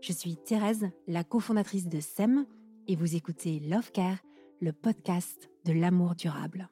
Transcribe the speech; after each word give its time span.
Je 0.00 0.12
suis 0.12 0.36
Thérèse, 0.36 0.88
la 1.06 1.24
cofondatrice 1.24 1.88
de 1.88 2.00
SEM, 2.00 2.46
et 2.88 2.96
vous 2.96 3.16
écoutez 3.16 3.60
Love 3.60 3.92
Care, 3.92 4.18
le 4.60 4.72
podcast 4.72 5.50
de 5.66 5.72
l'amour 5.72 6.14
durable. 6.14 6.70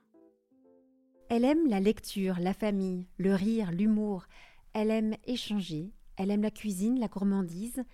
Elle 1.28 1.44
aime 1.44 1.68
la 1.68 1.78
lecture, 1.78 2.40
la 2.40 2.54
famille, 2.54 3.06
le 3.18 3.34
rire, 3.34 3.70
l'humour. 3.70 4.24
Elle 4.72 4.90
aime 4.90 5.14
échanger. 5.26 5.92
Elle 6.16 6.30
aime 6.30 6.42
la 6.42 6.50
cuisine, 6.50 6.98
la 6.98 7.08
gourmandise. 7.08 7.84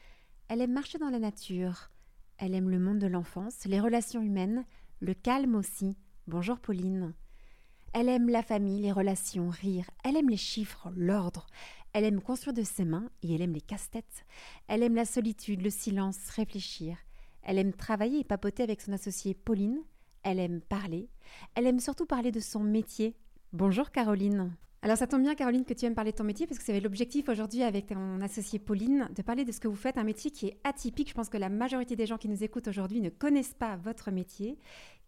Elle 0.48 0.60
aime 0.60 0.72
marcher 0.72 0.98
dans 0.98 1.10
la 1.10 1.18
nature. 1.18 1.90
Elle 2.38 2.54
aime 2.54 2.70
le 2.70 2.78
monde 2.78 3.00
de 3.00 3.08
l'enfance, 3.08 3.64
les 3.64 3.80
relations 3.80 4.22
humaines, 4.22 4.64
le 5.00 5.14
calme 5.14 5.56
aussi. 5.56 5.96
Bonjour 6.28 6.60
Pauline. 6.60 7.12
Elle 7.92 8.08
aime 8.08 8.28
la 8.28 8.42
famille, 8.42 8.80
les 8.80 8.92
relations, 8.92 9.50
rire. 9.50 9.90
Elle 10.04 10.16
aime 10.16 10.30
les 10.30 10.36
chiffres, 10.36 10.92
l'ordre. 10.96 11.46
Elle 11.94 12.04
aime 12.04 12.20
construire 12.20 12.54
de 12.54 12.62
ses 12.62 12.84
mains 12.84 13.08
et 13.22 13.32
elle 13.32 13.40
aime 13.40 13.52
les 13.52 13.60
casse-têtes. 13.60 14.26
Elle 14.66 14.82
aime 14.82 14.96
la 14.96 15.04
solitude, 15.04 15.62
le 15.62 15.70
silence, 15.70 16.28
réfléchir. 16.30 16.96
Elle 17.44 17.56
aime 17.56 17.72
travailler 17.72 18.18
et 18.18 18.24
papoter 18.24 18.64
avec 18.64 18.80
son 18.80 18.92
associée 18.92 19.32
Pauline. 19.32 19.78
Elle 20.24 20.40
aime 20.40 20.60
parler. 20.60 21.08
Elle 21.54 21.68
aime 21.68 21.78
surtout 21.78 22.04
parler 22.04 22.32
de 22.32 22.40
son 22.40 22.64
métier. 22.64 23.14
Bonjour 23.52 23.92
Caroline. 23.92 24.56
Alors 24.82 24.98
ça 24.98 25.06
tombe 25.06 25.22
bien 25.22 25.36
Caroline 25.36 25.64
que 25.64 25.72
tu 25.72 25.86
aimes 25.86 25.94
parler 25.94 26.10
de 26.10 26.16
ton 26.16 26.24
métier 26.24 26.48
parce 26.48 26.58
que 26.58 26.64
c'est 26.64 26.80
l'objectif 26.80 27.28
aujourd'hui 27.28 27.62
avec 27.62 27.86
ton 27.86 28.20
associée 28.20 28.58
Pauline 28.58 29.08
de 29.14 29.22
parler 29.22 29.44
de 29.44 29.52
ce 29.52 29.60
que 29.60 29.68
vous 29.68 29.76
faites, 29.76 29.96
un 29.96 30.04
métier 30.04 30.32
qui 30.32 30.48
est 30.48 30.58
atypique. 30.64 31.10
Je 31.10 31.14
pense 31.14 31.28
que 31.28 31.38
la 31.38 31.48
majorité 31.48 31.94
des 31.94 32.06
gens 32.06 32.18
qui 32.18 32.28
nous 32.28 32.42
écoutent 32.42 32.66
aujourd'hui 32.66 33.00
ne 33.00 33.08
connaissent 33.08 33.54
pas 33.54 33.76
votre 33.76 34.10
métier 34.10 34.58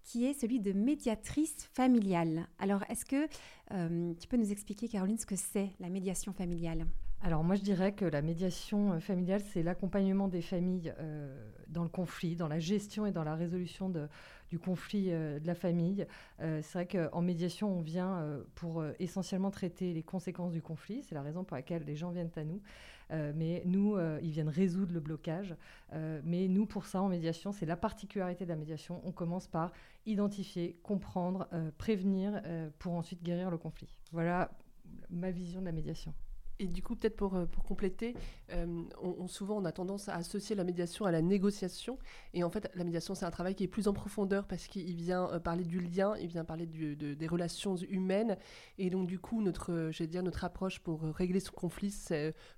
qui 0.06 0.24
est 0.24 0.32
celui 0.32 0.60
de 0.60 0.72
médiatrice 0.72 1.68
familiale. 1.74 2.46
Alors, 2.58 2.84
est-ce 2.88 3.04
que 3.04 3.26
euh, 3.72 4.14
tu 4.18 4.28
peux 4.28 4.36
nous 4.36 4.52
expliquer, 4.52 4.88
Caroline, 4.88 5.18
ce 5.18 5.26
que 5.26 5.36
c'est 5.36 5.70
la 5.80 5.90
médiation 5.90 6.32
familiale? 6.32 6.86
Alors 7.22 7.42
moi 7.42 7.56
je 7.56 7.62
dirais 7.62 7.92
que 7.92 8.04
la 8.04 8.20
médiation 8.20 8.92
euh, 8.92 9.00
familiale, 9.00 9.40
c'est 9.52 9.62
l'accompagnement 9.62 10.28
des 10.28 10.42
familles 10.42 10.92
euh, 11.00 11.50
dans 11.68 11.82
le 11.82 11.88
conflit, 11.88 12.36
dans 12.36 12.46
la 12.46 12.60
gestion 12.60 13.06
et 13.06 13.10
dans 13.10 13.24
la 13.24 13.34
résolution 13.34 13.90
du 14.50 14.58
conflit 14.58 15.06
de 15.06 15.44
la 15.44 15.54
famille. 15.56 16.06
c'est 16.38 16.72
vrai 16.72 16.86
qu'en 16.86 17.20
médiation, 17.20 17.78
on 17.78 17.80
vient 17.80 18.40
pour 18.54 18.84
essentiellement 19.00 19.50
traiter 19.50 19.92
les 19.92 20.04
conséquences 20.04 20.52
du 20.52 20.62
conflit. 20.62 21.02
C'est 21.02 21.16
la 21.16 21.22
raison 21.22 21.42
pour 21.42 21.56
laquelle 21.56 21.82
les 21.84 21.96
gens 21.96 22.10
viennent 22.10 22.30
à 22.36 22.44
nous. 22.44 22.60
Euh, 23.12 23.32
mais 23.34 23.62
nous, 23.66 23.96
euh, 23.96 24.18
ils 24.22 24.30
viennent 24.30 24.48
résoudre 24.48 24.92
le 24.92 25.00
blocage. 25.00 25.54
Euh, 25.92 26.20
mais 26.24 26.48
nous, 26.48 26.66
pour 26.66 26.86
ça, 26.86 27.00
en 27.00 27.08
médiation, 27.08 27.52
c'est 27.52 27.66
la 27.66 27.76
particularité 27.76 28.44
de 28.44 28.50
la 28.50 28.56
médiation. 28.56 29.00
On 29.04 29.12
commence 29.12 29.46
par 29.46 29.72
identifier, 30.06 30.78
comprendre, 30.82 31.48
prévenir, 31.78 32.40
pour 32.78 32.94
ensuite 32.94 33.22
guérir 33.22 33.50
le 33.50 33.58
conflit. 33.58 33.98
Voilà 34.12 34.50
ma 35.10 35.30
vision 35.30 35.60
de 35.60 35.66
la 35.66 35.72
médiation. 35.72 36.14
Et 36.58 36.66
du 36.66 36.82
coup, 36.82 36.96
peut-être 36.96 37.16
pour, 37.16 37.34
euh, 37.34 37.46
pour 37.46 37.64
compléter, 37.64 38.14
euh, 38.52 38.82
souvent 39.26 39.58
on 39.58 39.64
a 39.64 39.72
tendance 39.72 40.08
à 40.08 40.14
associer 40.14 40.56
la 40.56 40.64
médiation 40.64 41.04
à 41.04 41.10
la 41.10 41.20
négociation. 41.20 41.98
Et 42.32 42.44
en 42.44 42.50
fait, 42.50 42.70
la 42.74 42.84
médiation, 42.84 43.14
c'est 43.14 43.26
un 43.26 43.30
travail 43.30 43.54
qui 43.54 43.64
est 43.64 43.68
plus 43.68 43.88
en 43.88 43.92
profondeur 43.92 44.46
parce 44.46 44.66
qu'il 44.66 44.94
vient 44.94 45.30
euh, 45.32 45.38
parler 45.38 45.64
du 45.64 45.80
lien, 45.80 46.14
il 46.18 46.28
vient 46.28 46.44
parler 46.44 46.66
des 46.66 47.26
relations 47.26 47.76
humaines. 47.76 48.36
Et 48.78 48.90
donc, 48.90 49.06
du 49.06 49.18
coup, 49.18 49.42
notre, 49.42 49.90
dire, 50.04 50.22
notre 50.22 50.44
approche 50.44 50.80
pour 50.80 51.02
régler 51.02 51.40
ce 51.40 51.50
conflit 51.50 51.94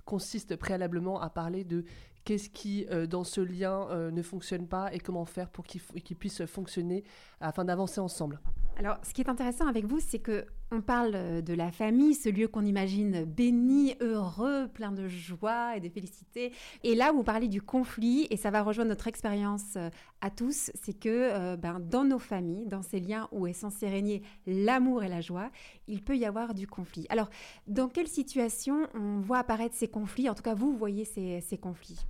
consiste 0.04 0.56
préalablement 0.56 1.20
à 1.20 1.30
parler 1.30 1.64
de 1.64 1.84
qu'est-ce 2.24 2.50
qui, 2.50 2.86
dans 3.08 3.24
ce 3.24 3.40
lien, 3.40 4.10
ne 4.10 4.22
fonctionne 4.22 4.66
pas 4.66 4.92
et 4.92 4.98
comment 4.98 5.24
faire 5.24 5.48
pour 5.48 5.64
qu'il 5.64 6.16
puisse 6.16 6.44
fonctionner 6.46 7.04
afin 7.40 7.64
d'avancer 7.64 8.00
ensemble. 8.00 8.40
Alors, 8.76 8.98
ce 9.02 9.12
qui 9.12 9.22
est 9.22 9.28
intéressant 9.28 9.66
avec 9.66 9.84
vous, 9.86 10.00
c'est 10.00 10.18
que 10.18 10.46
on 10.70 10.80
parle 10.80 11.12
euh, 11.14 11.40
de 11.40 11.54
la 11.54 11.70
famille, 11.70 12.14
ce 12.14 12.28
lieu 12.28 12.48
qu'on 12.48 12.64
imagine 12.64 13.24
béni, 13.24 13.94
heureux, 14.00 14.68
plein 14.68 14.92
de 14.92 15.08
joie 15.08 15.76
et 15.76 15.80
de 15.80 15.88
félicité. 15.88 16.52
Et 16.84 16.94
là, 16.94 17.12
vous 17.12 17.22
parlez 17.22 17.48
du 17.48 17.62
conflit, 17.62 18.26
et 18.30 18.36
ça 18.36 18.50
va 18.50 18.62
rejoindre 18.62 18.90
notre 18.90 19.06
expérience 19.06 19.76
euh, 19.76 19.90
à 20.20 20.30
tous, 20.30 20.70
c'est 20.74 20.98
que 20.98 21.08
euh, 21.08 21.56
ben, 21.56 21.80
dans 21.80 22.04
nos 22.04 22.18
familles, 22.18 22.66
dans 22.66 22.82
ces 22.82 23.00
liens 23.00 23.28
où 23.32 23.46
est 23.46 23.52
censé 23.52 23.88
régner 23.88 24.22
l'amour 24.46 25.02
et 25.02 25.08
la 25.08 25.20
joie, 25.20 25.50
il 25.86 26.02
peut 26.02 26.16
y 26.16 26.24
avoir 26.24 26.54
du 26.54 26.66
conflit. 26.66 27.06
Alors, 27.08 27.30
dans 27.66 27.88
quelle 27.88 28.08
situation 28.08 28.88
on 28.94 29.20
voit 29.20 29.38
apparaître 29.38 29.74
ces 29.74 29.88
conflits? 29.88 30.28
En 30.28 30.34
tout 30.34 30.42
cas, 30.42 30.54
vous 30.54 30.76
voyez 30.76 31.04
ces 31.04 31.58
conflits? 31.58 32.06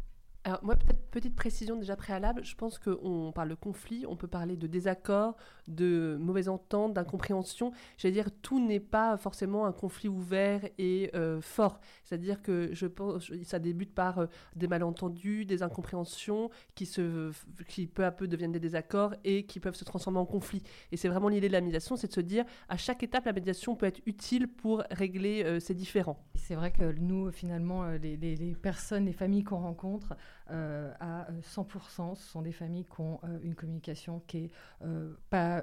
Alors 0.48 0.64
moi, 0.64 0.76
peut-être 0.76 0.98
petite 1.10 1.36
précision 1.36 1.76
déjà 1.76 1.94
préalable, 1.94 2.42
je 2.42 2.54
pense 2.54 2.78
qu'on 2.78 3.32
parle 3.34 3.50
de 3.50 3.54
conflit, 3.54 4.06
on 4.08 4.16
peut 4.16 4.26
parler 4.26 4.56
de 4.56 4.66
désaccord, 4.66 5.36
de 5.66 6.16
mauvaise 6.18 6.48
entente, 6.48 6.94
d'incompréhension. 6.94 7.72
J'allais 7.98 8.12
dire, 8.12 8.30
tout 8.40 8.64
n'est 8.64 8.80
pas 8.80 9.18
forcément 9.18 9.66
un 9.66 9.72
conflit 9.72 10.08
ouvert 10.08 10.62
et 10.78 11.10
euh, 11.14 11.42
fort. 11.42 11.80
C'est-à-dire 12.04 12.40
que 12.40 12.70
je 12.72 12.86
pense, 12.86 13.30
ça 13.42 13.58
débute 13.58 13.94
par 13.94 14.20
euh, 14.20 14.26
des 14.56 14.68
malentendus, 14.68 15.44
des 15.44 15.62
incompréhensions 15.62 16.48
qui, 16.74 16.86
se, 16.86 17.30
qui 17.66 17.86
peu 17.86 18.06
à 18.06 18.10
peu 18.10 18.26
deviennent 18.26 18.52
des 18.52 18.60
désaccords 18.60 19.14
et 19.24 19.44
qui 19.44 19.60
peuvent 19.60 19.74
se 19.74 19.84
transformer 19.84 20.18
en 20.18 20.26
conflit. 20.26 20.62
Et 20.92 20.96
c'est 20.96 21.08
vraiment 21.08 21.28
l'idée 21.28 21.48
de 21.48 21.52
la 21.52 21.60
médiation, 21.60 21.96
c'est 21.96 22.08
de 22.08 22.14
se 22.14 22.20
dire, 22.20 22.44
à 22.70 22.78
chaque 22.78 23.02
étape, 23.02 23.26
la 23.26 23.32
médiation 23.32 23.76
peut 23.76 23.86
être 23.86 24.00
utile 24.06 24.48
pour 24.48 24.82
régler 24.90 25.42
euh, 25.44 25.60
ces 25.60 25.74
différends. 25.74 26.24
C'est 26.36 26.54
vrai 26.54 26.70
que 26.70 26.92
nous, 26.92 27.30
finalement, 27.30 27.86
les, 27.90 28.16
les 28.16 28.54
personnes, 28.54 29.04
les 29.04 29.12
familles 29.12 29.44
qu'on 29.44 29.58
rencontre, 29.58 30.14
à 30.48 31.26
100%, 31.42 32.14
ce 32.14 32.22
sont 32.22 32.42
des 32.42 32.52
familles 32.52 32.84
qui 32.84 33.00
ont 33.00 33.20
une 33.42 33.54
communication 33.54 34.22
qui 34.26 34.44
est 34.44 34.50
pas 35.30 35.62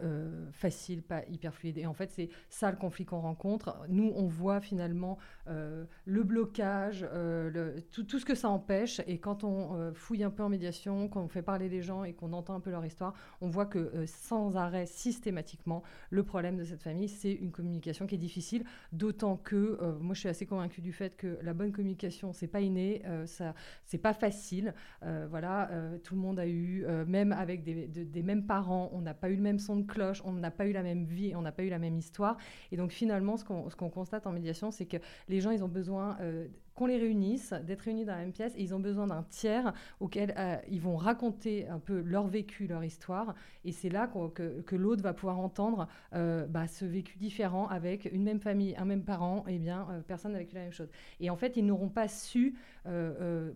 facile, 0.52 1.02
pas 1.02 1.24
hyper 1.28 1.54
fluide. 1.54 1.78
Et 1.78 1.86
en 1.86 1.94
fait, 1.94 2.12
c'est 2.12 2.30
ça 2.50 2.72
le 2.72 2.78
conflit 2.78 3.06
qu'on 3.06 3.22
rencontre. 3.22 3.78
Nous, 3.90 4.12
on 4.16 4.28
voit 4.28 4.62
finalement 4.62 5.18
le 5.48 6.24
blocage, 6.24 7.06
tout, 7.92 8.20
ce 8.20 8.26
que 8.26 8.36
ça 8.36 8.50
empêche. 8.50 9.02
Et 9.08 9.20
quand 9.20 9.44
on 9.44 9.94
fouille 9.94 10.24
un 10.24 10.32
peu 10.32 10.44
en 10.44 10.50
médiation, 10.50 11.08
quand 11.08 11.22
on 11.22 11.28
fait 11.28 11.42
parler 11.42 11.70
les 11.70 11.82
gens 11.82 12.04
et 12.04 12.14
qu'on 12.14 12.34
entend 12.34 12.56
un 12.56 12.60
peu 12.60 12.72
leur 12.72 12.86
histoire, 12.86 13.14
on 13.42 13.50
voit 13.50 13.66
que 13.66 14.06
sans 14.06 14.56
arrêt, 14.56 14.86
systématiquement, 14.86 15.84
le 16.10 16.24
problème 16.24 16.58
de 16.58 16.64
cette 16.64 16.82
famille, 16.82 17.10
c'est 17.10 17.34
une 17.34 17.52
communication 17.52 18.08
qui 18.08 18.16
est 18.16 18.20
difficile, 18.20 18.64
d'autant 18.92 19.38
que 19.38 19.78
moi, 20.00 20.14
je 20.14 20.20
suis 20.22 20.30
assez 20.30 20.46
convaincue 20.46 20.82
du 20.82 20.94
fait 20.94 21.16
que 21.16 21.38
la 21.42 21.54
bonne 21.54 21.72
communication, 21.72 22.34
c'est 22.34 22.48
pas 22.48 22.62
inné, 22.62 23.02
euh, 23.06 23.26
ça, 23.26 23.54
c'est 23.86 23.98
pas 23.98 24.14
facile. 24.14 24.74
Euh, 25.04 25.28
voilà, 25.30 25.70
euh, 25.72 25.98
tout 25.98 26.16
le 26.16 26.22
monde 26.22 26.40
a 26.40 26.48
eu, 26.48 26.86
même 27.08 27.32
avec 27.32 27.64
des, 27.64 28.24
mêmes 28.24 28.46
parents, 28.46 28.90
on 28.94 29.02
n'a 29.02 29.14
pas 29.14 29.30
eu 29.30 29.36
le 29.36 29.42
même 29.42 29.60
son 29.60 29.78
de 29.78 29.84
cloche, 29.84 30.22
on 30.26 30.34
n'a 30.34 30.52
pas 30.52 30.66
eu 30.66 30.72
la 30.72 30.84
même 30.84 31.06
vie, 31.06 31.36
on 31.36 31.42
n'a 31.42 31.52
pas 31.52 31.64
eu 31.64 31.70
la 31.70 31.80
même 31.80 31.98
histoire. 31.98 32.38
Et 32.72 32.78
donc 32.78 32.92
finalement, 32.92 33.38
ce 33.38 33.44
qu'on, 33.44 33.90
constate 33.90 34.28
en 34.28 34.32
médiation, 34.32 34.72
c'est 34.72 34.86
que 34.86 34.98
les 35.30 35.42
gens, 35.42 35.52
ils 35.52 35.64
ont 35.64 35.70
besoin 35.70 36.18
qu'on 36.76 36.88
les 36.88 36.98
réunisse, 36.98 37.54
d'être 37.64 37.82
réunis 37.82 38.04
dans 38.04 38.14
la 38.14 38.20
même 38.20 38.34
pièce, 38.34 38.54
et 38.58 38.62
ils 38.62 38.76
ont 38.76 38.80
besoin 38.80 39.08
d'un 39.08 39.24
tiers 39.24 39.74
auquel 40.02 40.36
euh, 40.38 40.58
ils 40.70 40.82
vont 40.82 40.98
raconter 40.98 41.68
un 41.70 41.80
peu 41.80 42.02
leur 42.02 42.28
vécu, 42.28 42.68
leur 42.68 42.84
histoire, 42.84 43.34
et 43.64 43.72
c'est 43.72 43.90
là 43.90 44.08
que, 44.08 44.76
l'autre 44.76 45.02
va 45.02 45.14
pouvoir 45.14 45.40
entendre 45.40 45.88
euh, 46.14 46.46
bah, 46.48 46.68
ce 46.68 46.84
vécu 46.84 47.18
différent 47.18 47.68
avec 47.68 48.10
une 48.12 48.24
même 48.24 48.42
famille, 48.42 48.76
un 48.78 48.84
même 48.84 49.04
parent, 49.04 49.46
et 49.48 49.58
bien 49.58 49.88
euh, 49.90 50.02
personne 50.06 50.34
n'a 50.34 50.40
vécu 50.40 50.54
la 50.54 50.64
même 50.64 50.74
chose. 50.74 50.90
Et 51.22 51.30
en 51.30 51.38
fait, 51.38 51.56
ils 51.56 51.66
n'auront 51.66 51.90
pas 51.90 52.10
su 52.10 52.56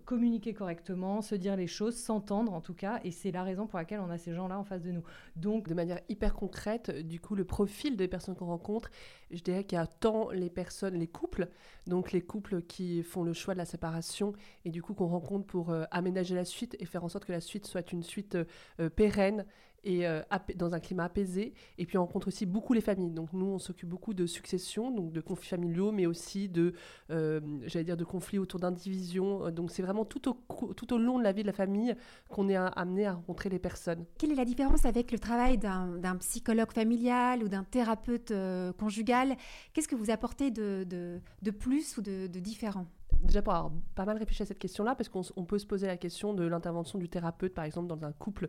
communiquer 0.06 0.54
correctement, 0.54 1.22
se 1.22 1.36
dire 1.36 1.56
les 1.56 1.68
choses, 1.68 1.96
s'entendre 1.96 2.54
en 2.54 2.62
tout 2.62 2.74
cas, 2.74 3.00
et 3.04 3.12
c'est 3.12 3.32
la 3.32 3.44
raison 3.44 3.68
pour 3.68 3.78
laquelle 3.78 4.00
on 4.00 4.10
a 4.10 4.18
ces 4.18 4.34
gens-là 4.34 4.58
en 4.58 4.64
face 4.64 4.82
de 4.82 4.92
nous. 4.92 5.04
Donc, 5.36 5.68
de 5.68 5.74
manière 5.74 6.00
hyper 6.10 6.34
concrète, 6.34 6.92
du 6.92 7.20
coup, 7.20 7.36
le 7.36 7.46
profil 7.46 7.96
des 7.96 8.08
personnes 8.08 8.36
qu'on 8.36 8.48
rencontre, 8.48 8.90
je 9.32 9.42
dirais 9.42 9.64
qu'il 9.64 9.78
y 9.78 9.82
a 9.82 9.88
tant 9.88 10.32
les 10.32 10.50
personnes, 10.50 10.96
les 10.96 11.08
couples, 11.08 11.50
donc 11.88 12.12
les 12.12 12.22
couples 12.22 12.62
qui 12.64 13.04
font 13.04 13.24
le 13.24 13.34
choix 13.34 13.54
de 13.54 13.60
la 13.60 13.66
séparation 13.66 14.34
et 14.66 14.72
du 14.72 14.82
coup 14.82 14.94
qu'on 14.94 15.08
rencontre 15.08 15.46
pour 15.46 15.70
euh, 15.70 15.84
aménager 15.92 16.36
la 16.36 16.46
suite 16.46 16.76
et 16.80 16.86
faire 16.86 17.04
en 17.04 17.10
sorte 17.10 17.26
que 17.26 17.32
la 17.32 17.42
suite 17.42 17.66
soit 17.66 17.92
une 17.92 18.04
suite 18.04 18.38
euh, 18.80 18.90
pérenne 18.90 19.46
et 19.84 20.08
euh, 20.08 20.22
dans 20.56 20.74
un 20.74 20.80
climat 20.80 21.06
apaisé. 21.06 21.54
Et 21.78 21.86
puis 21.86 21.98
on 21.98 22.06
rencontre 22.06 22.28
aussi 22.28 22.46
beaucoup 22.46 22.74
les 22.74 22.82
familles. 22.82 23.12
Donc 23.12 23.34
nous, 23.34 23.46
on 23.46 23.60
s'occupe 23.60 23.90
beaucoup 23.90 24.14
de 24.14 24.26
succession, 24.26 24.92
donc 24.92 25.12
de 25.12 25.22
conflits 25.22 25.50
familiaux, 25.50 25.92
mais 25.92 26.06
aussi 26.06 26.50
de, 26.50 26.74
j'allais 27.10 27.86
dire, 27.86 27.98
de 27.98 28.04
conflits 28.04 28.40
autour 28.40 28.60
d'indivisions. 28.60 29.50
Donc 29.52 29.72
c'est 29.72 29.82
vraiment 29.82 30.06
tout 30.06 30.30
au, 30.30 30.74
tout 30.74 30.94
au 30.94 30.98
long 30.98 31.18
de 31.18 31.24
la 31.24 31.32
vie 31.32 31.42
de 31.42 31.48
la 31.48 31.54
famille 31.54 31.96
qu'on 32.30 32.50
est 32.50 32.56
amené 32.56 33.06
à 33.06 33.14
rencontrer 33.14 33.50
les 33.50 33.60
personnes. 33.60 34.06
Quelle 34.18 34.32
est 34.32 34.36
la 34.36 34.46
différence 34.46 34.86
avec 34.86 35.12
le 35.12 35.20
travail 35.20 35.58
d'un 35.58 36.16
psychologue 36.20 36.72
familial 36.72 37.44
ou 37.44 37.48
d'un 37.48 37.64
thérapeute 37.64 38.34
conjugal? 38.78 39.36
Qu'est-ce 39.74 39.88
que 39.88 39.96
vous 39.96 40.12
apportez 40.12 40.52
de, 40.52 40.86
de, 40.88 41.20
de 41.42 41.52
plus 41.52 41.98
ou 41.98 42.02
de, 42.02 42.28
de 42.28 42.40
différent? 42.40 42.86
Déjà 43.22 43.42
pour 43.42 43.54
avoir 43.54 43.74
pas 43.96 44.06
mal 44.06 44.18
réfléchi 44.18 44.44
à 44.44 44.46
cette 44.46 44.60
question-là, 44.60 44.96
parce 44.96 45.10
qu'on 45.10 45.44
peut 45.44 45.60
se 45.60 45.66
poser 45.66 45.88
la 45.88 45.98
question 45.98 46.34
de 46.34 46.46
l'intervention 46.46 46.98
du 46.98 47.10
thérapeute, 47.10 47.54
par 47.54 47.66
exemple, 47.66 47.88
dans 47.88 48.06
un 48.06 48.14
couple 48.14 48.48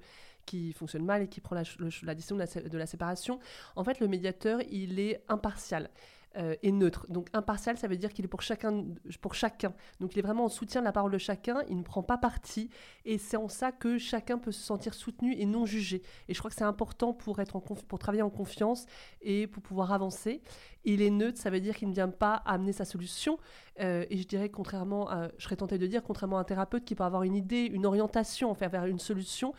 qui 0.50 0.73
fonctionne 0.73 1.05
mal 1.05 1.23
et 1.23 1.29
qui 1.29 1.41
prend 1.41 1.55
la, 1.55 1.62
la 2.02 2.14
décision 2.17 2.37
de 2.37 2.43
la, 2.43 2.69
de 2.69 2.79
la, 2.79 2.87
séparation. 2.87 3.38
En 3.76 3.85
fait, 3.85 4.00
le 4.00 4.08
médiateur, 4.08 4.61
il 4.69 4.99
est 4.99 5.23
impartial. 5.29 5.91
Euh, 6.37 6.55
et 6.62 6.70
neutre. 6.70 7.06
Donc 7.08 7.26
impartial, 7.32 7.76
ça 7.76 7.88
veut 7.88 7.97
dire 7.97 8.12
qu'il 8.12 8.25
est 8.25 8.29
pour 8.29 8.41
chacun, 8.41 8.85
pour 9.20 9.35
chacun. 9.35 9.75
Donc 9.99 10.14
il 10.14 10.20
est 10.20 10.23
vraiment 10.23 10.44
en 10.44 10.49
soutien 10.49 10.81
de 10.81 10.85
la 10.85 10.93
parole 10.93 11.11
de 11.11 11.19
chacun, 11.19 11.56
il 11.69 11.76
ne 11.76 11.82
prend 11.82 12.05
pas 12.05 12.19
parti, 12.19 12.70
et 13.05 13.19
c'est 13.19 13.37
en 13.37 13.49
ça 13.49 13.73
que 13.73 13.99
chacun 13.99 14.38
peut 14.38 14.52
se 14.52 14.62
sentir 14.62 14.94
soutenu 14.94 15.35
et 15.35 15.44
non 15.44 15.67
jugé. 15.67 16.02
Et 16.29 16.35
je 16.35 16.38
crois 16.38 16.49
que 16.49 16.56
c'est 16.56 16.62
important 16.62 17.12
pour, 17.12 17.41
être 17.41 17.56
en 17.56 17.61
pour 17.61 17.99
travailler 17.99 18.23
en 18.23 18.31
confiance 18.31 18.87
et 19.23 19.49
pour 19.49 19.61
pouvoir 19.61 19.93
avancer. 19.93 20.41
Il 20.85 21.03
est 21.03 21.11
neutre, 21.11 21.37
ça 21.37 21.50
veut 21.50 21.61
dire 21.61 21.75
qu'il 21.75 21.88
ne 21.88 21.94
vient 21.94 22.08
pas 22.08 22.35
amener 22.46 22.73
sa 22.73 22.85
solution. 22.85 23.37
Euh, 23.81 24.05
et 24.11 24.19
je 24.19 24.27
dirais, 24.27 24.49
contrairement 24.49 25.09
à, 25.09 25.29
je 25.38 25.44
serais 25.44 25.56
tentée 25.56 25.79
de 25.79 25.87
dire, 25.87 26.03
contrairement 26.03 26.38
à 26.38 26.41
un 26.41 26.44
thérapeute 26.44 26.85
qui 26.85 26.94
peut 26.94 27.05
avoir 27.05 27.23
une 27.23 27.35
idée, 27.35 27.65
une 27.65 27.87
orientation, 27.87 28.53
vers 28.53 28.87
une 28.87 28.99
solution, 28.99 29.55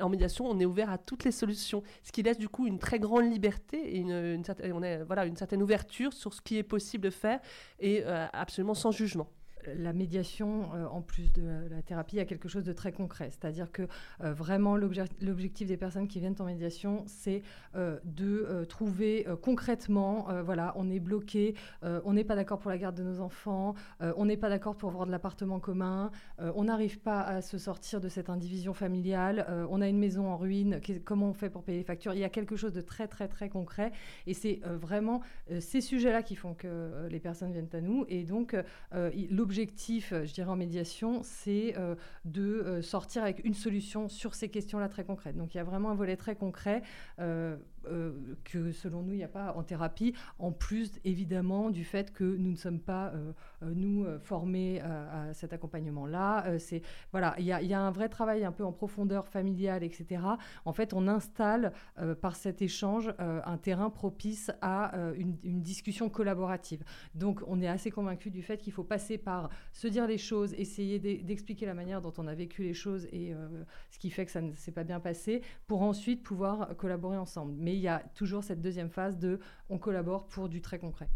en 0.00 0.08
médiation, 0.08 0.46
on 0.46 0.58
est 0.58 0.64
ouvert 0.64 0.90
à 0.90 0.98
toutes 0.98 1.24
les 1.24 1.32
solutions, 1.32 1.82
ce 2.02 2.12
qui 2.12 2.22
laisse 2.22 2.38
du 2.38 2.48
coup 2.48 2.66
une 2.66 2.78
très 2.78 2.98
grande 2.98 3.30
liberté 3.30 3.96
et 3.96 3.98
une, 3.98 4.44
certaine, 4.44 5.04
voilà, 5.04 5.24
une 5.26 5.36
certaine 5.36 5.62
ouverture 5.62 6.12
sur 6.12 6.34
ce 6.34 6.40
qui 6.40 6.58
est 6.58 6.62
possible 6.62 7.04
de 7.04 7.10
faire 7.10 7.40
et 7.78 8.02
euh, 8.04 8.26
absolument 8.32 8.74
sans 8.74 8.90
jugement 8.90 9.28
la 9.66 9.92
médiation, 9.92 10.70
euh, 10.74 10.86
en 10.86 11.02
plus 11.02 11.32
de 11.32 11.42
la 11.70 11.82
thérapie, 11.82 12.20
a 12.20 12.24
quelque 12.24 12.48
chose 12.48 12.64
de 12.64 12.72
très 12.72 12.92
concret. 12.92 13.30
C'est-à-dire 13.30 13.70
que 13.72 13.82
euh, 14.22 14.32
vraiment, 14.32 14.76
l'objectif 14.76 15.68
des 15.68 15.76
personnes 15.76 16.08
qui 16.08 16.20
viennent 16.20 16.36
en 16.38 16.44
médiation, 16.44 17.04
c'est 17.06 17.42
euh, 17.76 17.98
de 18.04 18.64
trouver 18.68 19.26
concrètement, 19.42 20.28
voilà, 20.44 20.72
on 20.76 20.90
est 20.90 21.00
bloqué, 21.00 21.54
on 21.82 22.12
n'est 22.12 22.24
pas 22.24 22.34
d'accord 22.34 22.58
pour 22.58 22.70
la 22.70 22.78
garde 22.78 22.96
de 22.96 23.02
nos 23.02 23.20
enfants, 23.20 23.74
on 24.00 24.24
n'est 24.24 24.36
pas 24.36 24.48
d'accord 24.48 24.76
pour 24.76 24.90
avoir 24.90 25.06
de 25.06 25.10
l'appartement 25.10 25.60
commun, 25.60 26.10
on 26.38 26.64
n'arrive 26.64 26.98
pas 26.98 27.22
à 27.22 27.42
se 27.42 27.58
sortir 27.58 28.00
de 28.00 28.08
cette 28.08 28.30
indivision 28.30 28.74
familiale, 28.74 29.46
on 29.70 29.80
a 29.80 29.88
une 29.88 29.98
maison 29.98 30.28
en 30.28 30.36
ruine, 30.36 30.80
comment 31.04 31.30
on 31.30 31.32
fait 31.32 31.50
pour 31.50 31.62
payer 31.62 31.78
les 31.78 31.84
factures? 31.84 32.14
Il 32.14 32.20
y 32.20 32.24
a 32.24 32.28
quelque 32.28 32.56
chose 32.56 32.72
de 32.72 32.80
très, 32.80 33.08
très, 33.08 33.28
très 33.28 33.48
concret. 33.48 33.92
Et 34.26 34.34
c'est 34.34 34.60
vraiment 34.64 35.20
ces 35.60 35.80
sujets-là 35.80 36.22
qui 36.22 36.36
font 36.36 36.54
que 36.54 37.08
les 37.08 37.20
personnes 37.20 37.52
viennent 37.52 37.68
à 37.72 37.80
nous. 37.80 38.04
Et 38.08 38.24
donc, 38.24 38.56
l'objectif 39.30 39.49
l'objectif, 39.50 40.12
euh, 40.12 40.24
je 40.24 40.32
dirais, 40.32 40.48
en 40.48 40.54
médiation, 40.54 41.22
c'est 41.24 41.74
euh, 41.76 41.96
de 42.24 42.40
euh, 42.40 42.82
sortir 42.82 43.24
avec 43.24 43.44
une 43.44 43.54
solution 43.54 44.08
sur 44.08 44.36
ces 44.36 44.48
questions-là 44.48 44.88
très 44.88 45.02
concrètes. 45.02 45.36
Donc 45.36 45.54
il 45.54 45.56
y 45.56 45.60
a 45.60 45.64
vraiment 45.64 45.90
un 45.90 45.96
volet 45.96 46.16
très 46.16 46.36
concret. 46.36 46.82
Que 48.44 48.72
selon 48.72 49.02
nous, 49.02 49.12
il 49.12 49.18
n'y 49.18 49.24
a 49.24 49.28
pas 49.28 49.54
en 49.56 49.62
thérapie, 49.62 50.14
en 50.38 50.52
plus 50.52 50.92
évidemment 51.04 51.70
du 51.70 51.84
fait 51.84 52.12
que 52.12 52.24
nous 52.24 52.50
ne 52.50 52.56
sommes 52.56 52.80
pas, 52.80 53.08
euh, 53.08 53.32
euh, 53.62 53.72
nous, 53.74 54.06
formés 54.22 54.80
à, 54.80 55.32
cet 55.34 55.52
accompagnement-là. 55.52 56.44
voilà, 57.12 57.34
il 57.38 57.44
y, 57.44 57.52
a, 57.52 57.80
un 57.80 57.90
vrai 57.90 58.08
travail 58.08 58.44
un 58.44 58.52
peu 58.52 58.64
en 58.64 58.72
profondeur 58.72 59.26
familiale, 59.26 59.82
etc. 59.82 60.22
En 60.64 60.72
fait, 60.72 60.92
on 60.92 61.08
installe 61.08 61.72
par 62.20 62.36
cet 62.36 62.62
échange 62.62 63.12
un 63.18 63.56
terrain 63.58 63.90
propice 63.90 64.50
à 64.60 64.92
une, 65.16 65.62
discussion 65.62 66.08
collaborative. 66.08 66.82
Donc, 67.14 67.40
on 67.46 67.60
est 67.60 67.68
assez 67.68 67.90
convaincu 67.90 68.30
du 68.30 68.42
fait 68.42 68.58
qu'il 68.58 68.72
faut 68.72 68.84
passer 68.84 69.18
par 69.18 69.50
se 69.72 69.88
dire 69.88 70.06
les 70.06 70.18
choses, 70.18 70.54
essayer 70.54 70.98
d'expliquer 70.98 71.66
la 71.66 71.74
manière 71.74 72.00
dont 72.00 72.12
on 72.18 72.26
a 72.26 72.34
vécu 72.34 72.62
les 72.62 72.74
choses 72.74 73.06
et 73.12 73.34
ce 73.90 73.98
qui 73.98 74.10
fait 74.10 74.26
que 74.26 74.32
ça 74.32 74.40
ne 74.40 74.54
s'est 74.54 74.72
pas 74.72 74.84
bien 74.84 75.00
passé, 75.00 75.42
pour 75.66 75.82
ensuite 75.82 76.22
pouvoir 76.22 76.76
collaborer 76.76 77.18
ensemble. 77.18 77.52
Il 77.74 77.80
y 77.80 77.88
a 77.88 78.00
toujours 78.14 78.44
cette 78.44 78.60
deuxième 78.60 78.90
phase 78.90 79.18
de 79.18 79.40
on 79.68 79.78
collabore 79.78 80.26
pour 80.26 80.48
du 80.48 80.60
très 80.60 80.78
concret. 80.78 81.08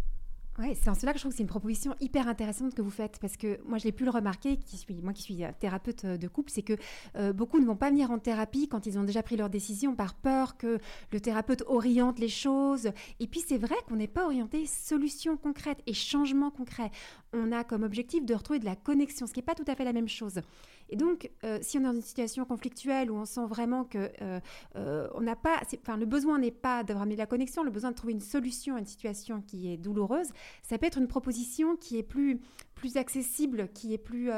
Oui, 0.57 0.77
c'est 0.81 0.89
en 0.89 0.95
cela 0.95 1.13
que 1.13 1.19
je 1.19 1.23
trouve 1.25 1.33
que 1.33 1.37
c'est 1.37 1.43
une 1.43 1.49
proposition 1.49 1.97
hyper 1.99 2.29
intéressante 2.29 2.77
que 2.77 2.83
vous 2.83 2.91
faites 2.91 3.19
parce 3.19 3.37
que 3.37 3.59
moi 3.67 3.79
je 3.79 3.85
l'ai 3.85 3.91
pu 3.91 4.05
le 4.05 4.11
remarquer, 4.11 4.57
moi 5.03 5.13
qui 5.13 5.23
suis 5.23 5.43
euh, 5.43 5.51
thérapeute 5.59 6.05
euh, 6.05 6.17
de 6.17 6.29
couple, 6.29 6.53
c'est 6.53 6.63
que 6.63 6.75
euh, 7.17 7.33
beaucoup 7.33 7.59
ne 7.59 7.67
vont 7.67 7.75
pas 7.75 7.91
venir 7.91 8.13
en 8.13 8.21
thérapie 8.21 8.69
quand 8.69 8.87
ils 8.87 8.97
ont 8.97 9.03
déjà 9.03 9.25
pris 9.25 9.37
leur 9.37 9.51
décision 9.51 9.97
par 9.97 10.15
peur 10.15 10.57
que 10.57 10.79
le 11.11 11.21
thérapeute 11.21 11.65
oriente 11.67 12.21
les 12.21 12.29
choses. 12.29 12.91
Et 13.19 13.27
puis 13.27 13.41
c'est 13.41 13.59
vrai 13.59 13.75
qu'on 13.89 13.97
n'est 13.97 14.07
pas 14.07 14.27
orienté 14.27 14.65
solution 14.67 15.37
concrète 15.37 15.83
et 15.89 15.93
changement 15.93 16.53
concret. 16.53 16.93
On 17.33 17.51
a 17.51 17.65
comme 17.65 17.83
objectif 17.83 18.25
de 18.25 18.35
retrouver 18.35 18.61
de 18.61 18.65
la 18.65 18.77
connexion, 18.77 19.27
ce 19.27 19.33
qui 19.33 19.41
n'est 19.41 19.47
pas 19.47 19.57
tout 19.57 19.65
à 19.67 19.75
fait 19.75 19.85
la 19.85 19.93
même 19.93 20.09
chose. 20.09 20.41
Et 20.89 20.97
donc, 20.97 21.31
euh, 21.45 21.59
si 21.63 21.79
on 21.79 21.81
est 21.81 21.85
dans 21.85 21.93
une 21.93 22.03
situation 22.03 22.45
conflictuelle 22.45 23.11
où 23.11 23.17
on 23.17 23.25
sent 23.25 23.47
vraiment 23.49 23.85
que 23.85 24.11
euh, 24.21 24.41
euh, 24.77 25.09
on 25.15 25.21
n'a 25.21 25.37
pas, 25.37 25.61
enfin, 25.83 25.97
le 25.97 26.07
besoin 26.07 26.39
n'est 26.39 26.51
pas 26.51 26.85
d'avoir 26.85 27.07
mis 27.07 27.17
la 27.17 27.27
connexion, 27.27 27.63
le 27.63 27.71
besoin 27.71 27.91
de 27.91 27.97
trouver 27.97 28.13
une 28.13 28.21
solution 28.21 28.77
à 28.77 28.79
une 28.79 28.87
situation 28.87 29.43
qui 29.43 29.73
est 29.73 29.77
douloureuse, 29.77 30.29
ça 30.63 30.79
peut 30.79 30.87
être 30.87 30.99
une 30.99 31.09
proposition 31.09 31.77
qui 31.77 31.99
est 31.99 32.03
plus 32.03 32.41
plus 32.85 32.99
accessible, 32.99 33.69
qui 33.73 33.95
est 33.95 33.99
plus, 33.99 34.31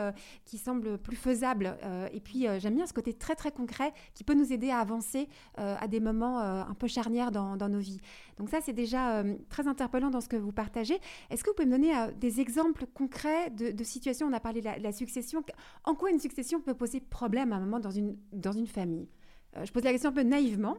qui 0.44 0.56
semble 0.56 0.98
plus 0.98 1.16
faisable. 1.16 1.76
et 2.12 2.20
puis 2.20 2.46
j'aime 2.58 2.76
bien 2.76 2.86
ce 2.86 2.92
côté 2.92 3.12
très 3.12 3.34
très 3.34 3.50
concret 3.50 3.92
qui 4.14 4.22
peut 4.22 4.34
nous 4.34 4.52
aider 4.52 4.70
à 4.70 4.78
avancer 4.78 5.28
à 5.56 5.88
des 5.88 5.98
moments 5.98 6.38
un 6.38 6.74
peu 6.74 6.86
charnières 6.86 7.32
dans, 7.32 7.56
nos 7.68 7.78
vies. 7.78 8.00
Donc 8.38 8.48
ça 8.48 8.60
c'est 8.60 8.72
déjà 8.72 9.24
très 9.48 9.66
interpellant 9.66 10.10
dans 10.10 10.20
ce 10.20 10.28
que 10.28 10.36
vous 10.36 10.52
partagez. 10.52 10.98
Est-ce 11.30 11.42
que 11.42 11.50
vous 11.50 11.56
pouvez 11.56 11.66
me 11.66 11.72
donner 11.72 11.92
des 12.20 12.40
exemples 12.40 12.86
concrets 12.86 13.50
de, 13.50 13.84
situations 13.84 14.28
On 14.28 14.32
a 14.32 14.40
parlé 14.40 14.60
de 14.60 14.66
la, 14.66 14.78
la 14.78 14.92
succession. 14.92 15.42
En 15.82 15.96
quoi 15.96 16.10
une 16.10 16.20
succession 16.20 16.60
peut 16.60 16.74
poser 16.74 17.00
problème 17.00 17.52
à 17.52 17.56
un 17.56 17.60
moment 17.60 17.80
dans 17.80 17.90
une, 17.90 18.16
dans 18.32 18.52
une 18.52 18.68
famille? 18.68 19.08
Euh, 19.56 19.64
Je 19.64 19.72
pose 19.72 19.84
la 19.84 19.92
question 19.92 20.10
un 20.10 20.14
peu 20.14 20.22
naïvement. 20.22 20.78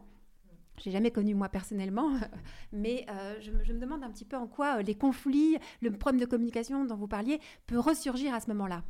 Je 0.78 0.88
n'ai 0.88 0.92
jamais 0.92 1.10
connu 1.10 1.34
moi 1.34 1.48
personnellement, 1.48 2.10
mais 2.72 3.06
euh, 3.10 3.36
je, 3.40 3.72
me 3.72 3.78
demande 3.78 4.04
un 4.04 4.10
petit 4.10 4.24
peu 4.24 4.36
en 4.36 4.46
quoi 4.46 4.78
euh, 4.78 4.82
les 4.82 4.94
conflits, 4.94 5.58
le 5.80 5.90
problème 5.90 6.20
de 6.20 6.26
communication 6.26 6.84
dont 6.84 6.96
vous 6.96 7.08
parliez 7.08 7.40
peut 7.66 7.78
ressurgir 7.78 8.34
à 8.34 8.40
ce 8.40 8.48
moment-là. 8.48 8.82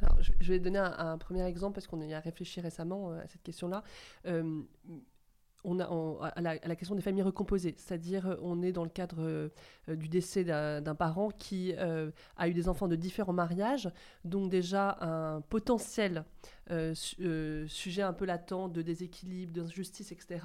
Alors, 0.00 0.16
je, 0.20 0.52
vais 0.52 0.60
donner 0.60 0.78
un, 0.78 1.18
premier 1.18 1.44
exemple 1.44 1.74
parce 1.74 1.88
qu'on 1.88 2.00
y 2.00 2.14
a 2.14 2.20
réfléchi 2.20 2.60
récemment 2.60 3.10
à 3.10 3.26
cette 3.26 3.42
question-là 3.42 3.82
on 5.64 5.80
a 5.80 6.30
à, 6.36 6.40
la, 6.40 6.76
question 6.76 6.94
des 6.94 7.02
familles 7.02 7.22
recomposées, 7.22 7.74
c'est-à-dire 7.76 8.26
euh, 8.26 8.36
on 8.42 8.62
est 8.62 8.72
dans 8.72 8.84
le 8.84 8.90
cadre 8.90 9.18
euh, 9.20 9.48
du 9.88 10.08
décès 10.08 10.44
d'un 10.44 10.94
parent 10.94 11.30
qui 11.30 11.74
euh, 11.78 12.10
a 12.36 12.48
eu 12.48 12.54
des 12.54 12.68
enfants 12.68 12.88
de 12.88 12.96
différents 12.96 13.32
mariages, 13.32 13.90
donc 14.24 14.50
déjà 14.50 14.98
un 15.00 15.40
potentiel 15.40 16.24
sujet 16.94 18.02
un 18.02 18.12
peu 18.12 18.26
latent 18.26 18.68
de 18.68 18.82
déséquilibre, 18.82 19.54
d'injustice, 19.54 20.12
etc. 20.12 20.40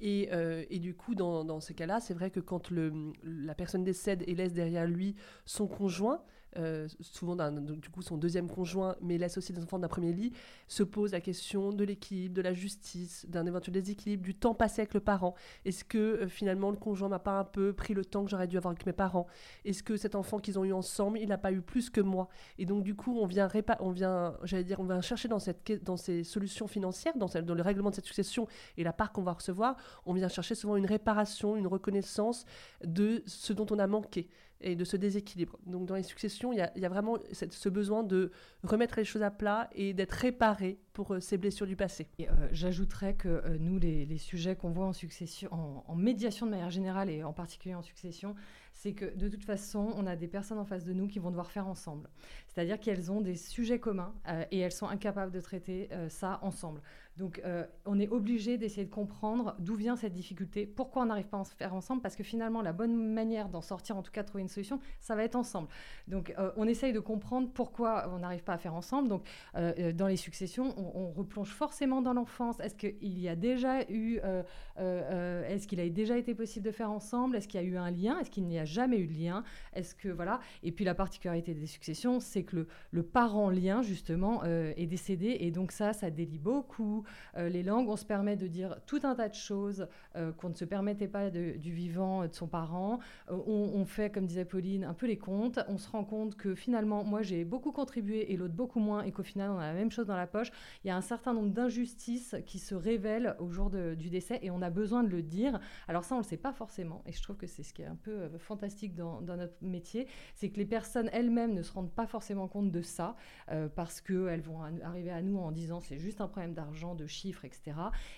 Et, 0.00 0.28
et, 0.70 0.78
du 0.80 0.92
coup, 0.92 1.14
dans, 1.14 1.44
dans 1.44 1.60
ces 1.60 1.72
cas-là, 1.72 2.00
c'est 2.00 2.14
vrai 2.14 2.30
que 2.30 2.40
quand 2.40 2.70
le, 2.70 3.12
la 3.22 3.54
personne 3.54 3.84
décède 3.84 4.24
et 4.26 4.34
laisse 4.34 4.52
derrière 4.52 4.88
lui 4.88 5.14
son 5.46 5.68
conjoint, 5.68 6.20
euh, 6.56 6.88
souvent 7.00 7.36
du 7.50 7.88
coup 7.88 8.02
son 8.02 8.16
deuxième 8.16 8.48
conjoint, 8.48 8.96
mais 9.00 9.18
laisse 9.18 9.38
aussi 9.38 9.52
des 9.52 9.62
enfants 9.62 9.78
d'un 9.78 9.88
premier 9.88 10.12
lit, 10.12 10.32
se 10.68 10.82
pose 10.82 11.12
la 11.12 11.20
question 11.20 11.72
de 11.72 11.84
l'équilibre, 11.84 12.34
de 12.34 12.42
la 12.42 12.52
justice, 12.52 13.26
d'un 13.28 13.46
éventuel 13.46 13.74
déséquilibre, 13.74 14.22
du 14.22 14.34
temps 14.34 14.54
passé 14.54 14.82
avec 14.82 14.94
le 14.94 15.00
parent. 15.00 15.34
Est-ce 15.64 15.84
que 15.84 15.98
euh, 15.98 16.28
finalement 16.28 16.70
le 16.70 16.76
conjoint 16.76 17.08
m'a 17.08 17.18
pas 17.18 17.38
un 17.38 17.44
peu 17.44 17.72
pris 17.72 17.94
le 17.94 18.04
temps 18.04 18.24
que 18.24 18.30
j'aurais 18.30 18.46
dû 18.46 18.56
avoir 18.56 18.72
avec 18.72 18.86
mes 18.86 18.92
parents? 18.92 19.26
Est-ce 19.64 19.82
que 19.82 19.96
cet 19.96 20.14
enfant 20.14 20.38
qu'ils 20.38 20.58
ont 20.58 20.64
eu 20.64 20.72
ensemble, 20.72 21.18
il 21.18 21.28
n'a 21.28 21.38
pas 21.38 21.52
eu 21.52 21.62
plus 21.62 21.90
que 21.90 22.00
moi? 22.00 22.28
Et 22.58 22.66
donc 22.66 22.82
du 22.82 22.94
coup, 22.94 23.18
on 23.18 23.26
vient, 23.26 23.48
on 23.80 23.90
vient, 23.90 24.36
j'allais 24.44 24.64
dire, 24.64 24.80
on 24.80 24.84
vient 24.84 25.00
chercher 25.00 25.28
dans 25.28 25.38
cette, 25.38 25.84
dans 25.84 25.96
ces 25.96 26.24
solutions 26.24 26.66
financières, 26.66 27.14
dans 27.16 27.54
le 27.54 27.62
règlement 27.62 27.90
de 27.90 27.94
cette 27.94 28.06
succession 28.06 28.46
et 28.76 28.84
la 28.84 28.92
part 28.92 29.12
qu'on 29.12 29.22
va 29.22 29.32
recevoir, 29.32 29.76
on 30.06 30.12
vient 30.12 30.28
chercher 30.28 30.54
souvent 30.54 30.76
une 30.76 30.86
réparation, 30.86 31.56
une 31.56 31.66
reconnaissance 31.66 32.44
de 32.84 33.22
ce 33.26 33.52
dont 33.52 33.66
on 33.70 33.78
a 33.78 33.86
manqué 33.86 34.28
et 34.62 34.76
de 34.76 34.84
ce 34.84 34.96
déséquilibre. 34.96 35.58
Donc 35.66 35.86
dans 35.86 35.94
les 35.94 36.02
successions, 36.02 36.52
il 36.52 36.58
y 36.58 36.84
a, 36.84 36.88
vraiment 36.88 37.18
ce 37.32 37.68
besoin 37.68 38.02
de 38.02 38.30
remettre 38.62 38.96
les 38.98 39.04
choses 39.04 39.22
à 39.22 39.30
plat 39.30 39.68
et 39.74 39.92
d'être 39.92 40.12
réparé 40.12 40.78
pour 40.92 41.14
euh, 41.14 41.20
ces 41.20 41.38
blessures 41.38 41.66
du 41.66 41.76
passé. 41.76 42.08
Euh, 42.20 42.48
j'ajouterais 42.52 43.14
que 43.14 43.28
euh, 43.28 43.56
nous, 43.58 43.78
les, 43.78 44.18
sujets 44.18 44.56
qu'on 44.56 44.70
voit 44.70 44.86
en 44.86 44.92
succession, 44.92 45.48
en, 45.52 45.94
médiation 45.94 46.46
de 46.46 46.50
manière 46.50 46.70
générale 46.70 47.10
et 47.10 47.24
en 47.24 47.32
particulier 47.32 47.74
en 47.74 47.82
succession, 47.82 48.34
c'est 48.72 48.92
que 48.92 49.16
de 49.16 49.28
toute 49.28 49.44
façon, 49.44 49.92
on 49.96 50.06
a 50.06 50.16
des 50.16 50.28
personnes 50.28 50.58
en 50.58 50.64
face 50.64 50.84
de 50.84 50.92
nous 50.92 51.06
qui 51.06 51.18
vont 51.18 51.30
devoir 51.30 51.50
faire 51.50 51.66
ensemble. 51.66 52.08
C'est-à-dire 52.52 52.78
qu'elles 52.78 53.10
ont 53.10 53.20
des 53.20 53.36
sujets 53.36 53.78
communs 53.78 54.14
et 54.50 54.58
elles 54.58 54.72
sont 54.72 54.88
incapables 54.88 55.32
de 55.32 55.40
traiter 55.40 55.88
ça 56.08 56.38
ensemble. 56.42 56.82
Donc, 57.18 57.42
euh, 57.44 57.66
on 57.84 58.00
est 58.00 58.08
obligé 58.08 58.56
d'essayer 58.56 58.86
de 58.86 58.90
comprendre 58.90 59.54
d'où 59.58 59.74
vient 59.74 59.96
cette 59.96 60.14
difficulté, 60.14 60.66
pourquoi 60.66 61.02
on 61.02 61.06
n'arrive 61.06 61.26
pas 61.26 61.36
à 61.36 61.40
en 61.40 61.44
faire 61.44 61.74
ensemble, 61.74 62.00
parce 62.00 62.16
que 62.16 62.22
finalement, 62.22 62.62
la 62.62 62.72
bonne 62.72 63.12
manière 63.12 63.50
d'en 63.50 63.60
sortir, 63.60 63.98
en 63.98 64.02
tout 64.02 64.10
cas 64.10 64.22
de 64.22 64.28
trouver 64.28 64.42
une 64.42 64.48
solution, 64.48 64.80
ça 64.98 65.14
va 65.14 65.22
être 65.24 65.36
ensemble. 65.36 65.68
Donc, 66.08 66.32
euh, 66.38 66.50
on 66.56 66.66
essaye 66.66 66.92
de 66.92 67.00
comprendre 67.00 67.50
pourquoi 67.52 68.10
on 68.14 68.20
n'arrive 68.20 68.42
pas 68.42 68.54
à 68.54 68.58
faire 68.58 68.74
ensemble. 68.74 69.08
Donc, 69.08 69.28
euh, 69.56 69.92
dans 69.92 70.06
les 70.06 70.16
successions, 70.16 70.74
on, 70.78 71.12
replonge 71.12 71.50
forcément 71.50 72.00
dans 72.00 72.14
l'enfance. 72.14 72.58
Est-ce 72.60 72.74
qu'il 72.74 73.18
y 73.18 73.28
a 73.28 73.36
déjà 73.36 73.82
eu, 73.90 74.18
est-ce 74.78 75.66
qu'il 75.66 75.80
a 75.80 75.88
déjà 75.90 76.16
été 76.16 76.34
possible 76.34 76.64
de 76.64 76.70
faire 76.70 76.90
ensemble? 76.90 77.36
Est-ce 77.36 77.46
qu'il 77.46 77.60
y 77.60 77.64
a 77.64 77.66
eu 77.66 77.76
un 77.76 77.90
lien? 77.90 78.18
Est-ce 78.18 78.30
qu'il 78.30 78.46
n'y 78.46 78.58
a 78.58 78.64
jamais 78.64 78.98
eu 78.98 79.06
de 79.06 79.12
lien? 79.12 79.44
Est-ce 79.74 79.94
que 79.94 80.08
voilà 80.08 80.40
Et 80.62 80.72
puis 80.72 80.86
la 80.86 80.94
particularité 80.94 81.52
des 81.52 81.66
successions, 81.66 82.18
c'est 82.18 82.41
que 82.44 82.66
le, 82.90 83.02
parent 83.02 83.50
lien 83.50 83.82
justement 83.82 84.44
est 84.44 84.86
décédé, 84.86 85.36
et 85.40 85.50
donc 85.50 85.72
ça, 85.72 85.92
ça 85.92 86.10
délie 86.10 86.38
beaucoup. 86.38 87.04
Euh, 87.36 87.48
les 87.48 87.62
langues, 87.62 87.88
on 87.88 87.96
se 87.96 88.04
permet 88.04 88.36
de 88.36 88.46
dire 88.46 88.76
tout 88.86 89.00
un 89.04 89.14
tas 89.14 89.28
de 89.28 89.34
choses 89.34 89.86
euh, 90.16 90.32
qu'on 90.32 90.50
ne 90.50 90.54
se 90.54 90.64
permettait 90.64 91.08
pas 91.08 91.30
du 91.30 91.72
vivant 91.72 92.26
de 92.26 92.34
son 92.34 92.46
parent. 92.46 92.98
Euh, 93.30 93.36
on, 93.46 93.84
fait, 93.84 94.10
comme 94.10 94.26
disait 94.26 94.44
Pauline, 94.44 94.84
un 94.84 94.94
peu 94.94 95.06
les 95.06 95.18
comptes. 95.18 95.60
On 95.68 95.78
se 95.78 95.88
rend 95.90 96.04
compte 96.04 96.36
que 96.36 96.54
finalement, 96.54 97.04
moi, 97.04 97.22
j'ai 97.22 97.44
beaucoup 97.44 97.72
contribué 97.72 98.32
et 98.32 98.36
l'autre 98.36 98.54
beaucoup 98.54 98.80
moins, 98.80 99.02
et 99.02 99.12
qu'au 99.12 99.22
final, 99.22 99.50
on 99.50 99.58
a 99.58 99.66
la 99.66 99.74
même 99.74 99.90
chose 99.90 100.06
dans 100.06 100.16
la 100.16 100.26
poche. 100.26 100.50
Il 100.84 100.88
y 100.88 100.90
a 100.90 100.96
un 100.96 101.02
certain 101.02 101.34
nombre 101.34 101.50
d'injustices 101.50 102.36
qui 102.46 102.58
se 102.58 102.74
révèlent 102.74 103.36
au 103.38 103.50
jour 103.50 103.70
du 103.70 104.10
décès, 104.10 104.38
et 104.42 104.50
on 104.50 104.62
a 104.62 104.70
besoin 104.70 105.02
de 105.02 105.08
le 105.08 105.22
dire. 105.22 105.60
Alors 105.88 106.04
ça, 106.04 106.14
on 106.14 106.18
ne 106.18 106.22
le 106.22 106.28
sait 106.28 106.36
pas 106.36 106.52
forcément, 106.52 107.02
et 107.06 107.12
je 107.12 107.22
trouve 107.22 107.36
que 107.36 107.46
c'est 107.46 107.62
ce 107.62 107.72
qui 107.72 107.82
est 107.82 107.86
un 107.86 107.96
peu 107.96 108.28
fantastique 108.38 108.94
dans, 108.94 109.20
notre 109.22 109.54
métier, 109.62 110.06
c'est 110.34 110.50
que 110.50 110.58
les 110.58 110.66
personnes 110.66 111.08
elles-mêmes 111.12 111.54
ne 111.54 111.62
se 111.62 111.72
rendent 111.72 111.92
pas 111.92 112.06
forcément 112.06 112.31
compte 112.48 112.70
de 112.70 112.82
ça, 112.82 113.16
parce 113.74 114.00
qu'elles 114.00 114.40
vont 114.40 114.62
arriver 114.82 115.10
à 115.10 115.22
nous 115.22 115.38
en 115.38 115.52
disant 115.52 115.80
c'est 115.80 115.98
juste 115.98 116.20
un 116.20 116.28
problème 116.28 116.54
d'argent 116.54 116.94
de 116.94 117.06
chiffres, 117.06 117.44
etc. 117.44 117.72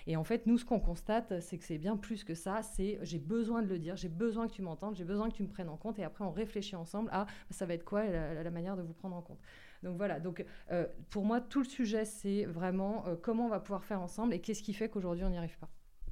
Et 0.07 0.17
en 0.17 0.23
fait, 0.23 0.45
nous, 0.45 0.57
ce 0.57 0.65
qu'on 0.65 0.79
constate, 0.79 1.39
c'est 1.41 1.57
que 1.57 1.63
c'est 1.63 1.77
bien 1.77 1.97
plus 1.97 2.23
que 2.23 2.33
ça. 2.33 2.61
C'est 2.61 2.99
j'ai 3.01 3.19
besoin 3.19 3.61
de 3.61 3.67
le 3.67 3.79
dire, 3.79 3.95
j'ai 3.95 4.09
besoin 4.09 4.47
que 4.47 4.53
tu 4.53 4.61
m'entendes, 4.61 4.95
j'ai 4.95 5.03
besoin 5.03 5.29
que 5.29 5.35
tu 5.35 5.43
me 5.43 5.47
prennes 5.47 5.69
en 5.69 5.77
compte. 5.77 5.99
Et 5.99 6.03
après, 6.03 6.23
on 6.23 6.31
réfléchit 6.31 6.75
ensemble 6.75 7.09
à 7.11 7.25
ça 7.49 7.65
va 7.65 7.73
être 7.73 7.85
quoi 7.85 8.05
la, 8.05 8.51
manière 8.51 8.77
de 8.77 8.81
vous 8.81 8.93
prendre 8.93 9.15
en 9.15 9.21
compte. 9.21 9.39
Donc 9.83 9.97
voilà, 9.97 10.19
donc 10.19 10.43
euh, 10.71 10.87
pour 11.09 11.25
moi, 11.25 11.41
tout 11.41 11.59
le 11.59 11.65
sujet, 11.65 12.05
c'est 12.05 12.45
vraiment 12.45 13.05
euh, 13.07 13.15
comment 13.21 13.45
on 13.45 13.49
va 13.49 13.59
pouvoir 13.59 13.83
faire 13.83 14.01
ensemble 14.01 14.33
et 14.33 14.39
qu'est-ce 14.39 14.63
qui 14.63 14.73
fait 14.73 14.89
qu'aujourd'hui, 14.89 15.23
on 15.25 15.29
n'y 15.29 15.37
arrive 15.37 15.57
pas. 15.59 15.69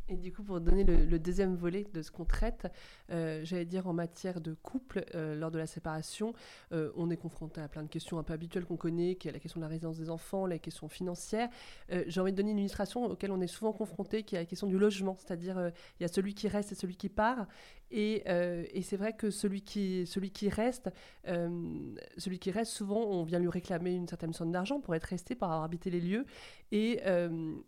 Et 0.09 0.17
du 0.17 0.33
coup, 0.33 0.43
pour 0.43 0.59
donner 0.59 0.83
le, 0.83 1.17
deuxième 1.17 1.55
volet 1.55 1.87
de 1.93 2.01
ce 2.01 2.11
qu'on 2.11 2.25
traite, 2.25 2.67
euh, 3.09 3.39
j'allais 3.45 3.63
dire 3.63 3.87
en 3.87 3.93
matière 3.93 4.41
de 4.41 4.53
couple, 4.53 5.05
euh, 5.15 5.33
lors 5.35 5.49
de 5.49 5.57
la 5.57 5.65
séparation, 5.65 6.33
euh, 6.73 6.91
on 6.97 7.09
est 7.09 7.15
confronté 7.15 7.61
à 7.61 7.69
plein 7.69 7.83
de 7.83 7.87
questions 7.87 8.19
un 8.19 8.23
peu 8.23 8.33
habituelles 8.33 8.65
qu'on 8.65 8.75
connaît, 8.75 9.15
qui 9.15 9.29
est 9.29 9.31
la 9.31 9.39
question 9.39 9.61
de 9.61 9.63
la 9.65 9.69
résidence 9.69 9.97
des 9.97 10.09
enfants, 10.09 10.45
la 10.45 10.59
question 10.59 10.89
financière. 10.89 11.49
J'ai 12.07 12.19
envie 12.19 12.33
de 12.33 12.37
donner 12.37 12.51
une 12.51 12.59
illustration 12.59 13.05
auquel 13.05 13.31
on 13.31 13.39
est 13.39 13.47
souvent 13.47 13.71
confronté, 13.71 14.23
qui 14.23 14.35
est 14.35 14.39
la 14.39 14.45
question 14.45 14.67
du 14.67 14.77
logement, 14.77 15.15
c'est-à-dire 15.19 15.71
il 15.99 16.03
y 16.03 16.05
a 16.05 16.09
celui 16.09 16.33
qui 16.33 16.49
reste 16.49 16.73
et 16.73 16.75
celui 16.75 16.97
qui 16.97 17.07
part. 17.07 17.47
Et, 17.91 18.23
et 18.25 18.81
c'est 18.81 18.97
vrai 18.97 19.13
que 19.13 19.29
celui 19.29 19.61
qui, 19.61 20.07
celui 20.07 20.31
qui 20.31 20.49
reste, 20.49 20.89
celui 21.25 22.39
qui 22.39 22.51
reste, 22.51 22.71
souvent, 22.71 23.01
on 23.01 23.23
vient 23.23 23.39
lui 23.39 23.49
réclamer 23.49 23.93
une 23.93 24.07
certaine 24.07 24.33
somme 24.33 24.51
d'argent 24.51 24.79
pour 24.79 24.95
être 24.95 25.03
resté, 25.03 25.35
pour 25.35 25.47
avoir 25.47 25.63
habité 25.63 25.89
les 25.91 26.01
lieux. 26.01 26.25
Et, 26.71 27.01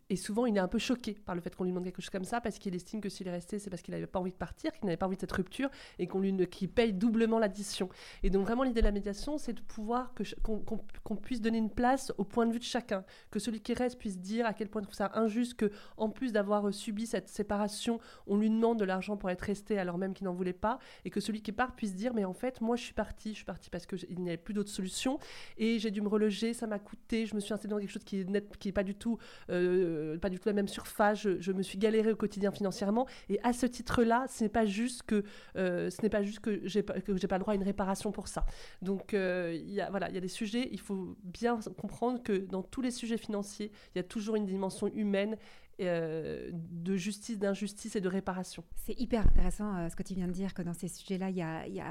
et 0.09 0.15
souvent, 0.15 0.47
il 0.47 0.57
est 0.57 0.61
un 0.61 0.67
peu 0.67 0.79
choqué 0.79 1.13
par 1.13 1.35
le 1.35 1.41
fait 1.41 1.55
qu'on 1.55 1.63
lui 1.63 1.71
demande 1.71 1.85
quelque 1.85 2.01
chose 2.01 2.09
comme 2.09 2.24
ça 2.25 2.41
parce 2.41 2.59
qu'il 2.59 2.75
estime 2.75 3.01
que 3.01 3.09
s'il 3.09 3.27
est 3.27 3.31
resté, 3.31 3.59
c'est 3.59 3.69
parce 3.69 3.81
qu'il 3.81 3.93
n'avait 3.93 4.07
pas 4.07 4.19
envie 4.19 4.31
de 4.31 4.37
partir, 4.37 4.71
qu'il 4.71 4.85
n'avait 4.85 4.97
pas 4.97 5.07
envie 5.07 5.15
de 5.15 5.21
cette 5.21 5.31
rupture 5.31 5.69
et 5.99 6.07
qu'on 6.07 6.19
lui 6.19 6.35
qui 6.47 6.67
paye 6.67 6.93
doublement 6.93 7.39
l'addition. 7.39 7.89
Et 8.23 8.29
donc 8.29 8.45
vraiment 8.45 8.63
l'idée 8.63 8.81
de 8.81 8.85
la 8.85 8.91
médiation, 8.91 9.37
c'est 9.37 9.53
de 9.53 9.61
pouvoir 9.61 10.13
qu'on 10.43 11.15
puisse 11.15 11.41
donner 11.41 11.57
une 11.57 11.69
place 11.69 12.11
au 12.17 12.23
point 12.23 12.45
de 12.45 12.51
vue 12.51 12.59
de 12.59 12.63
chacun, 12.63 13.03
que 13.31 13.39
celui 13.39 13.61
qui 13.61 13.73
reste 13.73 13.97
puisse 13.97 14.19
dire 14.19 14.45
à 14.45 14.53
quel 14.53 14.69
point 14.69 14.81
il 14.81 14.85
trouve 14.85 14.95
ça 14.95 15.11
injuste 15.15 15.55
que 15.55 15.71
en 15.97 16.09
plus 16.09 16.31
d'avoir 16.31 16.73
subi 16.73 17.05
cette 17.05 17.29
séparation, 17.29 17.99
on 18.27 18.37
lui 18.37 18.49
demande 18.49 18.79
de 18.79 18.85
l'argent 18.85 19.17
pour 19.17 19.29
être 19.29 19.41
resté 19.41 19.77
alors 19.77 19.97
même 19.97 20.13
qu'il 20.13 20.25
n'en 20.25 20.33
voulait 20.33 20.53
pas, 20.53 20.79
et 21.05 21.09
que 21.09 21.19
celui 21.19 21.41
qui 21.41 21.51
part 21.51 21.75
puisse 21.75 21.95
dire 21.95 22.13
mais 22.13 22.25
en 22.25 22.33
fait 22.33 22.61
moi 22.61 22.75
je 22.75 22.83
suis 22.83 22.93
parti, 22.93 23.29
je 23.29 23.35
suis 23.35 23.45
parti 23.45 23.69
parce 23.69 23.85
que 23.85 23.95
il 24.09 24.19
n'y 24.19 24.29
avait 24.29 24.37
plus 24.37 24.53
d'autre 24.53 24.69
solution 24.69 25.19
et 25.57 25.79
j'ai 25.79 25.91
dû 25.91 26.01
me 26.01 26.07
reloger, 26.07 26.53
ça 26.53 26.67
m'a 26.67 26.79
coûté, 26.79 27.25
je 27.25 27.35
me 27.35 27.39
suis 27.39 27.53
installé 27.53 27.71
dans 27.71 27.79
quelque 27.79 27.91
chose 27.91 28.03
qui 28.03 28.19
est 28.19 28.71
pas 28.71 28.83
du 28.83 28.95
tout, 28.95 29.17
euh, 29.49 30.17
pas 30.17 30.29
du 30.29 30.39
tout 30.39 30.49
la 30.49 30.53
même 30.53 30.67
surface, 30.67 31.21
je, 31.21 31.39
je 31.39 31.51
me 31.51 31.61
suis 31.61 31.77
galéré 31.77 32.14
quotidien 32.15 32.51
financièrement. 32.51 33.07
Et 33.29 33.39
à 33.43 33.53
ce 33.53 33.65
titre-là, 33.65 34.25
ce 34.29 34.43
n'est 34.43 34.49
pas 34.49 34.65
juste 34.65 35.03
que 35.03 35.23
euh, 35.55 35.89
ce 35.89 36.01
n'est 36.01 36.09
pas 36.09 36.23
juste 36.23 36.39
que 36.39 36.61
j'ai 36.63 36.83
que 36.83 37.17
j'ai 37.17 37.27
pas 37.27 37.37
le 37.37 37.41
droit 37.41 37.53
à 37.53 37.55
une 37.55 37.63
réparation 37.63 38.11
pour 38.11 38.27
ça. 38.27 38.45
Donc 38.81 39.13
euh, 39.13 39.53
il 39.55 39.71
y 39.71 39.81
a 39.81 39.89
voilà, 39.89 40.09
il 40.09 40.15
y 40.15 40.17
a 40.17 40.21
des 40.21 40.27
sujets. 40.27 40.69
Il 40.71 40.79
faut 40.79 41.15
bien 41.23 41.59
comprendre 41.77 42.21
que 42.23 42.33
dans 42.33 42.63
tous 42.63 42.81
les 42.81 42.91
sujets 42.91 43.17
financiers, 43.17 43.71
il 43.93 43.97
y 43.97 44.01
a 44.01 44.03
toujours 44.03 44.35
une 44.35 44.45
dimension 44.45 44.87
humaine 44.93 45.37
euh, 45.81 46.51
de 46.53 46.95
justice, 46.95 47.37
d'injustice 47.37 47.95
et 47.95 48.01
de 48.01 48.07
réparation. 48.07 48.63
C'est 48.75 48.97
hyper 48.99 49.21
intéressant 49.25 49.89
ce 49.89 49.95
que 49.95 50.03
tu 50.03 50.13
viens 50.13 50.27
de 50.27 50.31
dire, 50.31 50.53
que 50.53 50.61
dans 50.61 50.73
ces 50.73 50.87
sujets-là, 50.87 51.29
il 51.29 51.35
y 51.35 51.41
a, 51.41 51.67
y, 51.67 51.81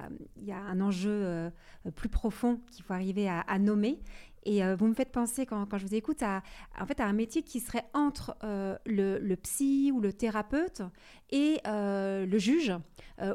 y 0.43 0.52
a, 0.52 0.59
un 0.59 0.81
enjeu 0.81 1.50
plus 1.95 2.09
profond 2.09 2.61
qu'il 2.71 2.85
faut 2.85 2.95
arriver 2.95 3.28
à 3.28 3.59
nommer. 3.59 4.00
Et 4.45 4.65
euh, 4.65 4.77
vous 4.77 4.87
me 4.87 4.95
faites 4.95 5.11
penser, 5.11 5.47
quand, 5.47 5.67
quand, 5.67 5.79
je 5.79 5.87
vous 5.87 5.95
écoute, 5.95 6.23
à, 6.23 6.43
en 6.79 6.87
fait, 6.87 7.01
à 7.01 7.07
un 7.07 7.13
métier 7.13 7.43
qui 7.43 7.61
serait 7.61 7.85
entre 7.95 8.37
euh, 8.45 8.77
le, 8.87 9.19
le, 9.19 9.37
psy 9.37 9.91
ou 9.93 10.01
le 10.01 10.13
thérapeute 10.13 10.83
et 11.31 11.61
euh, 11.67 12.27
le 12.27 12.39
juge 12.39 12.73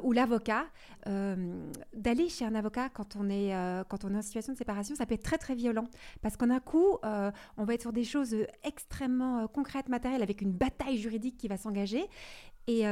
ou 0.03 0.11
l'avocat. 0.11 0.65
D'aller 1.05 2.27
chez 2.27 2.43
un 2.43 2.53
avocat 2.53 2.89
quand 2.89 3.15
on, 3.15 3.29
est, 3.29 3.53
quand 3.87 4.03
on 4.03 4.13
est 4.13 4.17
en 4.17 4.21
situation 4.21 4.51
de 4.51 4.57
séparation, 4.57 4.93
ça 4.93 5.05
peut 5.05 5.13
être 5.13 5.23
très 5.23 5.37
très 5.37 5.55
violent. 5.55 5.85
Parce 6.21 6.35
qu'en 6.35 6.49
un 6.49 6.59
coup, 6.59 6.97
on 7.01 7.63
va 7.63 7.73
être 7.73 7.81
sur 7.81 7.93
des 7.93 8.03
choses 8.03 8.35
extrêmement 8.63 9.47
concrètes, 9.47 9.87
matérielles, 9.87 10.21
avec 10.21 10.41
une 10.41 10.51
bataille 10.51 10.97
juridique 10.97 11.37
qui 11.37 11.47
va 11.47 11.55
s'engager. 11.55 12.05
Et 12.67 12.83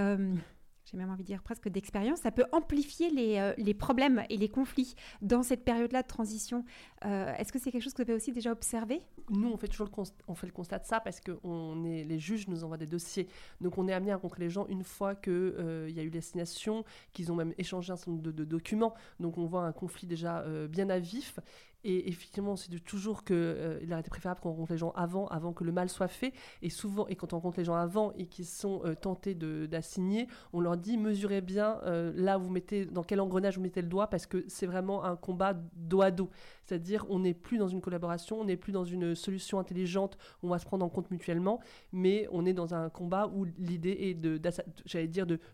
j'ai 0.90 0.98
même 0.98 1.10
envie 1.10 1.24
de 1.24 1.28
dire 1.28 1.44
presque 1.44 1.68
d'expérience, 1.68 2.20
ça 2.20 2.32
peut 2.32 2.46
amplifier 2.52 3.10
les, 3.10 3.38
euh, 3.38 3.54
les, 3.58 3.74
problèmes 3.74 4.24
et 4.30 4.38
les 4.38 4.48
conflits 4.48 4.96
dans 5.22 5.44
cette 5.44 5.66
période-là 5.66 6.02
de 6.02 6.08
transition. 6.08 6.64
Euh, 7.06 7.34
est-ce 7.36 7.52
que 7.52 7.60
c'est 7.60 7.72
quelque 7.72 7.84
chose 7.84 7.94
que 7.94 8.02
vous 8.04 8.10
avez 8.10 8.16
aussi 8.16 8.32
déjà 8.32 8.52
observé? 8.52 9.02
Nous, 9.30 9.50
on 9.50 9.58
fait 9.58 9.68
toujours 9.68 9.88
le, 9.88 10.04
on 10.28 10.36
fait 10.36 10.48
le 10.48 10.54
constat 10.54 10.80
de 10.80 10.86
ça 10.86 11.02
parce 11.02 11.20
que 11.20 11.38
on 11.44 11.84
est, 11.84 12.04
les 12.04 12.20
juges 12.20 12.48
nous 12.48 12.64
envoient 12.64 12.78
des 12.78 12.86
dossiers. 12.86 13.28
Donc 13.60 13.78
on 13.78 13.88
est 13.88 13.94
amené 13.94 14.12
à 14.12 14.16
rencontrer 14.16 14.44
les 14.44 14.50
gens 14.50 14.66
une 14.68 14.84
fois 14.84 15.16
qu'il 15.16 15.34
euh, 15.34 15.90
y 15.90 16.00
a 16.00 16.04
eu 16.04 16.10
l'assignation, 16.10 16.86
qu'ils 17.12 17.32
ont 17.32 17.36
même 17.36 17.54
échangé 17.58 17.92
un 17.92 17.98
certain 17.98 18.12
nombre 18.12 18.32
de, 18.32 18.46
documents. 18.46 18.94
Donc 19.20 19.38
on 19.38 19.46
voit 19.46 19.64
un 19.64 19.74
conflit 19.74 20.08
déjà 20.08 20.46
bien 20.70 20.90
à 20.90 21.00
vif. 21.00 21.40
Et 21.84 22.10
effectivement, 22.10 22.56
c'est 22.56 22.84
toujours 22.84 23.24
qu'il 23.24 23.36
euh, 23.36 23.80
il 23.82 23.92
aurait 23.92 24.02
été 24.02 24.10
préférable 24.10 24.40
qu'on 24.40 24.50
rencontre 24.50 24.72
les 24.72 24.78
gens 24.78 24.92
avant, 24.92 25.28
avant 25.28 25.54
que 25.54 25.64
le 25.64 25.72
mal 25.72 25.90
soit 25.90 26.08
fait. 26.08 26.34
Et 26.62 26.70
souvent, 26.70 27.08
et 27.08 27.16
quand 27.16 27.34
on 27.34 27.38
rencontre 27.38 27.60
les 27.60 27.66
gens 27.66 27.76
avant 27.76 28.14
et 28.14 28.26
qu'ils 28.26 28.46
sont 28.46 28.82
euh, 28.84 28.96
tentés 28.96 29.36
d'assigner, 29.36 30.28
on 30.54 30.60
leur 30.60 30.76
dit 30.76 30.98
mesurez 30.98 31.42
bien 31.42 31.80
euh, 31.84 32.12
là 32.16 32.40
où 32.40 32.44
vous 32.44 32.50
mettez, 32.50 32.86
dans 32.86 33.04
quel 33.04 33.22
engrenage 33.22 33.58
vous 33.58 33.64
mettez 33.64 33.82
le 33.82 33.88
doigt, 33.88 34.08
parce 34.08 34.26
que 34.26 34.44
c'est 34.48 34.66
vraiment 34.66 35.04
un 35.04 35.16
combat 35.16 35.54
dos 35.76 36.02
à 36.02 36.12
dos. 36.12 36.30
C'est-à-dire, 36.68 37.06
on 37.10 37.20
n'est 37.20 37.34
plus 37.34 37.58
dans 37.58 37.68
une 37.68 37.82
collaboration, 37.82 38.42
on 38.42 38.46
n'est 38.46 38.58
plus 38.58 38.74
dans 38.74 38.84
une 38.84 39.16
solution 39.16 39.60
intelligente, 39.60 40.18
on 40.44 40.50
va 40.50 40.60
se 40.60 40.66
prendre 40.66 40.86
en 40.86 40.90
compte 40.90 41.10
mutuellement, 41.12 41.62
mais 41.94 42.28
on 42.32 42.46
est 42.46 42.54
dans 42.54 42.74
un 42.74 42.90
combat 42.90 43.28
où 43.28 43.46
l'idée 43.58 43.98
est 44.02 44.14
de, 44.14 44.40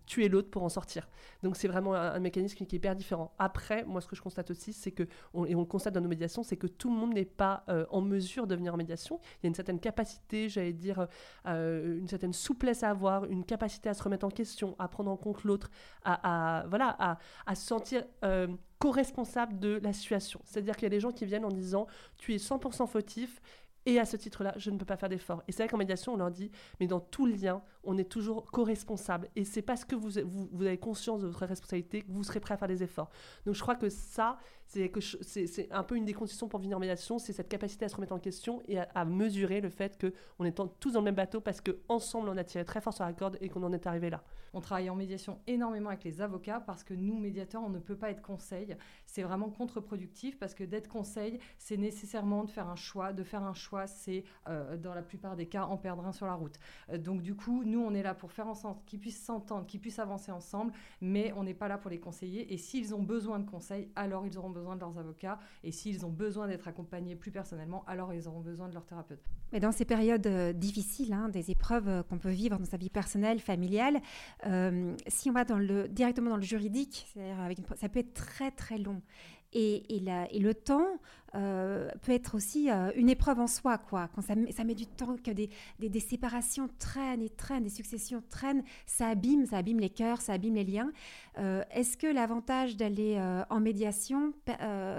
tuer 0.06 0.30
l'autre 0.30 0.50
pour 0.50 0.64
en 0.64 0.70
sortir. 0.70 1.08
Donc 1.44 1.56
c'est 1.56 1.68
vraiment 1.68 1.94
un, 1.94 2.20
mécanisme 2.20 2.56
qui 2.56 2.64
est 2.64 2.74
hyper 2.74 2.96
différent. 2.96 3.34
Après, 3.38 3.84
moi, 3.84 4.02
ce 4.02 4.08
que 4.08 4.16
je 4.16 4.22
constate 4.22 4.50
aussi, 4.50 4.74
c'est 4.74 4.92
que, 4.92 5.04
et 5.04 5.56
on 5.56 5.60
le 5.60 5.66
constate 5.66 5.94
dans 5.94 6.02
nos 6.02 6.10
médiations, 6.10 6.42
c'est 6.42 6.58
que 6.58 6.68
tout 6.68 6.90
le 6.90 6.98
monde 6.98 7.14
n'est 7.14 7.26
pas 7.26 7.64
euh, 7.70 7.86
en 7.92 8.02
mesure 8.02 8.48
de 8.48 8.56
venir 8.56 8.74
en 8.74 8.78
médiation. 8.78 9.20
Il 9.42 9.46
y 9.46 9.48
a 9.48 9.50
une 9.50 9.56
certaine 9.56 9.80
capacité, 9.80 10.50
j'allais 10.50 10.74
dire, 10.74 11.08
euh, 11.48 12.00
une 12.00 12.08
certaine 12.08 12.34
souplesse 12.34 12.84
à 12.84 12.90
avoir, 12.90 13.26
une 13.26 13.46
capacité 13.46 13.90
à 13.90 13.94
se 13.94 14.02
remettre 14.02 14.26
en 14.26 14.32
question, 14.32 14.76
à 14.80 14.88
prendre 14.88 15.12
en 15.12 15.18
compte 15.18 15.44
l'autre, 15.44 15.70
à, 16.04 17.18
se 17.54 17.62
sentir 17.62 18.04
euh, 18.24 18.48
co-responsable 18.84 19.60
de 19.60 19.80
la 19.82 19.94
situation. 19.94 20.42
C'est-à-dire 20.44 20.76
qu'il 20.76 20.84
y 20.84 20.88
a 20.88 20.90
des 20.90 21.00
gens 21.00 21.14
qui 21.14 21.26
viennent 21.26 21.46
en 21.46 21.52
disant 21.52 21.88
tu 22.18 22.34
es 22.34 22.38
100% 22.38 22.86
fautif 22.86 23.42
et 23.86 24.00
à 24.00 24.06
ce 24.06 24.18
titre-là, 24.18 24.54
je 24.58 24.70
ne 24.70 24.78
peux 24.78 24.86
pas 24.86 24.98
faire 24.98 25.10
d'effort. 25.10 25.44
Et 25.48 25.52
c'est 25.52 25.64
vrai 25.64 25.70
qu'en 25.70 25.78
médiation, 25.78 26.14
on 26.14 26.18
leur 26.18 26.32
dit, 26.32 26.52
mais 26.80 26.88
dans 26.88 27.00
tout 27.00 27.26
lien, 27.26 27.62
on 27.84 27.98
est 27.98 28.10
toujours 28.10 28.46
co-responsable. 28.46 29.30
Et 29.36 29.44
c'est 29.44 29.62
parce 29.62 29.84
que 29.84 29.96
vous, 29.96 30.18
avez 30.18 30.78
conscience 30.78 31.22
de 31.22 31.28
votre 31.28 31.46
responsabilité 31.46 32.02
que 32.02 32.12
vous 32.12 32.24
serez 32.24 32.40
prêt 32.40 32.54
à 32.54 32.58
faire 32.58 32.68
des 32.68 32.84
efforts. 32.84 33.10
Donc 33.46 33.56
je 33.56 33.62
crois 33.62 33.76
que 33.76 33.90
ça, 33.90 34.38
c'est 34.68 35.68
un 35.72 35.84
peu 35.84 35.96
une 35.96 36.06
des 36.06 36.14
conditions 36.14 36.48
pour 36.48 36.60
venir 36.60 36.78
en 36.78 36.80
médiation, 36.80 37.20
c'est 37.20 37.34
cette 37.34 37.50
capacité 37.50 37.86
à 37.86 37.90
se 37.90 37.96
remettre 37.96 38.14
en 38.14 38.20
question 38.20 38.64
et 38.68 38.80
à, 38.80 39.06
mesurer 39.06 39.62
le 39.62 39.70
fait 39.70 40.00
qu'on 40.00 40.46
est 40.46 40.60
tous 40.80 40.92
dans 40.94 41.02
le 41.02 41.06
même 41.06 41.16
bateau 41.16 41.42
parce 41.42 41.62
qu'ensemble, 41.62 42.30
on 42.30 42.38
a 42.38 42.44
tiré 42.44 42.64
très 42.66 42.82
fort 42.82 42.94
sur 42.94 43.04
la 43.04 43.14
corde 43.14 43.38
et 43.42 43.50
qu'on 43.50 43.64
en 43.64 43.74
est 43.74 43.86
arrivé 43.86 44.10
là. 44.10 44.24
On 44.54 44.62
travaille 44.62 44.90
en 44.90 44.96
médiation 44.96 45.40
énormément 45.46 45.90
avec 45.90 46.04
les 46.04 46.22
avocats 46.22 46.62
parce 46.62 46.84
que 46.84 46.94
nous, 46.94 47.18
médiateurs, 47.20 47.64
on 47.64 47.70
ne 47.70 47.80
peut 47.80 47.98
pas 47.98 48.12
être 48.12 48.22
conseil. 48.22 48.76
C'est 49.14 49.22
vraiment 49.22 49.52
contre-productif 49.52 50.40
parce 50.40 50.56
que 50.56 50.64
d'être 50.64 50.88
conseil, 50.88 51.38
c'est 51.60 51.78
nécessairement 51.78 52.44
de 52.46 52.50
faire 52.50 52.68
un 52.68 52.76
choix. 52.76 53.14
De 53.14 53.24
faire 53.24 53.44
un 53.44 53.54
choix, 53.54 53.86
c'est 53.86 54.24
euh, 54.50 54.76
dans 54.76 54.96
la 54.96 55.04
plupart 55.04 55.36
des 55.36 55.46
cas 55.46 55.66
en 55.66 55.78
perdre 55.78 56.04
un 56.04 56.12
sur 56.12 56.26
la 56.26 56.34
route. 56.34 56.58
Euh, 56.90 56.98
donc 56.98 57.22
du 57.22 57.36
coup, 57.36 57.64
nous, 57.64 57.80
on 57.80 57.94
est 57.94 58.02
là 58.02 58.16
pour 58.16 58.32
faire 58.32 58.48
en 58.48 58.56
sorte 58.56 58.84
qu'ils 58.86 59.00
puissent 59.00 59.24
s'entendre, 59.24 59.68
qu'ils 59.68 59.80
puissent 59.80 60.00
avancer 60.00 60.32
ensemble, 60.32 60.74
mais 61.00 61.32
on 61.38 61.44
n'est 61.44 61.54
pas 61.54 61.68
là 61.68 61.78
pour 61.78 61.92
les 61.92 62.00
conseiller. 62.00 62.52
Et 62.56 62.58
s'ils 62.58 62.96
ont 62.96 63.04
besoin 63.04 63.38
de 63.38 63.48
conseils, 63.48 63.88
alors 63.96 64.26
ils 64.26 64.36
auront 64.40 64.50
besoin 64.50 64.76
de 64.76 64.80
leurs 64.80 64.98
avocats. 64.98 65.38
Et 65.64 65.72
s'ils 65.72 66.08
ont 66.08 66.12
besoin 66.12 66.48
d'être 66.48 66.68
accompagnés 66.68 67.16
plus 67.16 67.30
personnellement, 67.30 67.84
alors 67.86 68.16
ils 68.16 68.28
auront 68.28 68.42
besoin 68.42 68.68
de 68.68 68.74
leur 68.74 68.84
thérapeute. 68.84 69.30
Mais 69.52 69.60
dans 69.60 69.72
ces 69.72 69.86
périodes 69.86 70.26
euh, 70.26 70.54
difficiles, 70.54 71.14
hein, 71.14 71.30
des 71.30 71.52
épreuves 71.52 72.04
qu'on 72.10 72.18
peut 72.18 72.32
vivre 72.32 72.58
dans 72.58 72.66
sa 72.66 72.78
vie 72.78 72.90
personnelle, 72.90 73.40
familiale, 73.40 74.02
si 75.06 75.30
on 75.30 75.34
va 75.34 75.46
dans 75.46 75.60
le, 75.60 75.88
directement 75.88 76.32
dans 76.32 76.38
le 76.38 76.42
juridique, 76.42 77.06
avec 77.40 77.60
ça 77.76 77.90
peut 77.90 78.00
être 78.00 78.16
très 78.16 78.50
très 78.50 78.80
long. 78.80 79.03
Et, 79.56 80.40
le 80.40 80.54
temps 80.54 80.88
euh, 81.36 81.90
peut 82.02 82.12
être 82.12 82.36
aussi 82.36 82.70
euh, 82.70 82.92
une 82.96 83.10
épreuve 83.10 83.40
en 83.40 83.48
soi, 83.48 83.78
quoi. 83.78 84.10
Quand 84.16 84.22
ça, 84.22 84.36
met 84.36 84.74
du 84.74 84.88
temps, 84.88 85.16
que 85.18 85.32
des, 85.32 86.00
séparations 86.00 86.70
traînent 86.80 87.22
et 87.22 87.30
traînent, 87.30 87.64
des 87.64 87.70
successions 87.70 88.24
traînent, 88.30 88.64
ça 88.86 89.10
abîme, 89.10 89.46
ça 89.46 89.58
abîme 89.58 89.80
les 89.80 89.90
cœurs, 89.90 90.22
ça 90.22 90.34
abîme 90.34 90.56
les 90.56 90.64
liens. 90.64 90.92
Est-ce 91.72 91.98
que 91.98 92.08
l'avantage 92.08 92.78
d'aller 92.78 93.20
en 93.50 93.60
médiation, 93.60 94.34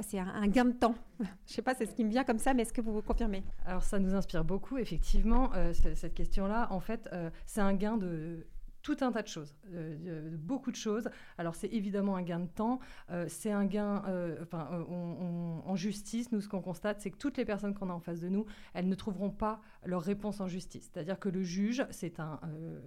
c'est 0.02 0.18
un, 0.18 0.28
un, 0.28 0.46
gain 0.49 0.66
de 0.66 0.73
temps? 0.73 0.94
Je 1.18 1.25
ne 1.25 1.28
sais 1.46 1.62
pas, 1.62 1.75
c'est 1.75 1.87
ce 1.87 1.94
qui 1.94 2.04
me 2.04 2.11
vient 2.11 2.25
comme 2.25 2.38
ça, 2.38 2.54
mais 2.54 2.62
est-ce 2.62 2.73
que 2.73 2.80
vous 2.80 2.92
vous 2.92 3.02
confirmez? 3.02 3.42
Alors 3.66 3.82
ça 3.82 3.99
nous 3.99 4.14
inspire 4.14 4.44
beaucoup, 4.44 4.78
effectivement, 4.78 5.50
cette 5.73 6.14
question-là. 6.14 6.68
En 6.70 6.80
fait, 6.80 7.08
c'est 7.46 7.61
un 7.61 7.75
gain 7.75 7.96
de 7.96 8.46
tout 8.84 8.98
un 9.00 9.10
tas 9.10 9.22
de 9.22 9.28
choses, 9.28 9.56
euh, 9.72 10.36
beaucoup 10.36 10.70
de 10.70 10.76
choses. 10.76 11.08
Alors 11.38 11.54
c'est 11.54 11.72
évidemment 11.72 12.16
un 12.16 12.22
gain 12.22 12.40
de 12.40 12.46
temps, 12.46 12.80
euh, 13.10 13.24
c'est 13.28 13.50
un 13.50 13.64
gain, 13.64 14.04
euh, 14.06 14.44
en 14.52 15.74
justice, 15.74 16.30
nous 16.30 16.42
ce 16.42 16.48
qu'on 16.48 16.60
constate, 16.60 17.00
c'est 17.00 17.10
que 17.10 17.16
toutes 17.16 17.38
les 17.38 17.46
personnes 17.46 17.74
qu'on 17.74 17.88
a 17.88 17.94
en 17.94 17.98
face 17.98 18.20
de 18.20 18.28
nous, 18.28 18.44
elles 18.74 18.86
ne 18.86 18.94
trouveront 18.94 19.30
pas 19.30 19.62
leur 19.86 20.02
réponse 20.02 20.40
en 20.40 20.48
justice. 20.48 20.90
C'est-à-dire 20.92 21.18
que 21.18 21.30
le 21.30 21.42
juge, 21.42 21.86
c'est 21.90 22.20
un 22.20 22.38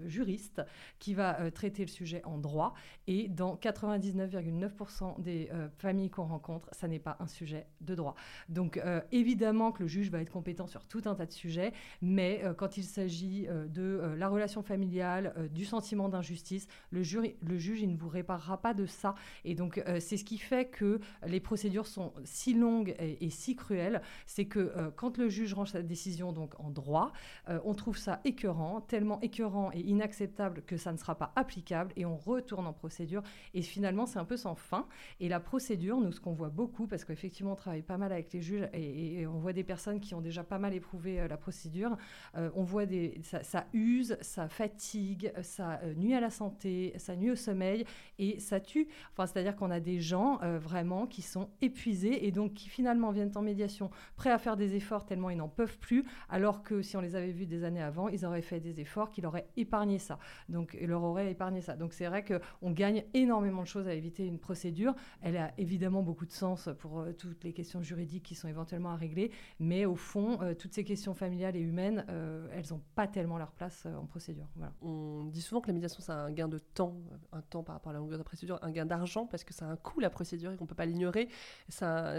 juriste 0.06 0.62
qui 1.00 1.16
va 1.16 1.50
traiter 1.50 1.84
le 1.84 1.90
sujet 1.90 2.22
en 2.26 2.38
droit, 2.38 2.76
et 3.08 3.28
dans 3.28 3.56
99,9% 3.56 5.20
des 5.20 5.50
familles 5.78 6.12
qu'on 6.12 6.26
rencontre, 6.26 6.70
ça 6.74 6.88
n'est 6.88 7.00
pas 7.00 7.18
un 7.20 7.28
sujet 7.28 7.66
de 7.82 7.96
droit. 7.96 8.14
Donc 8.50 8.80
évidemment 9.12 9.72
que 9.72 9.82
le 9.82 9.88
juge 9.88 10.12
va 10.12 10.22
être 10.22 10.32
compétent 10.32 10.68
sur 10.68 10.86
tout 10.86 11.02
un 11.06 11.16
tas 11.16 11.26
de 11.26 11.32
sujets, 11.32 11.74
mais 12.02 12.44
quand 12.58 12.78
il 12.78 12.84
s'agit 12.84 13.48
de 13.48 14.14
la 14.16 14.28
relation 14.28 14.62
familiale, 14.62 15.34
du 15.52 15.66
sentiment 15.66 15.87
d'injustice, 15.96 16.68
le, 16.92 17.02
le 17.42 17.58
juge, 17.58 17.82
il 17.82 17.92
ne 17.92 17.98
vous 17.98 18.10
réparera 18.10 18.58
pas 18.62 18.74
de 18.74 18.86
ça. 18.86 19.16
Et 19.44 19.56
donc, 19.56 19.78
euh, 19.78 20.00
c'est 20.00 20.18
ce 20.18 20.24
qui 20.24 20.38
fait 20.38 20.66
que 20.66 21.00
les 21.26 21.40
procédures 21.40 21.88
sont 21.88 22.14
si 22.24 22.54
longues 22.54 22.96
et, 23.00 23.30
si 23.30 23.56
cruelles, 23.56 24.02
c'est 24.26 24.46
que 24.46 24.60
euh, 24.60 24.92
quand 24.96 25.18
le 25.18 25.30
juge 25.30 25.54
range 25.54 25.72
sa 25.72 25.82
décision 25.82 26.32
donc 26.32 26.60
en 26.60 26.70
droit, 26.70 27.12
euh, 27.50 27.60
on 27.66 27.74
trouve 27.74 27.98
ça 27.98 28.22
écœurant, 28.24 28.82
tellement 28.82 29.20
écœurant 29.22 29.72
et 29.74 29.82
inacceptable 29.82 30.62
que 30.64 30.78
ça 30.78 30.92
ne 30.92 30.98
sera 30.98 31.16
pas 31.16 31.32
applicable 31.36 31.92
et 31.96 32.06
on 32.06 32.18
retourne 32.18 32.68
en 32.68 32.74
procédure. 32.74 33.24
Et 33.54 33.62
finalement, 33.62 34.06
c'est 34.06 34.20
un 34.20 34.26
peu 34.26 34.38
sans 34.38 34.56
fin. 34.56 34.88
Et 35.20 35.30
la 35.30 35.40
procédure, 35.40 36.00
nous, 36.00 36.12
ce 36.12 36.20
qu'on 36.20 36.34
voit 36.34 36.50
beaucoup, 36.50 36.88
parce 36.88 37.06
qu'effectivement, 37.06 37.54
on 37.54 37.56
travaille 37.56 37.82
pas 37.82 37.98
mal 37.98 38.12
avec 38.12 38.32
les 38.34 38.42
juges 38.42 38.68
et, 38.74 39.26
on 39.28 39.40
voit 39.40 39.54
des 39.54 39.64
personnes 39.64 40.00
qui 40.00 40.16
ont 40.16 40.22
déjà 40.22 40.44
pas 40.44 40.60
mal 40.60 40.74
éprouvé 40.74 41.28
la 41.28 41.38
procédure, 41.38 41.98
on 42.34 42.64
voit 42.64 42.86
des, 42.86 43.20
ça, 43.24 43.44
ça 43.44 43.66
use, 43.74 44.18
ça 44.22 44.48
fatigue, 44.48 45.32
ça 45.42 45.77
euh, 45.84 45.94
nuit 45.94 46.14
à 46.14 46.20
la 46.20 46.30
santé, 46.30 46.94
ça 46.98 47.16
nuit 47.16 47.32
au 47.32 47.36
sommeil 47.36 47.86
et 48.20 48.40
ça 48.40 48.60
tue. 48.60 48.88
Enfin, 49.12 49.26
c'est-à-dire 49.26 49.56
qu'on 49.56 49.72
a 49.72 49.80
des 49.80 50.00
gens 50.00 50.40
euh, 50.42 50.60
vraiment 50.60 51.08
qui 51.08 51.22
sont 51.22 51.50
épuisés 51.62 52.26
et 52.26 52.32
donc 52.32 52.54
qui 52.54 52.70
finalement 52.70 53.12
viennent 53.12 53.32
en 53.36 53.42
médiation 53.42 53.90
prêts 54.16 54.32
à 54.32 54.38
faire 54.38 54.58
des 54.58 54.76
efforts 54.76 55.06
tellement 55.06 55.30
ils 55.30 55.38
n'en 55.38 55.50
peuvent 55.50 55.78
plus, 55.80 56.06
alors 56.30 56.64
que 56.64 56.82
si 56.82 56.98
on 56.98 57.02
les 57.02 57.16
avait 57.16 57.32
vus 57.32 57.46
des 57.46 57.64
années 57.64 57.82
avant, 57.82 58.08
ils 58.10 58.26
auraient 58.26 58.42
fait 58.42 58.60
des 58.60 58.80
efforts 58.80 59.10
qui 59.10 59.22
leur 59.22 59.32
auraient 59.32 59.48
épargné 59.58 60.00
ça. 60.00 60.20
Donc, 60.50 60.78
leur 60.80 61.04
auraient 61.04 61.32
épargné 61.32 61.62
ça. 61.62 61.76
Donc, 61.76 61.94
c'est 61.94 62.08
vrai 62.08 62.24
qu'on 62.24 62.72
gagne 62.72 63.04
énormément 63.14 63.62
de 63.62 63.68
choses 63.68 63.88
à 63.88 63.94
éviter 63.94 64.26
une 64.26 64.40
procédure. 64.40 64.96
Elle 65.22 65.38
a 65.38 65.52
évidemment 65.58 66.02
beaucoup 66.02 66.26
de 66.26 66.32
sens 66.32 66.70
pour 66.80 67.00
euh, 67.00 67.14
toutes 67.14 67.44
les 67.44 67.54
questions 67.54 67.82
juridiques 67.82 68.24
qui 68.24 68.36
sont 68.36 68.48
éventuellement 68.48 68.92
à 68.92 68.96
régler, 68.96 69.32
mais 69.60 69.86
au 69.86 69.96
fond, 69.96 70.40
toutes 70.58 70.74
ces 70.74 70.84
questions 70.84 71.14
familiales 71.14 71.56
et 71.56 71.60
humaines, 71.60 72.06
elles 72.52 72.66
n'ont 72.72 72.82
pas 72.96 73.08
tellement 73.08 73.38
leur 73.38 73.52
place 73.52 73.86
en 73.86 74.06
procédure. 74.06 74.48
On 74.82 75.26
dit 75.26 75.42
souvent 75.42 75.62
que 75.62 75.67
la 75.68 75.74
médiation, 75.74 76.00
c'est 76.02 76.12
un 76.12 76.32
gain 76.32 76.48
de 76.48 76.60
temps, 76.60 76.96
un 77.32 77.42
temps 77.42 77.64
par 77.64 77.76
rapport 77.76 77.92
à 77.92 77.94
la 77.94 78.00
longueur 78.00 78.18
de 78.18 78.22
la 78.22 78.24
procédure, 78.24 78.60
un 78.62 78.72
gain 78.72 78.86
d'argent, 78.86 79.28
parce 79.28 79.44
que 79.44 79.54
ça 79.54 79.66
a 79.66 79.70
un 79.70 79.76
coût, 79.76 80.00
la 80.00 80.10
procédure, 80.10 80.52
et 80.52 80.58
qu'on 80.58 80.64
ne 80.64 80.70
peut 80.70 80.76
pas 80.76 80.86
l'ignorer. 80.86 81.30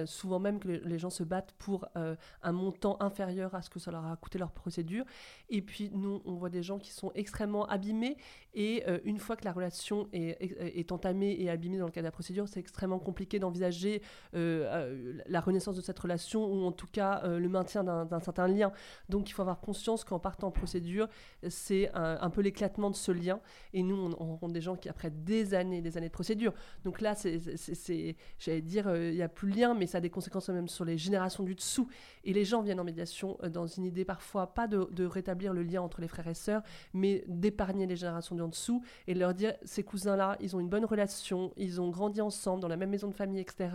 Souvent 0.07 0.39
même 0.39 0.59
que 0.59 0.69
les 0.69 0.99
gens 0.99 1.11
se 1.11 1.23
battent 1.23 1.53
pour 1.59 1.87
euh, 1.97 2.17
un 2.43 2.53
montant 2.53 2.97
inférieur 3.01 3.55
à 3.55 3.63
ce 3.63 3.71
que 3.71 3.79
ça 3.79 3.91
leur 3.91 4.07
a 4.07 4.17
coûté 4.17 4.39
leur 4.39 4.53
procédure. 4.53 5.05
Et 5.49 5.63
puis, 5.63 5.91
nous, 5.93 6.23
on 6.25 6.35
voit 6.35 6.51
des 6.51 6.63
gens 6.63 6.79
qui 6.79 6.93
sont 6.93 7.13
extrêmement 7.15 7.67
abîmés, 7.67 8.17
et 8.55 8.85
euh, 8.89 8.99
une 9.05 9.19
fois 9.19 9.37
que 9.37 9.45
la 9.45 9.53
relation 9.53 10.09
est, 10.13 10.37
est, 10.41 10.93
entamée 10.93 11.37
et 11.39 11.51
abîmée 11.51 11.79
dans 11.79 11.87
le 11.87 11.91
cadre 11.91 12.05
de 12.05 12.09
la 12.09 12.13
procédure, 12.13 12.49
c'est 12.49 12.61
extrêmement 12.61 12.99
compliqué 12.99 13.39
d'envisager 13.39 14.03
euh, 14.35 15.21
la 15.27 15.41
renaissance 15.41 15.77
de 15.77 15.81
cette 15.81 15.99
relation, 15.99 16.45
ou 16.45 16.65
en 16.65 16.73
tout 16.73 16.87
cas 16.87 17.27
le 17.27 17.49
maintien 17.49 17.85
d'un 17.85 18.21
certain 18.21 18.49
lien. 18.49 18.73
Donc, 19.09 19.31
il 19.31 19.33
faut 19.33 19.43
avoir 19.43 19.61
conscience 19.61 20.05
qu'en 20.05 20.19
partant 20.19 20.49
en 20.49 20.51
procédure, 20.51 21.09
c'est 21.49 21.91
un 21.95 22.31
peu 22.31 22.41
l'éclatement 22.41 22.91
de 22.91 22.97
ce 22.97 23.13
lien 23.13 23.38
et 23.73 23.83
nous, 23.83 23.97
on, 23.97 24.27
rencontre 24.27 24.53
des 24.53 24.61
gens 24.61 24.77
qui, 24.77 24.89
après 24.89 25.11
des 25.11 25.55
années, 25.55 25.81
des 25.81 25.97
années 25.97 26.09
de 26.09 26.13
procédure, 26.13 26.53
donc 26.85 27.01
là, 27.01 27.15
c'est, 27.15 28.17
j'allais 28.39 28.61
dire, 28.61 28.89
euh, 28.89 29.11
il 29.11 29.17
n'y 29.17 29.23
a 29.23 29.29
plus 29.29 29.51
de 29.51 29.57
lien, 29.57 29.75
mais 29.75 29.87
ça 29.87 29.99
a 29.99 30.01
des 30.01 30.11
conséquences 30.11 30.49
même 30.49 30.69
sur 30.69 30.85
les 30.85 30.99
générations 30.99 31.45
du 31.45 31.55
dessous. 31.55 31.89
Et 32.25 32.33
les 32.33 32.45
gens 32.45 32.63
viennent 32.63 32.81
en 32.81 32.85
médiation 32.85 33.39
euh, 33.43 33.49
dans 33.49 33.67
une 33.67 33.85
idée 33.85 34.05
parfois 34.05 34.55
pas 34.55 34.67
de, 34.67 35.05
rétablir 35.05 35.53
le 35.53 35.63
lien 35.63 35.83
entre 35.83 36.01
les 36.01 36.09
frères 36.09 36.29
et 36.29 36.35
sœurs, 36.35 36.63
mais 36.93 37.25
d'épargner 37.27 37.87
les 37.87 37.97
générations 37.97 38.35
du 38.35 38.43
en 38.43 38.49
dessous 38.49 38.83
et 39.07 39.15
leur 39.15 39.35
dire, 39.35 39.55
ces 39.65 39.83
cousins-là, 39.83 40.37
ils 40.41 40.55
ont 40.55 40.61
une 40.61 40.69
bonne 40.69 40.85
relation, 40.85 41.53
ils 41.57 41.81
ont 41.81 41.89
grandi 41.91 42.21
ensemble 42.21 42.61
dans 42.61 42.69
la 42.69 42.77
même 42.77 42.91
maison 42.91 43.09
de 43.09 43.15
famille, 43.15 43.41
etc. 43.41 43.71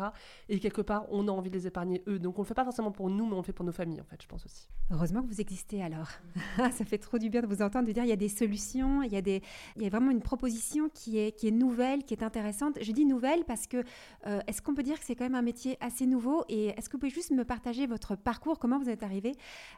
Et 0.50 0.60
quelque 0.60 0.82
part, 0.82 1.06
on 1.12 1.28
a 1.28 1.32
envie 1.32 1.50
de 1.50 1.56
les 1.56 1.68
épargner 1.68 2.04
eux. 2.08 2.20
Donc 2.20 2.38
on 2.38 2.42
ne 2.42 2.46
le 2.46 2.48
fait 2.48 2.54
pas 2.54 2.64
forcément 2.64 2.92
pour 2.92 3.10
nous, 3.10 3.26
mais 3.26 3.34
on 3.34 3.38
le 3.38 3.44
fait 3.44 3.54
pour 3.54 3.66
nos 3.66 3.72
familles, 3.72 4.02
en 4.02 4.06
fait, 4.06 4.22
je 4.22 4.28
pense 4.28 4.46
aussi. 4.46 4.68
Heureusement 4.92 5.22
que 5.22 5.28
vous 5.28 5.42
existez 5.42 5.82
alors. 5.82 6.10
ça 6.58 6.86
fait 6.86 6.98
trop 6.98 7.18
du 7.18 7.30
bien 7.30 7.42
de 7.42 7.48
vous 7.48 7.62
entendre, 7.62 7.88
de 7.88 7.92
dire 7.92 8.04
il 8.04 8.10
y 8.10 8.14
a 8.14 8.18
des 8.18 8.30
solutions, 8.30 9.02
il 9.02 9.12
y 9.12 9.18
a 9.18 9.22
des, 9.22 9.42
il 9.76 9.84
y 9.84 9.86
a 9.86 9.90
vraiment 9.90 10.12
une 10.12 10.22
proposition 10.22 10.90
qui 10.94 11.18
est, 11.18 11.32
qui 11.38 11.48
est 11.48 11.52
nouvelle, 11.52 12.04
qui 12.04 12.14
est 12.14 12.24
intéressante. 12.24 12.78
Je 12.82 12.92
dis 12.92 13.06
nouvelle 13.06 13.44
parce 13.46 13.68
que 13.68 13.84
euh, 14.28 14.40
est-ce 14.48 14.62
qu'on 14.62 14.74
peut 14.74 14.84
dire 14.84 15.00
que 15.00 15.06
c'est 15.06 15.16
quand 15.16 15.26
même 15.26 15.36
un 15.36 15.42
métier 15.42 15.78
assez 15.80 16.06
nouveau? 16.06 16.44
Et 16.50 16.68
est-ce 16.68 16.90
que 16.90 16.94
vous 16.94 17.00
pouvez 17.00 17.12
juste 17.12 17.32
me 17.32 17.44
partager 17.44 17.88
votre 17.88 18.16
parcours? 18.16 18.60
Comment 18.60 18.80
vous 18.80 18.90
êtes 18.90 19.04
arrivé 19.04 19.34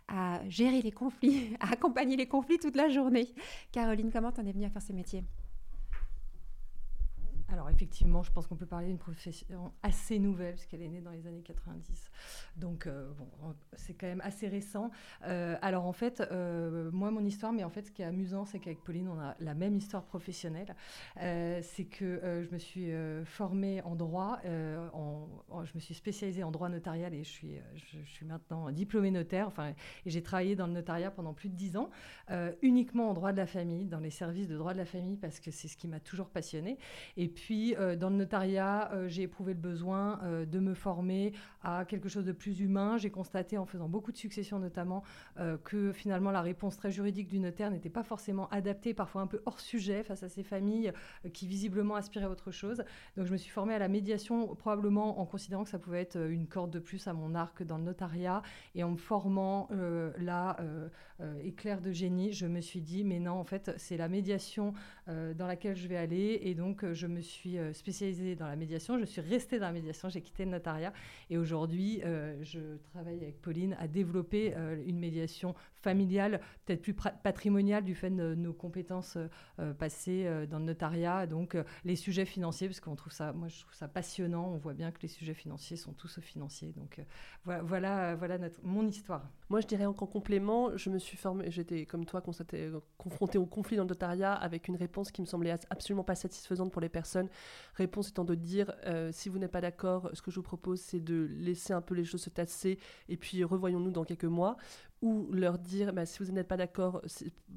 à 0.07 0.41
gérer 0.49 0.81
les 0.81 0.91
conflits, 0.91 1.55
à 1.59 1.73
accompagner 1.73 2.15
les 2.15 2.27
conflits 2.27 2.59
toute 2.59 2.75
la 2.75 2.89
journée? 2.89 3.33
Caroline, 3.71 4.11
comment 4.11 4.31
en 4.38 4.45
es 4.45 4.51
venue 4.51 4.65
à 4.65 4.69
faire 4.69 4.81
ce 4.81 4.93
métier? 4.93 5.23
Effectivement, 7.75 8.23
je 8.23 8.31
pense 8.31 8.47
qu'on 8.47 8.55
peut 8.55 8.65
parler 8.65 8.88
d'une 8.88 8.97
profession 8.97 9.71
assez 9.83 10.17
nouvelle, 10.17 10.55
puisqu'elle 10.55 10.81
est 10.81 10.88
née 10.88 11.01
dans 11.01 11.11
les 11.11 11.27
années 11.27 11.41
90. 11.41 12.09
Donc, 12.55 12.88
bon, 12.88 13.55
c'est 13.73 13.93
quand 13.93 14.07
même 14.07 14.21
assez 14.21 14.47
récent. 14.47 14.91
alors, 15.21 15.85
en 15.85 15.91
fait, 15.91 16.23
moi, 16.91 17.11
mon 17.11 17.23
histoire, 17.25 17.51
mais 17.51 17.63
en 17.63 17.69
fait, 17.69 17.88
ce 17.88 17.91
qui 17.91 18.01
est 18.01 18.05
amusant, 18.05 18.45
c'est 18.45 18.59
qu'avec 18.59 18.83
Pauline, 18.83 19.09
on 19.09 19.19
a 19.19 19.35
la 19.39 19.53
même 19.53 19.75
histoire 19.75 20.03
professionnelle. 20.03 20.75
c'est 21.17 21.85
que 21.89 22.45
je 22.47 22.53
me 22.53 22.57
suis 22.57 22.91
formée 23.25 23.81
en 23.81 23.95
droit, 23.95 24.39
je 24.43 25.71
me 25.75 25.79
suis 25.79 25.93
spécialisée 25.93 26.43
en 26.43 26.51
droit 26.51 26.69
notarial 26.69 27.13
et 27.13 27.23
je 27.23 27.29
suis, 27.29 27.55
je, 27.75 27.99
suis 28.05 28.25
maintenant 28.25 28.71
diplômée 28.71 29.11
notaire. 29.11 29.47
Enfin, 29.47 29.73
et 30.05 30.09
j'ai 30.09 30.23
travaillé 30.23 30.55
dans 30.55 30.67
le 30.67 30.73
notariat 30.73 31.11
pendant 31.11 31.33
plus 31.33 31.49
de 31.49 31.55
dix 31.55 31.75
ans, 31.75 31.89
uniquement 32.61 33.09
en 33.09 33.13
droit 33.13 33.33
de 33.33 33.38
la 33.38 33.47
famille, 33.47 33.85
dans 33.85 33.99
les 33.99 34.09
services 34.09 34.47
de 34.47 34.57
droit 34.57 34.73
de 34.73 34.77
la 34.77 34.85
famille, 34.85 35.17
parce 35.17 35.39
que 35.39 35.51
c'est 35.51 35.67
ce 35.67 35.75
qui 35.75 35.88
m'a 35.88 35.99
toujours 35.99 36.29
passionnée. 36.29 36.77
Et 37.17 37.27
puis, 37.27 37.64
euh, 37.73 37.95
dans 37.95 38.10
le 38.10 38.15
notariat, 38.15 38.91
euh, 38.93 39.08
j'ai 39.08 39.23
éprouvé 39.23 39.54
le 39.54 39.60
besoin 39.60 40.19
euh, 40.23 40.45
de 40.45 40.60
me 40.60 40.73
former 40.73 41.34
à 41.63 41.86
quelque 41.86 42.10
chose 42.10 42.25
de 42.25 42.32
plus 42.32 42.60
humain. 42.60 42.97
J'ai 42.97 43.10
constaté, 43.10 43.58
en 43.58 43.65
faisant 43.65 43.89
beaucoup 43.89 44.12
de 44.12 44.17
successions 44.17 44.60
notamment, 44.60 45.04
que 45.63 45.91
finalement 45.91 46.30
la 46.32 46.41
réponse 46.41 46.78
très 46.78 46.91
juridique 46.91 47.28
du 47.28 47.39
notaire 47.39 47.71
n'était 47.71 47.89
pas 47.89 48.04
forcément 48.04 48.47
adaptée, 48.49 48.93
parfois 48.93 49.21
un 49.21 49.28
peu 49.28 49.41
hors 49.45 49.60
sujet 49.60 50.04
face 50.04 50.21
à 50.21 50.30
ces 50.30 50.43
familles 50.43 50.93
qui 51.34 51.47
visiblement 51.47 51.95
aspiraient 51.95 52.25
à 52.25 52.30
autre 52.30 52.51
chose. 52.51 52.84
Donc, 53.17 53.25
je 53.25 53.32
me 53.32 53.38
suis 53.38 53.49
formée 53.49 53.73
à 53.73 53.80
la 53.80 53.88
médiation, 53.88 54.56
probablement 54.56 55.19
en 55.19 55.25
considérant 55.25 55.63
que 55.63 55.69
ça 55.69 55.80
pouvait 55.80 56.01
être 56.01 56.17
une 56.17 56.47
corde 56.47 56.71
de 56.71 56.80
plus 56.80 57.08
à 57.08 57.13
mon 57.13 57.34
arc 57.34 57.63
dans 57.63 57.78
le 57.78 57.84
notariat. 57.84 58.43
Et 58.75 58.84
en 58.84 58.91
me 58.91 58.97
formant 58.97 59.67
là, 60.17 60.58
éclair 61.43 61.82
de 61.82 61.91
génie, 61.91 62.34
je 62.34 62.45
me 62.45 62.62
suis 62.62 62.82
dit, 62.82 63.04
mais 63.04 63.19
non, 63.19 63.34
en 63.34 63.43
fait, 63.43 63.71
c'est 63.78 63.97
la 63.97 64.10
médiation 64.10 64.73
dans 65.08 65.47
laquelle 65.47 65.75
je 65.75 65.88
vais 65.88 65.97
aller. 65.97 66.39
Et 66.41 66.56
donc, 66.56 66.84
euh, 66.84 66.93
je 66.93 67.08
me 67.08 67.21
suis 67.21 67.58
euh, 67.58 67.73
spécialisée 67.73 68.36
dans 68.36 68.47
la 68.47 68.56
médiation. 68.56 68.97
Je 68.99 69.06
suis 69.06 69.21
restée 69.21 69.60
dans 69.60 69.67
la 69.67 69.73
médiation. 69.73 70.10
J'ai 70.10 70.21
quitté 70.21 70.45
le 70.45 70.51
notariat. 70.51 70.93
Et 71.30 71.38
aujourd'hui, 71.38 72.01
euh, 72.04 72.41
je 72.43 72.78
travaille 72.91 73.17
avec 73.17 73.41
Pauline 73.41 73.75
à 73.80 73.88
développer 73.88 74.54
une 74.86 74.99
médiation 74.99 75.56
familiale, 75.82 76.41
peut-être 76.65 76.82
plus 76.82 76.93
patrimoniale 76.93 77.84
du 77.84 77.93
fait 77.93 78.10
de 78.10 78.34
nos 78.36 78.54
compétences 78.54 79.17
passées 79.78 80.28
dans 80.49 80.60
le 80.60 80.65
notariat. 80.65 81.28
Donc, 81.28 81.58
les 81.84 81.95
sujets 81.95 82.25
financiers, 82.25 82.67
parce 82.67 82.80
qu'on 82.80 82.95
trouve 82.95 83.13
ça, 83.13 83.34
moi, 83.34 83.47
je 83.47 83.60
trouve 83.60 83.73
ça 83.73 83.88
passionnant. 83.88 84.51
On 84.51 84.58
voit 84.58 84.73
bien 84.73 84.91
que 84.91 85.01
les 85.01 85.08
sujets 85.08 85.34
financiers 85.34 85.78
sont 85.78 85.93
tous 85.93 86.19
financiers. 86.19 86.73
Donc, 86.73 87.01
voilà, 87.43 88.15
voilà, 88.15 88.38
mon 88.63 88.88
histoire. 88.88 89.30
Moi, 89.49 89.62
je 89.62 89.67
dirais 89.67 89.86
en 89.86 89.93
complément, 89.93 90.75
je 90.75 90.89
me 90.89 90.97
suis 90.97 91.04
j'étais 91.47 91.85
comme 91.85 92.05
toi 92.05 92.21
confrontée 92.97 93.37
au 93.37 93.45
conflit 93.45 93.77
dans 93.77 93.83
le 93.83 93.89
notariat 93.89 94.33
avec 94.33 94.67
une 94.67 94.75
réponse 94.75 95.11
qui 95.11 95.21
me 95.21 95.25
semblait 95.25 95.55
absolument 95.69 96.03
pas 96.03 96.15
satisfaisante 96.15 96.71
pour 96.71 96.81
les 96.81 96.89
personnes. 96.89 97.29
Réponse 97.75 98.09
étant 98.09 98.25
de 98.25 98.35
dire 98.35 98.73
euh, 98.85 99.11
si 99.11 99.29
vous 99.29 99.39
n'êtes 99.39 99.51
pas 99.51 99.61
d'accord, 99.61 100.09
ce 100.13 100.21
que 100.21 100.31
je 100.31 100.37
vous 100.37 100.43
propose, 100.43 100.81
c'est 100.81 100.99
de 100.99 101.29
laisser 101.31 101.73
un 101.73 101.81
peu 101.81 101.95
les 101.95 102.05
choses 102.05 102.21
se 102.21 102.29
tasser 102.29 102.79
et 103.09 103.17
puis 103.17 103.43
revoyons-nous 103.43 103.91
dans 103.91 104.03
quelques 104.03 104.25
mois 104.25 104.57
ou 105.01 105.27
leur 105.31 105.60
dire 105.60 105.93
bah, 105.93 106.05
si 106.05 106.23
vous 106.23 106.31
n'êtes 106.31 106.47
pas 106.47 106.58
d'accord, 106.58 107.01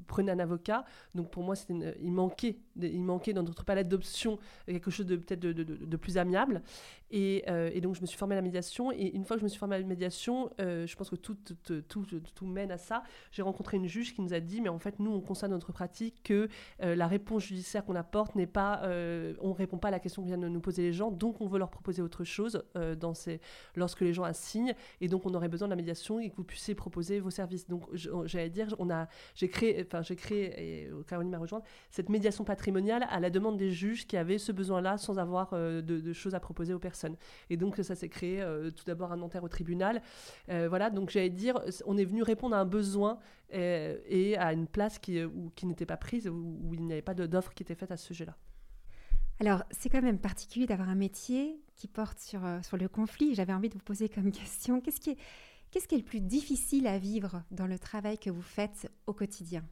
prenez 0.07 0.31
un 0.31 0.39
avocat. 0.39 0.85
Donc 1.15 1.31
pour 1.31 1.43
moi, 1.43 1.55
il 1.69 2.11
manquait, 2.11 2.57
il 2.79 3.01
manquait 3.01 3.33
dans 3.33 3.43
notre 3.43 3.63
palette 3.65 3.87
d'options 3.87 4.39
quelque 4.65 4.91
chose 4.91 5.05
de 5.05 5.15
peut-être 5.15 5.39
de, 5.39 5.97
plus 5.97 6.17
amiable. 6.17 6.61
Euh, 7.11 7.71
et, 7.73 7.81
donc 7.81 7.95
je 7.95 8.01
me 8.01 8.05
suis 8.05 8.17
formée 8.17 8.35
à 8.35 8.37
la 8.37 8.41
médiation. 8.41 8.91
Et 8.91 9.15
une 9.15 9.25
fois 9.25 9.35
que 9.35 9.41
je 9.41 9.45
me 9.45 9.49
suis 9.49 9.59
formée 9.59 9.75
à 9.75 9.79
la 9.79 9.85
médiation, 9.85 10.49
euh, 10.61 10.85
je 10.85 10.95
pense 10.95 11.09
que 11.09 11.15
tout, 11.15 11.35
tout, 11.63 11.81
tout, 11.81 12.45
mène 12.45 12.71
à 12.71 12.77
ça. 12.77 13.03
J'ai 13.31 13.41
rencontré 13.41 13.77
une 13.77 13.87
juge 13.87 14.13
qui 14.13 14.21
nous 14.21 14.33
a 14.33 14.39
dit 14.39 14.61
mais 14.61 14.69
en 14.69 14.79
fait 14.79 14.99
nous 14.99 15.11
on 15.11 15.21
constate 15.21 15.49
dans 15.49 15.55
notre 15.55 15.71
pratique 15.71 16.21
que 16.23 16.47
euh, 16.83 16.95
la 16.95 17.07
réponse 17.07 17.43
judiciaire 17.43 17.85
qu'on 17.85 17.95
apporte 17.95 18.35
n'est 18.35 18.47
pas, 18.47 18.81
on 19.41 19.53
répond 19.53 19.77
pas 19.77 19.89
à 19.89 19.91
la 19.91 19.99
question 19.99 20.21
que 20.21 20.27
viennent 20.27 20.41
de 20.41 20.47
nous 20.47 20.61
poser 20.61 20.81
les 20.81 20.93
gens. 20.93 21.11
Donc 21.11 21.41
on 21.41 21.47
veut 21.47 21.59
leur 21.59 21.69
proposer 21.69 22.01
autre 22.01 22.23
chose 22.23 22.63
dans 22.99 23.13
ces, 23.13 23.41
lorsque 23.75 24.01
les 24.01 24.13
gens 24.13 24.23
assignent. 24.23 24.73
Et 25.01 25.07
donc 25.07 25.25
on 25.25 25.33
aurait 25.33 25.49
besoin 25.49 25.67
de 25.67 25.71
la 25.71 25.75
médiation 25.75 26.19
et 26.19 26.29
que 26.29 26.35
vous 26.35 26.43
puissiez 26.43 26.75
proposer 26.75 27.19
vos 27.19 27.28
services. 27.29 27.67
Donc, 27.67 27.83
j'allais 27.93 28.49
dire, 28.49 28.75
on 28.79 28.89
a, 28.89 29.07
j'ai 29.35 29.49
créé, 29.49 29.83
enfin, 29.85 30.01
j'ai 30.01 30.15
créé, 30.15 30.83
et 30.83 30.89
Caroline 31.07 31.31
m'a 31.31 31.37
rejoint, 31.37 31.61
cette 31.91 32.09
médiation 32.09 32.43
patrimoniale 32.43 33.05
à 33.09 33.19
la 33.19 33.29
demande 33.29 33.57
des 33.57 33.71
juges 33.71 34.07
qui 34.07 34.17
avaient 34.17 34.37
ce 34.37 34.51
besoin-là 34.51 34.97
sans 34.97 35.17
avoir 35.17 35.49
euh, 35.53 35.81
de, 35.81 36.13
choses 36.13 36.35
à 36.35 36.39
proposer 36.39 36.73
aux 36.73 36.79
personnes. 36.79 37.15
Et 37.49 37.57
donc, 37.57 37.77
ça 37.77 37.95
s'est 37.95 38.09
créé 38.09 38.41
euh, 38.41 38.71
tout 38.71 38.83
d'abord 38.85 39.11
un 39.11 39.17
notaire 39.17 39.43
au 39.43 39.49
tribunal. 39.49 40.01
Euh, 40.49 40.67
voilà, 40.69 40.89
donc 40.89 41.09
j'allais 41.09 41.29
dire, 41.29 41.59
on 41.85 41.97
est 41.97 42.05
venu 42.05 42.23
répondre 42.23 42.55
à 42.55 42.59
un 42.59 42.65
besoin 42.65 43.19
et 43.51 44.37
à 44.37 44.53
une 44.53 44.67
place 44.67 44.99
qui, 44.99 45.19
qui 45.55 45.65
n'était 45.65 45.87
pas 45.87 45.97
prise, 45.97 46.27
où, 46.27 46.59
où 46.63 46.75
il 46.75 46.83
n'y 46.83 46.91
avait 46.91 47.01
pas 47.01 47.15
d'offre 47.15 47.51
qui 47.55 47.63
était 47.63 47.73
faite 47.73 47.89
à 47.89 47.97
ce 47.97 48.05
sujet-là. 48.05 48.35
Alors, 49.39 49.63
c'est 49.71 49.89
quand 49.89 50.03
même 50.03 50.19
particulier 50.19 50.67
d'avoir 50.67 50.89
un 50.89 50.95
métier 50.95 51.59
qui 51.75 51.87
porte 51.87 52.19
sur, 52.19 52.41
sur 52.61 52.77
le 52.77 52.87
conflit. 52.87 53.33
J'avais 53.33 53.53
envie 53.53 53.69
de 53.69 53.73
vous 53.73 53.79
poser 53.79 54.07
comme 54.07 54.31
question, 54.31 54.81
qu'est-ce 54.81 54.99
qui 54.99 55.11
est 55.11 55.17
Qu'est-ce 55.71 55.87
qui 55.87 55.93
est 55.93 55.99
le 55.99 56.03
plus 56.03 56.19
difficile 56.19 56.87
à 56.87 56.97
vivre 56.97 57.43
dans 57.51 57.67
le 57.67 57.77
travail 57.77 58.17
que 58.17 58.31
vous 58.31 58.41
faites 58.41 58.91
au 59.05 59.13
quotidien? 59.13 59.63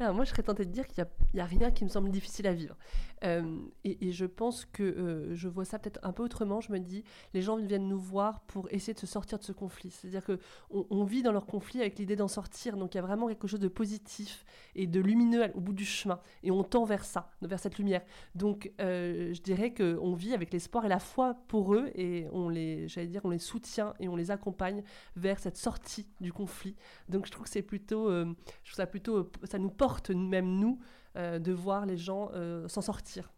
Alors 0.00 0.14
moi, 0.14 0.24
je 0.24 0.30
serais 0.30 0.42
tentée 0.42 0.64
de 0.64 0.70
dire 0.70 0.86
qu'il 0.86 1.06
n'y 1.34 1.40
a, 1.40 1.44
rien 1.44 1.70
qui 1.70 1.84
me 1.84 1.88
semble 1.88 2.10
difficile 2.10 2.46
à 2.46 2.52
vivre. 2.52 2.76
Euh, 3.24 3.58
et, 3.84 4.10
je 4.10 4.26
pense 4.26 4.64
que 4.64 4.82
euh, 4.82 5.34
je 5.34 5.48
vois 5.48 5.64
ça 5.64 5.78
peut-être 5.78 6.00
un 6.02 6.12
peu 6.12 6.24
autrement. 6.24 6.60
Je 6.60 6.72
me 6.72 6.78
dis, 6.78 7.04
les 7.34 7.42
gens 7.42 7.56
viennent 7.56 7.88
nous 7.88 8.00
voir 8.00 8.40
pour 8.40 8.68
essayer 8.72 8.94
de 8.94 8.98
se 8.98 9.06
sortir 9.06 9.38
de 9.38 9.44
ce 9.44 9.52
conflit. 9.52 9.90
C'est-à-dire 9.90 10.24
qu'on 10.24 10.86
on 10.90 11.04
vit 11.04 11.22
dans 11.22 11.30
leur 11.30 11.46
conflit 11.46 11.80
avec 11.80 11.98
l'idée 11.98 12.16
d'en 12.16 12.28
sortir. 12.28 12.76
Donc 12.76 12.94
il 12.94 12.98
y 12.98 13.00
a 13.00 13.02
vraiment 13.02 13.28
quelque 13.28 13.46
chose 13.46 13.60
de 13.60 13.68
positif 13.68 14.44
et 14.74 14.86
de 14.86 14.98
lumineux 14.98 15.44
au 15.54 15.60
bout 15.60 15.72
du 15.72 15.84
chemin. 15.84 16.20
Et 16.42 16.50
on 16.50 16.64
tend 16.64 16.84
vers 16.84 17.04
ça, 17.04 17.30
vers 17.42 17.60
cette 17.60 17.78
lumière. 17.78 18.02
Donc 18.34 18.72
euh, 18.80 19.32
je 19.32 19.40
dirais 19.40 19.72
qu'on 19.72 20.14
vit 20.14 20.34
avec 20.34 20.52
l'espoir 20.52 20.84
et 20.84 20.88
la 20.88 20.98
foi 20.98 21.36
pour 21.46 21.74
eux. 21.74 21.90
Et 21.94 22.26
on 22.32 22.48
les, 22.48 22.88
j'allais 22.88 23.06
dire, 23.06 23.20
on 23.24 23.30
les 23.30 23.38
soutient 23.38 23.94
et 24.00 24.08
on 24.08 24.16
les 24.16 24.30
accompagne 24.30 24.82
vers 25.14 25.38
cette 25.38 25.56
sortie 25.56 26.08
du 26.20 26.32
conflit. 26.32 26.74
Donc 27.08 27.26
je 27.26 27.30
trouve 27.30 27.44
que 27.44 27.50
c'est 27.50 27.62
plutôt, 27.62 28.10
je 28.10 28.24
trouve 28.24 28.76
ça 28.76 28.86
plutôt, 28.86 29.30
ça 29.44 29.58
nous 29.58 29.70
porte 29.82 30.10
même 30.10 30.60
nous, 30.60 30.78
euh, 31.16 31.40
de 31.40 31.50
voir 31.50 31.86
les 31.86 31.96
gens 31.96 32.30
euh, 32.34 32.68
s'en 32.68 32.82
sortir. 32.82 33.32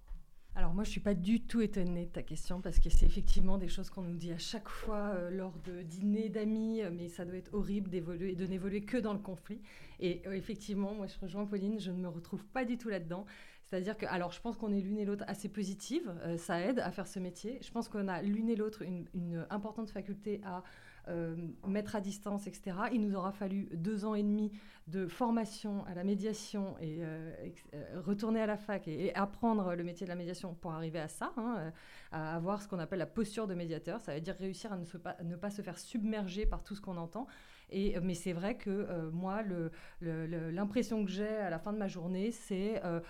Alors 0.54 0.74
moi, 0.74 0.84
je 0.84 0.90
suis 0.90 1.00
pas 1.00 1.14
du 1.14 1.40
tout 1.40 1.62
étonnée 1.62 2.04
de 2.04 2.10
ta 2.10 2.22
question 2.22 2.60
parce 2.60 2.78
que 2.78 2.90
c'est 2.90 3.06
effectivement 3.06 3.56
des 3.56 3.66
choses 3.66 3.88
qu'on 3.88 4.02
nous 4.02 4.18
dit 4.18 4.30
à 4.30 4.36
chaque 4.36 4.68
fois 4.68 5.14
euh, 5.14 5.30
lors 5.30 5.58
de 5.60 5.80
dîners 5.80 6.28
d'amis, 6.28 6.82
mais 6.92 7.08
ça 7.08 7.24
doit 7.24 7.38
être 7.38 7.54
horrible 7.54 7.88
d'évoluer, 7.88 8.34
de 8.34 8.44
n'évoluer 8.44 8.82
que 8.82 8.98
dans 8.98 9.14
le 9.14 9.20
conflit. 9.20 9.62
Et 10.00 10.20
effectivement, 10.32 10.92
moi, 10.92 11.06
je 11.06 11.18
rejoins 11.18 11.46
Pauline, 11.46 11.80
je 11.80 11.90
ne 11.90 11.96
me 11.96 12.08
retrouve 12.08 12.44
pas 12.44 12.66
du 12.66 12.76
tout 12.76 12.90
là-dedans. 12.90 13.24
C'est-à-dire 13.64 13.96
que, 13.96 14.04
alors, 14.04 14.30
je 14.30 14.42
pense 14.42 14.58
qu'on 14.58 14.70
est 14.70 14.82
l'une 14.82 14.98
et 14.98 15.06
l'autre 15.06 15.24
assez 15.26 15.48
positive, 15.48 16.12
ça 16.36 16.60
aide 16.60 16.78
à 16.78 16.90
faire 16.90 17.06
ce 17.06 17.18
métier. 17.20 17.58
Je 17.62 17.70
pense 17.70 17.88
qu'on 17.88 18.06
a 18.06 18.20
l'une 18.20 18.50
et 18.50 18.56
l'autre 18.56 18.82
une, 18.82 19.46
importante 19.48 19.88
faculté 19.88 20.42
à 20.44 20.62
mettre 21.66 21.96
à 21.96 22.00
distance, 22.00 22.46
etc. 22.46 22.76
Il 22.92 23.00
nous 23.00 23.14
aura 23.14 23.32
fallu 23.32 23.68
deux 23.72 24.04
ans 24.04 24.14
et 24.14 24.22
demi 24.22 24.52
de 24.86 25.06
formation 25.06 25.84
à 25.86 25.94
la 25.94 26.04
médiation 26.04 26.76
et 26.80 26.98
euh, 27.00 27.32
euh, 27.74 28.00
retourner 28.04 28.40
à 28.40 28.46
la 28.46 28.58
fac 28.58 28.86
et, 28.86 29.14
apprendre 29.14 29.74
le 29.74 29.82
métier 29.82 30.04
de 30.04 30.10
la 30.10 30.16
médiation 30.16 30.54
pour 30.54 30.72
arriver 30.72 31.00
à 31.00 31.08
ça, 31.08 31.32
hein, 31.36 31.72
à 32.12 32.36
avoir 32.36 32.60
ce 32.60 32.68
qu'on 32.68 32.78
appelle 32.78 32.98
la 32.98 33.06
posture 33.06 33.46
de 33.46 33.54
médiateur. 33.54 34.00
Ça 34.00 34.14
veut 34.14 34.20
dire 34.20 34.36
réussir 34.38 34.72
à 34.72 35.22
ne 35.22 35.36
pas 35.36 35.50
se 35.50 35.62
faire 35.62 35.78
submerger 35.78 36.44
par 36.44 36.62
tout 36.62 36.74
ce 36.74 36.80
qu'on 36.80 36.96
entend 36.96 37.26
euh, 37.74 38.00
mais 38.02 38.14
c'est 38.14 38.32
vrai 38.32 38.56
que 38.56 38.70
euh, 38.70 39.10
moi, 39.10 39.42
l'impression 40.00 41.04
que 41.04 41.10
j'ai 41.10 41.26
à 41.26 41.50
la 41.50 41.58
fin 41.58 41.72
de 41.72 41.78
ma 41.78 41.88
journée, 41.88 42.30
c'est 42.30 42.82
euh, 42.84 43.00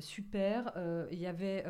super, 0.00 0.72
il 1.10 1.18
y 1.18 1.26
avait 1.26 1.64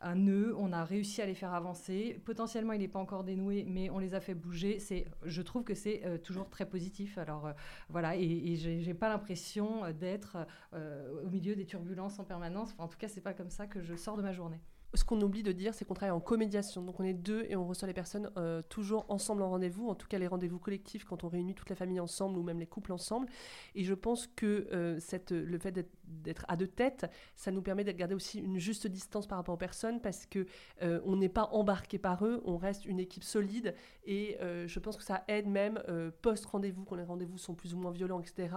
un 0.00 0.14
nœud, 0.14 0.54
on 0.58 0.72
a 0.72 0.84
réussi 0.84 1.22
à 1.22 1.26
les 1.26 1.34
faire 1.34 1.52
avancer. 1.52 2.20
Potentiellement, 2.24 2.72
il 2.72 2.80
n'est 2.80 2.88
pas 2.88 2.98
encore 2.98 3.24
dénoué, 3.24 3.64
mais 3.66 3.90
on 3.90 3.98
les 3.98 4.14
a 4.14 4.20
fait 4.20 4.34
bouger. 4.34 4.78
Je 5.24 5.42
trouve 5.42 5.64
que 5.64 5.74
c'est 5.74 6.20
toujours 6.22 6.48
très 6.48 6.66
positif. 6.66 7.18
Alors 7.18 7.52
voilà, 7.88 8.16
et, 8.16 8.22
et 8.22 8.56
j'ai 8.56 8.94
pas 8.94 9.08
l'impression 9.08 9.90
d'être 9.92 10.38
au 10.72 11.28
milieu 11.28 11.54
des 11.54 11.66
turbulences 11.66 12.18
en 12.18 12.24
permanence. 12.24 12.74
en 12.78 12.88
tout 12.88 12.98
cas, 12.98 13.08
c'est 13.08 13.20
pas 13.20 13.34
comme 13.34 13.50
ça 13.50 13.66
que 13.66 13.82
je 13.82 13.94
sors 13.94 14.16
de 14.16 14.22
ma 14.22 14.32
journée 14.32 14.60
ce 14.94 15.04
qu'on 15.04 15.20
oublie 15.20 15.42
de 15.42 15.52
dire, 15.52 15.74
c'est 15.74 15.84
qu'on 15.84 15.94
travaille 15.94 16.16
en 16.16 16.20
comédiation. 16.20 16.82
Donc 16.82 16.98
on 16.98 17.04
est 17.04 17.14
deux 17.14 17.44
et 17.48 17.56
on 17.56 17.66
reçoit 17.66 17.86
les 17.86 17.94
personnes 17.94 18.30
euh, 18.36 18.62
toujours 18.62 19.04
ensemble 19.08 19.42
en 19.42 19.50
rendez-vous, 19.50 19.88
en 19.88 19.94
tout 19.94 20.08
cas 20.08 20.18
les 20.18 20.26
rendez-vous 20.26 20.58
collectifs 20.58 21.04
quand 21.04 21.24
on 21.24 21.28
réunit 21.28 21.54
toute 21.54 21.68
la 21.68 21.76
famille 21.76 22.00
ensemble 22.00 22.38
ou 22.38 22.42
même 22.42 22.58
les 22.58 22.66
couples 22.66 22.92
ensemble. 22.92 23.28
Et 23.74 23.84
je 23.84 23.94
pense 23.94 24.26
que 24.26 24.66
euh, 24.72 24.98
le 25.30 25.58
fait 25.58 25.86
d'être 26.04 26.46
à 26.48 26.56
deux 26.56 26.66
têtes, 26.66 27.06
ça 27.36 27.50
nous 27.50 27.60
permet 27.60 27.84
de 27.84 27.92
garder 27.92 28.14
aussi 28.14 28.38
une 28.38 28.58
juste 28.58 28.86
distance 28.86 29.26
par 29.26 29.38
rapport 29.38 29.54
aux 29.54 29.58
personnes 29.58 30.00
parce 30.00 30.24
que 30.24 30.46
euh, 30.82 31.00
on 31.04 31.16
n'est 31.16 31.28
pas 31.28 31.50
embarqué 31.52 31.98
par 31.98 32.24
eux, 32.24 32.40
on 32.46 32.56
reste 32.56 32.86
une 32.86 32.98
équipe 32.98 33.24
solide 33.24 33.74
et 34.04 34.38
je 34.40 34.78
pense 34.78 34.96
que 34.96 35.02
ça 35.02 35.24
aide 35.28 35.46
même 35.46 35.82
post-rendez-vous, 36.22 36.84
quand 36.84 36.96
les 36.96 37.04
rendez-vous 37.04 37.36
sont 37.36 37.54
plus 37.54 37.74
ou 37.74 37.78
moins 37.78 37.90
violents, 37.90 38.20
etc. 38.20 38.48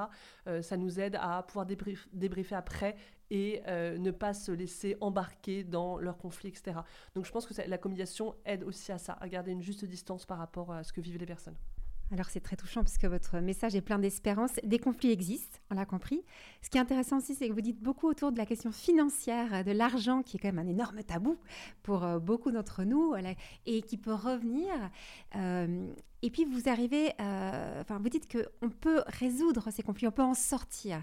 ça 0.62 0.78
nous 0.78 1.00
aide 1.00 1.18
à 1.20 1.44
pouvoir 1.44 1.66
débriefer 1.66 2.56
après 2.56 2.96
et 3.32 3.64
euh, 3.68 3.98
ne 3.98 4.12
pas 4.12 4.34
se 4.34 4.52
laisser 4.52 4.98
embarquer 5.02 5.64
dans 5.64 5.98
leurs 5.98 6.18
conflits, 6.18 6.50
etc. 6.50 6.78
Donc 7.16 7.26
je 7.26 7.32
pense 7.32 7.48
que 7.48 7.54
la 7.68 7.78
communication 7.78 8.36
aide 8.46 8.64
aussi 8.64 8.92
à 8.92 8.98
ça, 8.98 9.14
à 9.14 9.28
garder 9.30 9.52
une 9.52 9.64
juste 9.64 9.86
distance 9.86 10.26
par 10.26 10.38
rapport 10.38 10.72
à 10.72 10.84
ce 10.84 10.94
que 10.94 11.02
vivent 11.02 11.18
les 11.18 11.26
personnes. 11.26 11.56
Alors 12.12 12.26
c'est 12.26 12.42
très 12.42 12.58
touchant 12.58 12.82
parce 12.82 12.98
que 12.98 13.08
votre 13.08 13.40
message 13.40 13.74
est 13.74 13.82
plein 13.82 13.98
d'espérance. 13.98 14.60
Des 14.66 14.80
conflits 14.80 15.12
existent, 15.12 15.60
on 15.70 15.76
l'a 15.76 15.86
compris. 15.86 16.26
Ce 16.62 16.70
qui 16.70 16.78
est 16.78 16.82
intéressant 16.82 17.20
aussi, 17.20 17.36
c'est 17.36 17.48
que 17.48 17.54
vous 17.54 17.62
dites 17.62 17.82
beaucoup 17.82 18.10
autour 18.10 18.34
de 18.34 18.38
la 18.38 18.46
question 18.46 18.74
financière, 18.74 19.64
de 19.64 19.72
l'argent, 19.72 20.22
qui 20.22 20.36
est 20.36 20.40
quand 20.42 20.52
même 20.52 20.60
un 20.60 20.70
énorme 20.70 21.02
tabou 21.04 21.38
pour 21.84 22.04
euh, 22.04 22.20
beaucoup 22.20 22.52
d'entre 22.52 22.84
nous 22.84 23.14
et 23.66 23.82
qui 23.82 23.96
peut 23.96 24.14
revenir. 24.14 24.74
Euh, 25.38 25.88
et 26.22 26.30
puis 26.30 26.44
vous 26.44 26.68
arrivez, 26.68 27.14
enfin 27.18 27.98
vous 28.00 28.10
dites 28.10 28.30
qu'on 28.30 28.70
peut 28.70 29.02
résoudre 29.08 29.72
ces 29.72 29.82
conflits, 29.82 30.08
on 30.08 30.12
peut 30.12 30.22
en 30.22 30.36
sortir. 30.36 31.02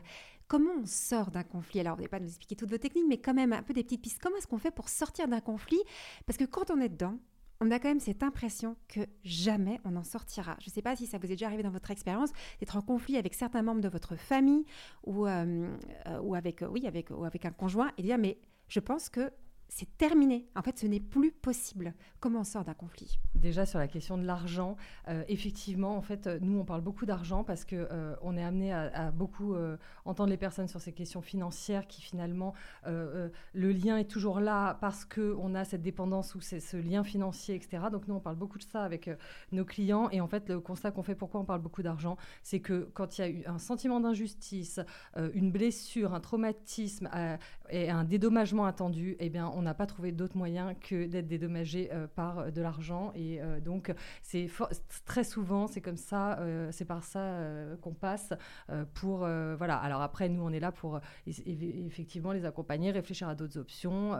Comment 0.49 0.71
on 0.81 0.87
sort 0.87 1.31
d'un 1.31 1.45
conflit? 1.45 1.81
Alors, 1.81 1.95
vous 1.95 2.01
n'allez 2.01 2.09
pas 2.09 2.21
nous 2.21 2.29
expliquer 2.29 2.57
toutes 2.57 2.71
vos 2.71 2.79
techniques, 2.79 3.05
mais 3.07 3.19
quand 3.19 3.35
même 3.35 3.53
un 3.53 3.63
peu 3.63 3.75
des 3.75 3.85
petites 3.85 4.01
pistes. 4.01 4.19
Comment 4.21 4.39
est-ce 4.39 4.47
qu'on 4.47 4.59
fait 4.59 4.71
pour 4.71 4.89
sortir 4.89 5.29
d'un 5.29 5.43
conflit? 5.43 5.81
Parce 6.27 6.39
que 6.39 6.45
quand 6.45 6.71
on 6.71 6.81
est 6.81 6.89
dedans, 6.89 7.19
on 7.61 7.71
a 7.71 7.79
quand 7.79 7.89
même 7.89 8.01
cette 8.01 8.23
impression 8.23 8.77
que 8.89 9.01
jamais 9.25 9.79
on 9.85 9.95
en 9.95 10.05
sortira. 10.05 10.57
Je 10.61 10.71
ne 10.71 10.73
sais 10.73 10.81
pas 10.81 10.97
si 10.97 11.07
ça 11.07 11.19
vous 11.19 11.27
est 11.27 11.31
déjà 11.31 11.47
arrivé 11.47 11.63
dans 11.63 11.71
votre 11.71 11.91
expérience 11.91 12.31
d'être 12.61 12.77
en 12.77 12.83
conflit 12.83 13.19
avec 13.19 13.35
certains 13.35 13.63
membres 13.63 13.83
de 13.83 13.89
votre 13.89 14.17
famille 14.17 14.65
ou, 15.05 15.27
euh, 15.27 15.77
euh, 16.07 16.21
ou, 16.21 16.35
avec, 16.35 16.65
oui, 16.71 16.87
avec, 16.87 17.11
avec 17.11 17.45
un 17.45 17.51
conjoint 17.51 17.91
et 17.99 18.03
dire 18.03 18.17
mais 18.17 18.39
je 18.69 18.81
pense 18.81 19.11
que 19.11 19.31
c'est 19.69 19.97
terminé. 19.99 20.47
En 20.57 20.63
fait, 20.63 20.79
ce 20.79 20.87
n'est 20.87 21.01
plus 21.01 21.31
possible. 21.31 21.95
Comment 22.21 22.41
on 22.41 22.45
sort 22.45 22.65
d'un 22.65 22.75
conflit? 22.75 23.19
Déjà 23.35 23.67
sur 23.67 23.79
la 23.79 23.87
question 23.87 24.19
de 24.19 24.25
l'argent, 24.25 24.77
euh, 25.09 25.23
effectivement, 25.29 25.97
en 25.97 26.03
fait, 26.03 26.27
euh, 26.27 26.39
nous 26.41 26.59
on 26.59 26.65
parle 26.65 26.81
beaucoup 26.81 27.07
d'argent 27.07 27.45
parce 27.45 27.65
que 27.65 27.77
euh, 27.77 28.17
on 28.23 28.37
est 28.37 28.43
amené 28.43 28.73
à, 28.73 29.11
beaucoup 29.11 29.55
entendre 30.05 30.31
les 30.31 30.37
personnes 30.37 30.69
sur 30.69 30.81
ces 30.81 30.93
questions 30.93 31.23
financières 31.23 31.87
qui 31.87 32.03
finalement 32.03 32.55
le 32.85 33.31
lien 33.73 33.97
est 33.99 34.11
toujours 34.11 34.41
là 34.41 34.75
parce 34.81 35.05
que 35.05 35.37
on 35.41 35.55
a 35.55 35.65
cette 35.65 35.83
dépendance 35.83 36.35
ou 36.35 36.41
ce 36.41 36.77
lien 36.77 37.05
financier, 37.05 37.55
etc. 37.55 37.85
Donc 37.91 38.09
nous 38.09 38.15
on 38.15 38.21
parle 38.21 38.37
beaucoup 38.37 38.59
de 38.59 38.65
ça 38.65 38.83
avec 38.83 39.11
nos 39.53 39.65
clients 39.65 40.09
et 40.11 40.21
en 40.21 40.29
fait 40.29 40.49
le 40.49 40.61
constat 40.61 40.91
qu'on 40.91 41.03
fait 41.03 41.15
pourquoi 41.15 41.41
on 41.41 41.45
parle 41.45 41.61
beaucoup 41.61 41.83
d'argent, 41.83 42.17
c'est 42.43 42.61
que 42.61 42.91
quand 42.95 43.19
il 43.19 43.21
y 43.21 43.25
a 43.25 43.29
eu 43.29 43.45
un 43.47 43.59
sentiment 43.59 44.01
d'injustice, 44.01 44.81
une 45.35 45.51
blessure, 45.51 46.15
un 46.15 46.21
traumatisme 46.21 47.09
et 47.71 47.91
un 47.91 48.05
dédommagement 48.05 48.67
attendu, 48.67 49.17
eh 49.19 49.31
bien 49.31 49.51
on 49.55 49.58
n'a 49.63 49.75
pas 49.75 49.87
trouvé 49.87 50.13
d'autre 50.13 50.37
moyen 50.37 50.75
que 50.75 51.07
d'être 51.07 51.27
dédommagé 51.27 51.91
euh, 51.93 52.07
par 52.07 52.39
euh, 52.39 52.51
de 52.51 52.61
l'argent. 52.61 53.13
Et 53.15 53.41
euh, 53.41 53.61
donc, 53.61 53.93
c'est 54.23 54.49
très 55.05 55.25
souvent, 55.25 55.67
c'est 55.67 55.81
comme 55.81 55.97
ça, 55.97 56.39
c'est 56.71 56.85
par 56.85 57.05
ça 57.05 57.41
qu'on 57.83 57.95
passe 57.95 58.33
pour. 58.95 59.19
voilà. 59.19 59.77
Alors 59.77 60.03
après, 60.03 60.29
nous, 60.29 60.43
on 60.43 60.51
est 60.51 60.61
là 60.61 60.73
pour 60.73 61.01
effectivement 61.27 62.33
les 62.33 62.45
accompagner, 62.45 62.91
réfléchir 62.91 63.29
à 63.29 63.35
d'autres 63.35 63.59
options. 63.59 64.13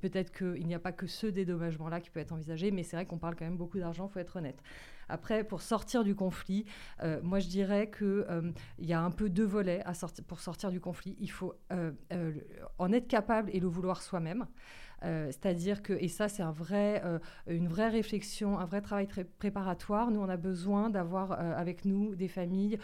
Peut-être 0.00 0.32
qu'il 0.32 0.66
n'y 0.66 0.74
a 0.74 0.78
pas 0.78 0.92
que 0.92 1.06
ce 1.06 1.26
dédommagement-là 1.26 2.00
qui 2.00 2.10
peut 2.10 2.20
être 2.20 2.32
envisagé, 2.32 2.70
mais 2.70 2.82
c'est 2.82 2.96
vrai 2.96 3.06
qu'on 3.06 3.18
parle 3.18 3.36
quand 3.36 3.44
même 3.44 3.56
beaucoup 3.56 3.78
d'argent, 3.78 4.08
il 4.08 4.12
faut 4.12 4.20
être 4.20 4.36
honnête. 4.36 4.62
Après, 5.08 5.44
pour 5.44 5.62
sortir 5.62 6.04
du 6.04 6.14
conflit, 6.14 6.64
euh, 7.02 7.20
moi 7.22 7.38
je 7.38 7.48
dirais 7.48 7.90
qu'il 7.90 8.06
euh, 8.06 8.52
y 8.78 8.92
a 8.92 9.00
un 9.00 9.10
peu 9.10 9.28
deux 9.28 9.44
volets 9.44 9.82
pour 10.26 10.40
sortir 10.40 10.70
du 10.70 10.80
conflit. 10.80 11.16
Il 11.20 11.30
faut 11.30 11.54
euh, 11.72 11.92
en 12.78 12.92
être 12.92 13.08
capable 13.08 13.50
et 13.52 13.60
le 13.60 13.68
vouloir 13.68 14.02
soi-même. 14.02 14.46
Euh, 15.04 15.26
c'est-à-dire 15.26 15.82
que, 15.82 15.92
et 15.92 16.08
ça 16.08 16.28
c'est 16.28 16.42
un 16.42 16.52
vrai, 16.52 17.02
euh, 17.04 17.18
une 17.46 17.68
vraie 17.68 17.88
réflexion, 17.88 18.58
un 18.58 18.64
vrai 18.64 18.80
travail 18.80 19.06
très 19.06 19.24
préparatoire, 19.24 20.10
nous 20.10 20.20
on 20.20 20.28
a 20.28 20.36
besoin 20.36 20.90
d'avoir 20.90 21.32
euh, 21.32 21.54
avec 21.56 21.84
nous 21.84 22.14
des 22.14 22.28
familles 22.28 22.78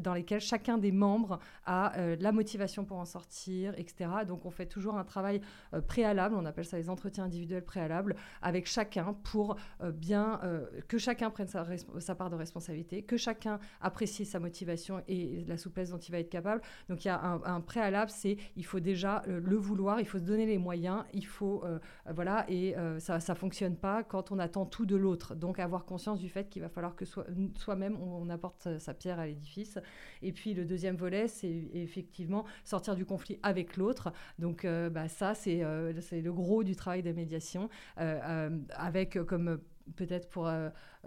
dans 0.00 0.14
lesquelles 0.14 0.40
chacun 0.40 0.78
des 0.78 0.92
membres 0.92 1.38
a 1.64 1.92
la 2.18 2.32
motivation 2.32 2.84
pour 2.84 2.98
en 2.98 3.04
sortir, 3.04 3.74
etc. 3.76 4.10
Donc 4.26 4.44
on 4.44 4.50
fait 4.50 4.66
toujours 4.66 4.96
un 4.96 5.04
travail 5.04 5.40
préalable, 5.86 6.34
on 6.36 6.44
appelle 6.44 6.64
ça 6.64 6.76
les 6.76 6.90
entretiens 6.90 7.24
individuels 7.24 7.64
préalables, 7.64 8.16
avec 8.42 8.66
chacun 8.66 9.14
pour 9.22 9.56
bien 9.94 10.40
que 10.88 10.98
chacun 10.98 11.30
prenne 11.30 11.48
sa, 11.48 12.14
part 12.14 12.30
de 12.30 12.36
responsabilité, 12.36 13.02
que 13.02 13.16
chacun 13.16 13.58
apprécie 13.80 14.24
sa 14.24 14.40
motivation 14.40 15.02
et 15.08 15.44
la 15.46 15.56
souplesse 15.56 15.90
dont 15.90 15.98
il 15.98 16.12
va 16.12 16.18
être 16.18 16.30
capable. 16.30 16.60
Donc 16.88 17.04
il 17.04 17.08
y 17.08 17.10
a 17.10 17.20
un, 17.20 17.42
un 17.44 17.60
préalable, 17.60 18.10
c'est 18.10 18.36
il 18.56 18.64
faut 18.64 18.80
déjà 18.80 19.22
le 19.26 19.56
vouloir, 19.56 20.00
il 20.00 20.06
faut 20.06 20.18
se 20.18 20.24
donner 20.24 20.46
les 20.46 20.58
moyens, 20.58 21.04
il 21.12 21.26
faut 21.26 21.35
euh, 21.44 21.78
voilà, 22.12 22.44
et 22.48 22.76
euh, 22.76 22.98
ça 22.98 23.18
ne 23.18 23.34
fonctionne 23.34 23.76
pas 23.76 24.02
quand 24.02 24.32
on 24.32 24.38
attend 24.38 24.66
tout 24.66 24.86
de 24.86 24.96
l'autre. 24.96 25.34
Donc 25.34 25.58
avoir 25.58 25.84
conscience 25.84 26.18
du 26.18 26.28
fait 26.28 26.48
qu'il 26.48 26.62
va 26.62 26.68
falloir 26.68 26.96
que 26.96 27.04
soi-même 27.04 27.96
on, 28.00 28.28
apporte 28.30 28.78
sa 28.78 28.94
pierre 28.94 29.18
à 29.20 29.26
l'édifice. 29.26 29.78
Et 30.22 30.32
puis 30.32 30.54
le 30.54 30.64
deuxième 30.64 30.96
volet, 30.96 31.28
c'est 31.28 31.70
effectivement 31.74 32.44
sortir 32.64 32.96
du 32.96 33.04
conflit 33.04 33.38
avec 33.42 33.76
l'autre. 33.76 34.12
Donc 34.38 34.64
euh, 34.64 34.90
bah, 34.90 35.08
ça, 35.08 35.34
c'est 35.34 35.60
le 35.60 36.32
gros 36.32 36.64
du 36.64 36.74
travail 36.74 37.02
de 37.02 37.12
médiation, 37.12 37.68
avec 37.96 39.22
comme 39.24 39.60
peut-être 39.94 40.28
pour 40.28 40.50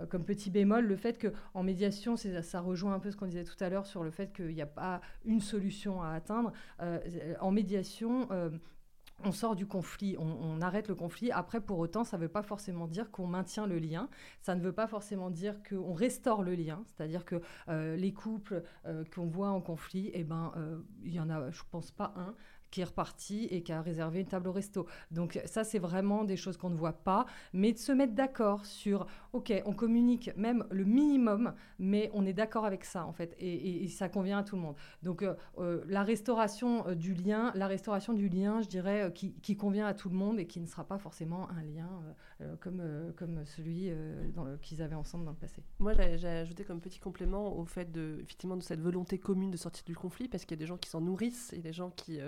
comme 0.10 0.24
petit 0.24 0.50
bémol 0.50 0.86
le 0.86 0.96
fait 0.96 1.18
que 1.18 1.28
en 1.54 1.64
médiation 1.64 2.16
ça 2.16 2.62
rejoint 2.62 2.94
un 2.94 3.00
peu 3.00 3.12
ce 3.12 3.18
qu'on 3.18 3.26
disait 3.26 3.44
tout 3.44 3.62
à 3.62 3.70
l'heure 3.70 3.86
sur 3.86 4.04
le 4.04 4.12
fait 4.12 4.32
qu'il 4.32 4.54
n'y 4.54 4.62
a 4.62 4.66
pas 4.66 5.02
une 5.26 5.42
solution 5.42 6.02
à 6.02 6.12
atteindre 6.12 6.54
en 7.42 7.52
médiation 7.52 8.30
on 9.24 9.32
sort 9.32 9.56
du 9.56 9.66
conflit, 9.66 10.16
on, 10.18 10.62
arrête 10.62 10.88
le 10.88 10.96
conflit. 10.96 11.32
Après, 11.32 11.62
pour 11.62 11.80
autant, 11.80 12.04
ça 12.04 12.18
ne 12.18 12.24
veut 12.24 12.30
pas 12.30 12.44
forcément 12.44 12.88
dire 12.88 13.12
qu'on 13.12 13.28
maintient 13.28 13.68
le 13.68 13.80
lien. 13.80 14.10
Ça 14.42 14.56
ne 14.56 14.62
veut 14.62 14.74
pas 14.74 14.88
forcément 14.88 15.30
dire 15.30 15.56
qu'on 15.68 15.94
restaure 15.94 16.44
le 16.44 16.56
lien. 16.56 16.84
C'est-à-dire 16.86 17.26
que 17.26 17.42
euh, 17.68 17.96
les 17.96 18.14
couples 18.14 18.64
euh, 18.86 19.04
qu'on 19.14 19.26
voit 19.26 19.50
en 19.50 19.62
conflit, 19.62 20.12
eh 20.14 20.24
ben, 20.24 20.52
euh, 20.58 20.80
il 21.04 21.14
y 21.14 21.20
en 21.20 21.30
a, 21.30 21.50
je 21.52 21.64
pense 21.70 21.92
pas 21.92 22.14
un 22.16 22.36
qui 22.72 22.82
est 22.82 22.86
reparti 22.86 23.48
et 23.52 23.62
qui 23.62 23.72
a 23.72 23.82
réservé 23.82 24.22
une 24.22 24.28
table 24.28 24.48
au 24.48 24.52
resto. 24.52 24.88
Donc 25.12 25.40
ça, 25.46 25.64
c'est 25.64 25.80
vraiment 25.80 26.24
des 26.24 26.38
choses 26.38 26.58
qu'on 26.58 26.70
ne 26.70 26.78
voit 26.78 26.94
pas, 26.94 27.26
mais 27.54 27.74
de 27.74 27.78
se 27.78 27.92
mettre 27.92 28.14
d'accord 28.14 28.66
sur, 28.66 29.08
ok, 29.34 29.54
on 29.66 29.74
communique 29.74 30.32
même 30.36 30.66
le 30.72 30.84
minimum, 30.84 31.54
mais 31.78 32.10
on 32.14 32.26
est 32.26 32.34
d'accord 32.34 32.66
avec 32.66 32.86
ça, 32.86 33.06
en 33.06 33.14
fait, 33.14 33.36
et, 33.40 33.88
ça 33.90 34.10
convient 34.10 34.40
à 34.40 34.44
tout 34.44 34.56
le 34.56 34.62
monde. 34.62 34.76
Donc 35.04 35.24
euh, 35.24 35.36
euh, 35.58 35.84
la 35.88 36.04
restauration 36.04 36.88
euh, 36.88 36.96
du 36.96 37.14
lien, 37.14 37.52
la 37.56 37.68
restauration 37.68 38.14
du 38.14 38.30
lien, 38.30 38.62
je 38.62 38.68
dirais, 38.68 39.12
qui, 39.14 39.58
convient 39.58 39.88
à 39.88 39.94
tout 39.94 40.10
le 40.10 40.16
monde 40.16 40.40
et 40.40 40.46
qui 40.46 40.60
ne 40.62 40.68
sera 40.68 40.86
pas 40.86 40.98
forcément 40.98 41.50
un 41.50 41.64
lien 41.64 41.90
comme, 42.62 42.82
comme 43.18 43.46
celui 43.46 43.92
qu'ils 44.62 44.82
avaient 44.82 44.96
ensemble 44.96 45.26
dans 45.26 45.32
le 45.32 45.38
passé. 45.38 45.64
Moi, 45.80 45.94
j'ai 45.94 46.28
ajouté 46.28 46.64
comme 46.64 46.80
petit 46.80 47.00
complément 47.00 47.58
au 47.58 47.66
fait 47.66 47.92
de, 47.92 48.20
effectivement, 48.22 48.56
de 48.56 48.64
cette 48.64 48.80
volonté 48.80 49.18
commune 49.18 49.52
de 49.52 49.58
sortir 49.58 49.84
du 49.86 49.96
conflit, 49.96 50.30
parce 50.30 50.46
qu'il 50.46 50.56
y 50.56 50.60
a 50.60 50.64
des 50.64 50.68
gens 50.68 50.78
qui 50.78 50.90
s'en 50.90 51.02
nourrissent 51.02 51.52
et 51.52 51.60
des 51.60 51.74
gens 51.74 51.90
qui 51.90 52.20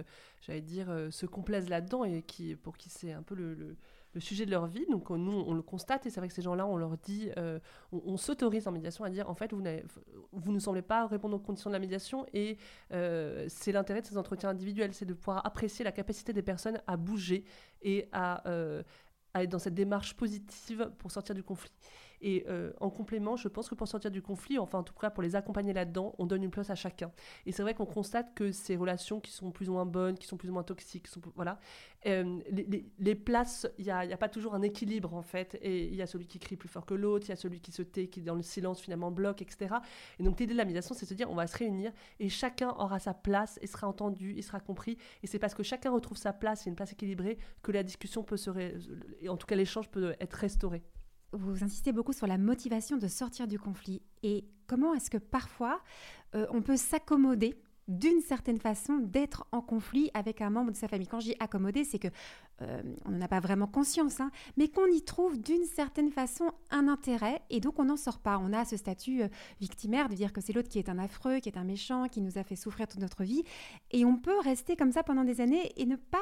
j'allais 0.41 0.61
dire, 0.61 0.89
euh, 0.89 1.11
se 1.11 1.25
complaisent 1.25 1.69
là-dedans 1.69 2.03
et 2.03 2.23
qui, 2.23 2.55
pour 2.55 2.77
qui 2.77 2.89
c'est 2.89 3.13
un 3.13 3.21
peu 3.21 3.35
le, 3.35 3.53
le, 3.53 4.19
sujet 4.19 4.45
de 4.45 4.51
leur 4.51 4.67
vie. 4.67 4.85
Donc 4.89 5.09
nous, 5.09 5.31
on 5.31 5.53
le 5.53 5.61
constate 5.61 6.05
et 6.05 6.09
c'est 6.09 6.19
vrai 6.19 6.27
que 6.27 6.33
ces 6.33 6.41
gens-là, 6.41 6.67
on 6.67 6.77
leur 6.77 6.97
dit, 6.97 7.29
euh, 7.37 7.59
on, 7.91 8.17
s'autorise 8.17 8.67
en 8.67 8.71
médiation 8.71 9.05
à 9.05 9.09
dire, 9.09 9.29
en 9.29 9.35
fait, 9.35 9.53
vous, 9.53 9.63
vous 10.33 10.51
ne 10.51 10.59
semblez 10.59 10.81
pas 10.81 11.07
répondre 11.07 11.35
aux 11.35 11.39
conditions 11.39 11.69
de 11.69 11.75
la 11.75 11.79
médiation 11.79 12.25
et 12.33 12.57
euh, 12.91 13.45
c'est 13.47 13.71
l'intérêt 13.71 14.01
de 14.01 14.07
ces 14.07 14.17
entretiens 14.17 14.49
individuels, 14.49 14.93
c'est 14.93 15.05
de 15.05 15.13
pouvoir 15.13 15.45
apprécier 15.45 15.85
la 15.85 15.91
capacité 15.91 16.33
des 16.33 16.41
personnes 16.41 16.81
à 16.87 16.97
bouger 16.97 17.45
et 17.81 18.09
à 18.11 18.43
être 19.35 19.49
dans 19.49 19.59
cette 19.59 19.75
démarche 19.75 20.15
positive 20.15 20.91
pour 20.97 21.11
sortir 21.11 21.35
du 21.35 21.43
conflit. 21.43 21.71
Et 22.21 22.45
euh, 22.47 22.71
en 22.79 22.89
complément, 22.89 23.35
je 23.35 23.47
pense 23.47 23.67
que 23.67 23.75
pour 23.75 23.87
sortir 23.87 24.11
du 24.11 24.21
conflit, 24.21 24.59
enfin 24.59 24.79
en 24.79 24.83
tout 24.83 24.93
cas 24.93 25.09
pour 25.09 25.23
les 25.23 25.35
accompagner 25.35 25.73
là-dedans, 25.73 26.13
on 26.19 26.25
donne 26.25 26.43
une 26.43 26.51
place 26.51 26.69
à 26.69 26.75
chacun. 26.75 27.11
Et 27.45 27.51
c'est 27.51 27.63
vrai 27.63 27.73
qu'on 27.73 27.85
constate 27.85 28.33
que 28.35 28.51
ces 28.51 28.75
relations 28.75 29.19
qui 29.19 29.31
sont 29.31 29.51
plus 29.51 29.69
ou 29.69 29.73
moins 29.73 29.85
bonnes, 29.85 30.17
qui 30.17 30.27
sont 30.27 30.37
plus 30.37 30.49
ou 30.49 30.53
moins 30.53 30.63
toxiques, 30.63 31.07
voilà, 31.35 31.59
euh, 32.05 32.39
les, 32.99 33.15
places, 33.15 33.67
il 33.77 33.85
n'y 33.85 33.91
a, 33.91 33.99
a, 33.99 34.17
pas 34.17 34.29
toujours 34.29 34.55
un 34.55 34.61
équilibre 34.61 35.13
en 35.13 35.21
fait. 35.21 35.57
Et 35.61 35.85
il 35.87 35.95
y 35.95 36.01
a 36.01 36.07
celui 36.07 36.27
qui 36.27 36.39
crie 36.39 36.55
plus 36.55 36.69
fort 36.69 36.85
que 36.85 36.93
l'autre, 36.93 37.25
il 37.27 37.29
y 37.29 37.33
a 37.33 37.35
celui 37.35 37.59
qui 37.59 37.71
se 37.71 37.81
tait, 37.81 38.07
qui 38.07 38.21
dans 38.21 38.35
le 38.35 38.41
silence 38.41 38.79
finalement 38.79 39.11
bloque, 39.11 39.41
etc. 39.41 39.75
Et 40.19 40.23
donc 40.23 40.39
l'idée 40.39 40.53
de 40.53 40.57
la 40.57 40.65
médiation, 40.65 40.93
c'est 40.95 41.05
de 41.05 41.09
se 41.09 41.13
dire 41.13 41.29
on 41.29 41.35
va 41.35 41.47
se 41.47 41.57
réunir 41.57 41.91
et 42.19 42.29
chacun 42.29 42.69
aura 42.77 42.99
sa 42.99 43.13
place 43.13 43.59
et 43.61 43.67
sera 43.67 43.87
entendu, 43.87 44.35
et 44.37 44.41
sera 44.41 44.59
compris. 44.59 44.97
Et 45.23 45.27
c'est 45.27 45.39
parce 45.39 45.55
que 45.55 45.63
chacun 45.63 45.91
retrouve 45.91 46.17
sa 46.17 46.33
place 46.33 46.67
et 46.67 46.69
une 46.69 46.75
place 46.75 46.93
équilibrée 46.93 47.37
que 47.63 47.71
la 47.71 47.83
discussion 47.83 48.23
peut 48.23 48.37
se, 48.37 48.49
en 49.27 49.37
tout 49.37 49.47
cas 49.47 49.55
l'échange 49.55 49.89
peut 49.89 50.15
être 50.19 50.33
restauré 50.33 50.83
vous 51.33 51.63
insistez 51.63 51.91
beaucoup 51.91 52.13
sur 52.13 52.27
la 52.27 52.37
motivation 52.37 52.97
de 52.97 53.07
sortir 53.07 53.47
du 53.47 53.59
conflit. 53.59 54.01
Et 54.23 54.45
comment 54.67 54.93
est-ce 54.93 55.09
que 55.09 55.17
parfois 55.17 55.81
euh, 56.35 56.45
on 56.51 56.61
peut 56.61 56.77
s'accommoder 56.77 57.55
d'une 57.87 58.21
certaine 58.21 58.59
façon 58.59 58.97
d'être 58.99 59.45
en 59.51 59.61
conflit 59.61 60.11
avec 60.13 60.39
un 60.41 60.49
membre 60.49 60.71
de 60.71 60.77
sa 60.77 60.87
famille? 60.87 61.07
Quand 61.07 61.19
je 61.19 61.27
dis 61.27 61.35
accommoder, 61.39 61.83
c'est 61.83 61.99
que 61.99 62.07
euh, 62.61 62.81
on 63.05 63.11
n'en 63.11 63.21
a 63.21 63.27
pas 63.27 63.39
vraiment 63.39 63.67
conscience, 63.67 64.19
hein, 64.19 64.31
mais 64.55 64.67
qu'on 64.67 64.85
y 64.85 65.01
trouve 65.01 65.39
d'une 65.39 65.65
certaine 65.65 66.11
façon 66.11 66.51
un 66.69 66.87
intérêt 66.87 67.41
et 67.49 67.59
donc 67.59 67.79
on 67.79 67.85
n'en 67.85 67.97
sort 67.97 68.19
pas. 68.19 68.37
On 68.37 68.53
a 68.53 68.65
ce 68.65 68.77
statut 68.77 69.23
euh, 69.23 69.27
victimaire 69.59 70.09
de 70.09 70.15
dire 70.15 70.31
que 70.31 70.41
c'est 70.41 70.53
l'autre 70.53 70.69
qui 70.69 70.79
est 70.79 70.89
un 70.89 70.99
affreux, 70.99 71.39
qui 71.39 71.49
est 71.49 71.57
un 71.57 71.63
méchant, 71.63 72.07
qui 72.07 72.21
nous 72.21 72.37
a 72.37 72.43
fait 72.43 72.55
souffrir 72.55 72.87
toute 72.87 73.01
notre 73.01 73.23
vie, 73.23 73.43
et 73.91 74.05
on 74.05 74.17
peut 74.17 74.39
rester 74.39 74.75
comme 74.75 74.91
ça 74.91 75.03
pendant 75.03 75.23
des 75.23 75.41
années 75.41 75.71
et 75.75 75.85
ne 75.85 75.95
pas 75.95 76.17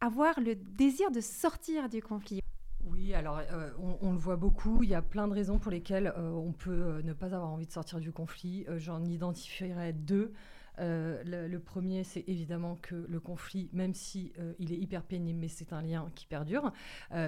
avoir 0.00 0.40
le 0.40 0.54
désir 0.54 1.10
de 1.10 1.20
sortir 1.20 1.88
du 1.88 2.02
conflit. 2.02 2.40
Oui, 2.90 3.12
alors 3.14 3.38
euh, 3.38 3.70
on, 4.00 4.12
le 4.12 4.18
voit 4.18 4.36
beaucoup. 4.36 4.82
Il 4.82 4.88
y 4.88 4.94
a 4.94 5.02
plein 5.02 5.28
de 5.28 5.34
raisons 5.34 5.58
pour 5.58 5.70
lesquelles 5.70 6.12
euh, 6.16 6.30
on 6.30 6.52
peut 6.52 6.70
euh, 6.70 7.02
ne 7.02 7.12
pas 7.12 7.26
avoir 7.26 7.50
envie 7.50 7.66
de 7.66 7.72
sortir 7.72 8.00
du 8.00 8.12
conflit. 8.12 8.66
J'en 8.76 9.04
identifierai 9.04 9.92
deux. 9.92 10.32
Le, 10.80 11.48
le, 11.48 11.58
premier, 11.58 12.04
c'est 12.04 12.22
évidemment 12.28 12.78
que 12.80 13.04
le 13.08 13.18
conflit, 13.18 13.68
même 13.72 13.94
si 13.94 14.32
il 14.60 14.72
est 14.72 14.76
hyper 14.76 15.02
pénible, 15.02 15.40
mais 15.40 15.48
c'est 15.48 15.72
un 15.72 15.82
lien 15.82 16.08
qui 16.14 16.24
perdure. 16.24 16.70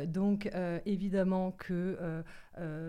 donc 0.07 0.49
évidemment 0.87 1.51
que 1.51 2.23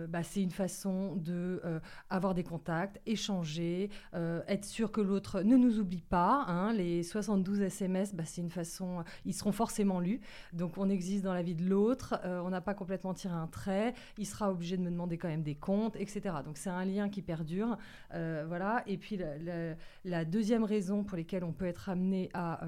bah, 0.08 0.22
c'est 0.22 0.42
une 0.42 0.50
façon 0.50 1.16
de 1.16 1.62
avoir 2.10 2.34
des 2.34 2.44
contacts, 2.44 3.00
échanger, 3.06 3.90
être 4.12 4.64
sûr 4.64 4.92
que 4.92 5.00
l'autre 5.00 5.42
ne 5.42 5.56
nous 5.56 5.78
oublie 5.78 6.02
pas. 6.02 6.44
Hein. 6.46 6.72
Les 6.72 7.02
72 7.02 7.60
SMS, 7.60 8.14
bah, 8.14 8.24
c'est 8.26 8.40
une 8.40 8.50
façon, 8.50 9.04
ils 9.24 9.34
seront 9.34 9.52
forcément 9.52 10.00
lus. 10.00 10.20
Donc 10.52 10.78
on 10.78 10.88
existe 10.88 11.24
dans 11.24 11.34
la 11.34 11.42
vie 11.42 11.54
de 11.54 11.64
l'autre, 11.64 12.20
on 12.24 12.50
n'a 12.50 12.60
pas 12.60 12.74
complètement 12.74 13.14
tiré 13.14 13.34
un 13.34 13.46
trait, 13.46 13.94
il 14.18 14.26
sera 14.26 14.50
obligé 14.50 14.76
de 14.76 14.82
me 14.82 14.90
demander 14.90 15.18
quand 15.18 15.28
même 15.28 15.42
des 15.42 15.54
comptes, 15.54 15.96
etc. 15.96 16.36
Donc 16.44 16.56
c'est 16.56 16.70
un 16.70 16.84
lien 16.84 17.08
qui 17.08 17.22
perdure. 17.22 17.76
voilà. 18.10 18.82
Et 18.86 18.98
puis 18.98 19.16
la, 19.16 19.74
la, 20.04 20.24
deuxième 20.24 20.64
raison 20.64 21.04
pour 21.04 21.16
laquelle 21.16 21.44
on 21.44 21.52
peut 21.52 21.66
être 21.66 21.88
amené 21.88 22.30
à 22.34 22.60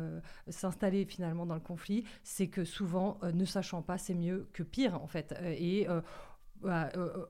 s'installer 0.48 1.04
finalement 1.04 1.46
dans 1.46 1.54
le 1.54 1.60
conflit, 1.60 2.04
c'est 2.22 2.48
que 2.48 2.64
souvent, 2.64 3.18
euh, 3.22 3.32
ne 3.32 3.44
sachant 3.44 3.82
pas, 3.82 3.98
c'est 3.98 4.14
mieux 4.14 4.48
que 4.52 4.62
pire, 4.62 5.00
en 5.02 5.06
fait. 5.06 5.34
Euh, 5.40 6.00
et 6.64 6.96
euh, 6.96 7.27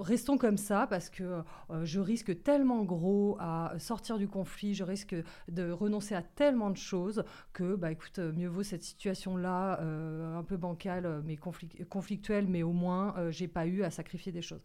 restons 0.00 0.38
comme 0.38 0.56
ça 0.56 0.86
parce 0.88 1.10
que 1.10 1.42
je 1.82 2.00
risque 2.00 2.42
tellement 2.42 2.82
gros 2.84 3.36
à 3.40 3.74
sortir 3.78 4.18
du 4.18 4.28
conflit, 4.28 4.74
je 4.74 4.84
risque 4.84 5.14
de 5.48 5.70
renoncer 5.70 6.14
à 6.14 6.22
tellement 6.22 6.70
de 6.70 6.76
choses 6.76 7.24
que, 7.52 7.76
bah, 7.76 7.92
écoute, 7.92 8.18
mieux 8.18 8.48
vaut 8.48 8.62
cette 8.62 8.82
situation-là, 8.82 9.80
un 9.80 10.42
peu 10.42 10.56
bancale, 10.56 11.22
mais 11.24 11.36
conflictuelle, 11.36 12.46
mais 12.48 12.62
au 12.62 12.72
moins, 12.72 13.14
j'ai 13.30 13.48
pas 13.48 13.66
eu 13.66 13.82
à 13.82 13.90
sacrifier 13.90 14.32
des 14.32 14.42
choses. 14.42 14.62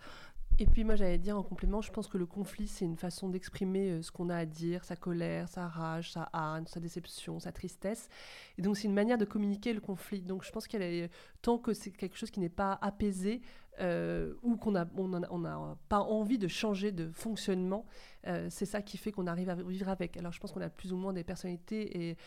Et 0.61 0.65
puis 0.65 0.83
moi 0.83 0.95
j'allais 0.97 1.17
dire 1.17 1.37
en 1.37 1.43
complément, 1.43 1.81
je 1.81 1.89
pense 1.89 2.09
que 2.09 2.17
le 2.17 2.25
conflit 2.25 2.67
c'est 2.67 2.83
une 2.83 2.97
façon 2.97 3.29
d'exprimer 3.29 3.91
euh, 3.91 4.01
ce 4.01 4.11
qu'on 4.11 4.29
a 4.29 4.35
à 4.35 4.45
dire, 4.45 4.83
sa 4.83 4.97
colère, 4.97 5.47
sa 5.47 5.69
rage, 5.69 6.11
sa 6.11 6.29
haine, 6.33 6.67
sa 6.67 6.81
déception, 6.81 7.39
sa 7.39 7.53
tristesse. 7.53 8.09
Et 8.57 8.61
donc 8.61 8.75
c'est 8.75 8.89
une 8.89 8.93
manière 8.93 9.17
de 9.17 9.23
communiquer 9.23 9.71
le 9.71 9.79
conflit. 9.79 10.21
Donc 10.21 10.43
je 10.43 10.51
pense 10.51 10.67
est 10.73 11.09
tant 11.41 11.57
que 11.57 11.73
c'est 11.73 11.91
quelque 11.91 12.17
chose 12.17 12.29
qui 12.29 12.41
n'est 12.41 12.49
pas 12.49 12.77
apaisé 12.81 13.41
euh, 13.79 14.33
ou 14.41 14.57
qu'on 14.57 14.71
n'a 14.71 14.87
on 14.97 15.45
a, 15.45 15.77
pas 15.87 15.99
envie 15.99 16.37
de 16.37 16.47
changer 16.47 16.91
de 16.91 17.09
fonctionnement, 17.11 17.85
euh, 18.27 18.47
c'est 18.49 18.65
ça 18.65 18.81
qui 18.81 18.97
fait 18.97 19.11
qu'on 19.11 19.27
arrive 19.27 19.49
à 19.49 19.55
vivre 19.55 19.89
avec. 19.89 20.17
Alors 20.17 20.31
je 20.31 20.39
pense 20.39 20.51
qu'on 20.51 20.61
a 20.61 20.69
plus 20.69 20.91
ou 20.91 20.97
moins 20.97 21.13
des 21.13 21.23
personnalités 21.23 22.09
et, 22.09 22.17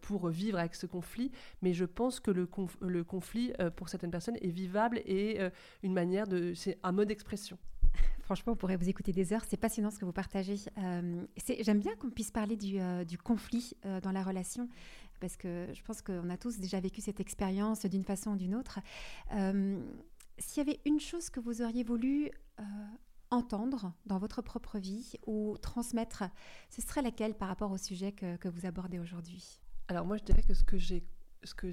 pour 0.00 0.28
vivre 0.28 0.58
avec 0.58 0.74
ce 0.74 0.86
conflit, 0.86 1.30
mais 1.62 1.72
je 1.72 1.84
pense 1.84 2.20
que 2.20 2.30
le, 2.30 2.46
conflit 3.04 3.52
pour 3.76 3.88
certaines 3.88 4.10
personnes 4.10 4.36
est 4.40 4.50
vivable 4.50 4.98
et 5.04 5.40
une 5.82 5.92
manière 5.92 6.26
de, 6.26 6.54
c'est 6.54 6.78
un 6.82 6.92
mode 6.92 7.08
d'expression. 7.08 7.58
Franchement, 8.22 8.52
on 8.52 8.56
pourrait 8.56 8.76
vous 8.76 8.88
écouter 8.88 9.12
des 9.12 9.32
heures. 9.32 9.44
C'est 9.46 9.56
passionnant 9.56 9.90
ce 9.90 9.98
que 9.98 10.04
vous 10.04 10.12
partagez. 10.12 10.56
Euh, 10.78 11.26
J'aime 11.60 11.80
bien 11.80 11.94
qu'on 11.96 12.10
puisse 12.10 12.30
parler 12.30 12.56
du, 12.56 12.78
euh, 12.78 13.04
conflit 13.22 13.74
euh, 13.84 14.00
dans 14.00 14.12
la 14.12 14.22
relation, 14.22 14.68
parce 15.20 15.36
que 15.36 15.66
je 15.72 15.82
pense 15.82 16.02
qu'on 16.02 16.28
a 16.30 16.36
tous 16.36 16.58
déjà 16.58 16.80
vécu 16.80 17.00
cette 17.00 17.20
expérience 17.20 17.86
d'une 17.86 18.04
façon 18.04 18.32
ou 18.32 18.36
d'une 18.36 18.54
autre. 18.54 18.80
Euh, 20.38 20.42
s'il 20.42 20.66
y 20.66 20.68
avait 20.68 20.80
une 20.84 21.00
chose 21.00 21.30
que 21.30 21.40
vous 21.40 21.62
auriez 21.62 21.84
voulu 21.84 22.30
entendre 23.30 23.92
dans 24.06 24.18
votre 24.18 24.40
propre 24.40 24.78
vie 24.78 25.14
ou 25.26 25.56
transmettre, 25.58 26.24
ce 26.70 26.80
serait 26.80 27.02
laquelle 27.02 27.34
par 27.34 27.48
rapport 27.48 27.70
au 27.70 27.76
sujet 27.76 28.12
que, 28.12 28.36
que 28.36 28.48
vous 28.48 28.66
abordez 28.66 28.98
aujourd'hui? 28.98 29.60
Alors 29.88 30.06
moi, 30.06 30.16
je 30.16 30.24
dirais 30.24 30.42
que 30.42 30.54
ce 30.54 30.64
que 30.64 30.78
j'ai 30.78 31.04
ce 31.44 31.54
que 31.54 31.68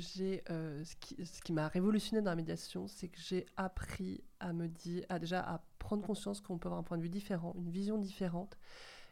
euh, 0.51 0.83
qui, 0.99 1.25
ce 1.25 1.41
qui 1.41 1.51
m'a 1.51 1.67
révolutionné 1.67 2.21
dans 2.21 2.29
la 2.29 2.35
médiation, 2.35 2.87
c'est 2.87 3.07
que 3.07 3.19
j'ai 3.19 3.45
appris 3.57 4.23
à 4.39 4.53
me 4.53 4.67
dire, 4.67 5.03
à 5.09 5.19
déjà 5.19 5.39
à 5.41 5.63
prendre 5.79 6.05
conscience 6.05 6.41
qu'on 6.41 6.57
peut 6.57 6.67
avoir 6.67 6.79
un 6.79 6.83
point 6.83 6.97
de 6.97 7.03
vue 7.03 7.09
différent, 7.09 7.53
une 7.57 7.69
vision 7.69 7.97
différente, 7.97 8.57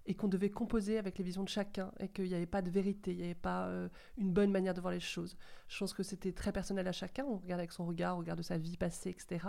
et 0.06 0.16
qu'on 0.16 0.28
devait 0.28 0.50
composer 0.50 0.98
avec 0.98 1.18
les 1.18 1.24
visions 1.24 1.44
de 1.44 1.50
chacun, 1.50 1.92
et 2.00 2.08
qu'il 2.08 2.26
n'y 2.26 2.34
avait 2.34 2.46
pas 2.46 2.62
de 2.62 2.70
vérité, 2.70 3.12
il 3.12 3.18
n'y 3.18 3.24
avait 3.24 3.36
pas 3.36 3.68
euh, 3.68 3.88
une 4.18 4.32
bonne 4.32 4.52
manière 4.52 4.74
de 4.74 4.82
voir 4.82 4.94
les 4.94 5.00
choses. 5.00 5.38
Je 5.68 5.78
pense 5.78 5.94
que 5.94 6.04
c'était 6.04 6.32
très 6.32 6.52
personnel 6.52 6.88
à 6.88 6.92
chacun, 6.92 7.24
on 7.26 7.38
regarde 7.38 7.60
avec 7.60 7.72
son 7.72 7.86
regard, 7.86 8.16
on 8.16 8.20
regarde 8.20 8.40
de 8.40 8.44
sa 8.44 8.58
vie 8.58 8.78
passée, 8.78 9.10
etc. 9.10 9.48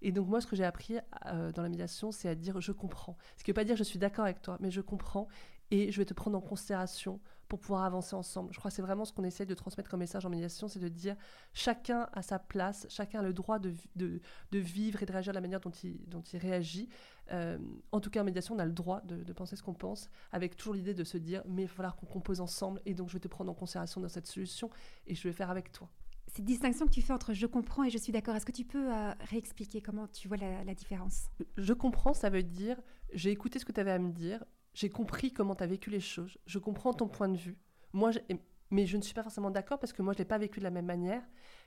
Et 0.00 0.12
donc 0.12 0.28
moi, 0.28 0.40
ce 0.40 0.46
que 0.46 0.56
j'ai 0.56 0.64
appris 0.64 0.96
euh, 1.26 1.52
dans 1.52 1.62
la 1.62 1.68
médiation, 1.68 2.12
c'est 2.12 2.28
à 2.28 2.34
dire 2.34 2.60
je 2.60 2.72
comprends. 2.72 3.16
Ce 3.36 3.44
qui 3.44 3.50
ne 3.50 3.52
veut 3.52 3.60
pas 3.60 3.64
dire 3.64 3.76
je 3.76 3.84
suis 3.84 3.98
d'accord 3.98 4.24
avec 4.24 4.42
toi, 4.42 4.56
mais 4.60 4.70
je 4.70 4.80
comprends, 4.80 5.28
et 5.72 5.90
je 5.90 5.96
vais 5.96 6.04
te 6.04 6.12
prendre 6.14 6.36
en 6.36 6.40
considération 6.42 7.18
pour 7.48 7.58
pouvoir 7.58 7.84
avancer 7.84 8.14
ensemble. 8.14 8.52
Je 8.52 8.58
crois 8.58 8.70
que 8.70 8.74
c'est 8.74 8.82
vraiment 8.82 9.06
ce 9.06 9.12
qu'on 9.12 9.24
essaie 9.24 9.46
de 9.46 9.54
transmettre 9.54 9.90
comme 9.90 10.00
message 10.00 10.24
en 10.26 10.30
médiation, 10.30 10.68
c'est 10.68 10.78
de 10.78 10.88
dire 10.88 11.16
chacun 11.54 12.08
a 12.12 12.22
sa 12.22 12.38
place, 12.38 12.86
chacun 12.90 13.20
a 13.20 13.22
le 13.22 13.32
droit 13.32 13.58
de, 13.58 13.74
de, 13.96 14.20
de 14.52 14.58
vivre 14.58 15.02
et 15.02 15.06
de 15.06 15.12
réagir 15.12 15.32
de 15.32 15.36
la 15.36 15.40
manière 15.40 15.60
dont 15.60 15.70
il, 15.70 15.98
dont 16.08 16.20
il 16.20 16.38
réagit. 16.38 16.88
Euh, 17.30 17.58
en 17.90 18.00
tout 18.00 18.10
cas, 18.10 18.20
en 18.20 18.24
médiation, 18.24 18.54
on 18.54 18.58
a 18.58 18.66
le 18.66 18.72
droit 18.72 19.00
de, 19.02 19.24
de 19.24 19.32
penser 19.32 19.56
ce 19.56 19.62
qu'on 19.62 19.74
pense, 19.74 20.10
avec 20.30 20.56
toujours 20.56 20.74
l'idée 20.74 20.94
de 20.94 21.04
se 21.04 21.16
dire, 21.16 21.42
mais 21.46 21.62
il 21.62 21.68
va 21.68 21.74
falloir 21.74 21.96
qu'on 21.96 22.06
compose 22.06 22.40
ensemble, 22.40 22.80
et 22.84 22.92
donc 22.92 23.08
je 23.08 23.14
vais 23.14 23.20
te 23.20 23.28
prendre 23.28 23.50
en 23.50 23.54
considération 23.54 24.00
dans 24.00 24.08
cette 24.10 24.26
solution, 24.26 24.68
et 25.06 25.14
je 25.14 25.22
vais 25.26 25.32
faire 25.32 25.50
avec 25.50 25.72
toi. 25.72 25.88
Cette 26.34 26.44
distinction 26.44 26.86
que 26.86 26.92
tu 26.92 27.02
fais 27.02 27.12
entre 27.12 27.34
je 27.34 27.46
comprends 27.46 27.84
et 27.84 27.90
je 27.90 27.98
suis 27.98 28.12
d'accord, 28.12 28.34
est-ce 28.34 28.46
que 28.46 28.52
tu 28.52 28.64
peux 28.64 28.92
euh, 28.92 29.12
réexpliquer 29.30 29.82
comment 29.82 30.06
tu 30.08 30.28
vois 30.28 30.38
la, 30.38 30.64
la 30.64 30.74
différence? 30.74 31.28
Je 31.56 31.72
comprends, 31.74 32.14
ça 32.14 32.30
veut 32.30 32.42
dire 32.42 32.80
j'ai 33.12 33.30
écouté 33.30 33.58
ce 33.58 33.66
que 33.66 33.72
tu 33.72 33.80
avais 33.80 33.90
à 33.90 33.98
me 33.98 34.10
dire, 34.10 34.42
j'ai 34.74 34.90
compris 34.90 35.32
comment 35.32 35.54
tu 35.54 35.62
as 35.62 35.66
vécu 35.66 35.90
les 35.90 36.00
choses, 36.00 36.38
je 36.46 36.58
comprends 36.58 36.92
ton 36.92 37.08
point 37.08 37.28
de 37.28 37.36
vue. 37.36 37.56
Moi, 37.92 38.10
mais 38.70 38.86
je 38.86 38.96
ne 38.96 39.02
suis 39.02 39.14
pas 39.14 39.22
forcément 39.22 39.50
d'accord 39.50 39.78
parce 39.78 39.92
que 39.92 40.02
moi, 40.02 40.14
je 40.14 40.18
ne 40.18 40.22
l'ai 40.22 40.28
pas 40.28 40.38
vécu 40.38 40.58
de 40.58 40.64
la 40.64 40.70
même 40.70 40.86
manière. 40.86 41.22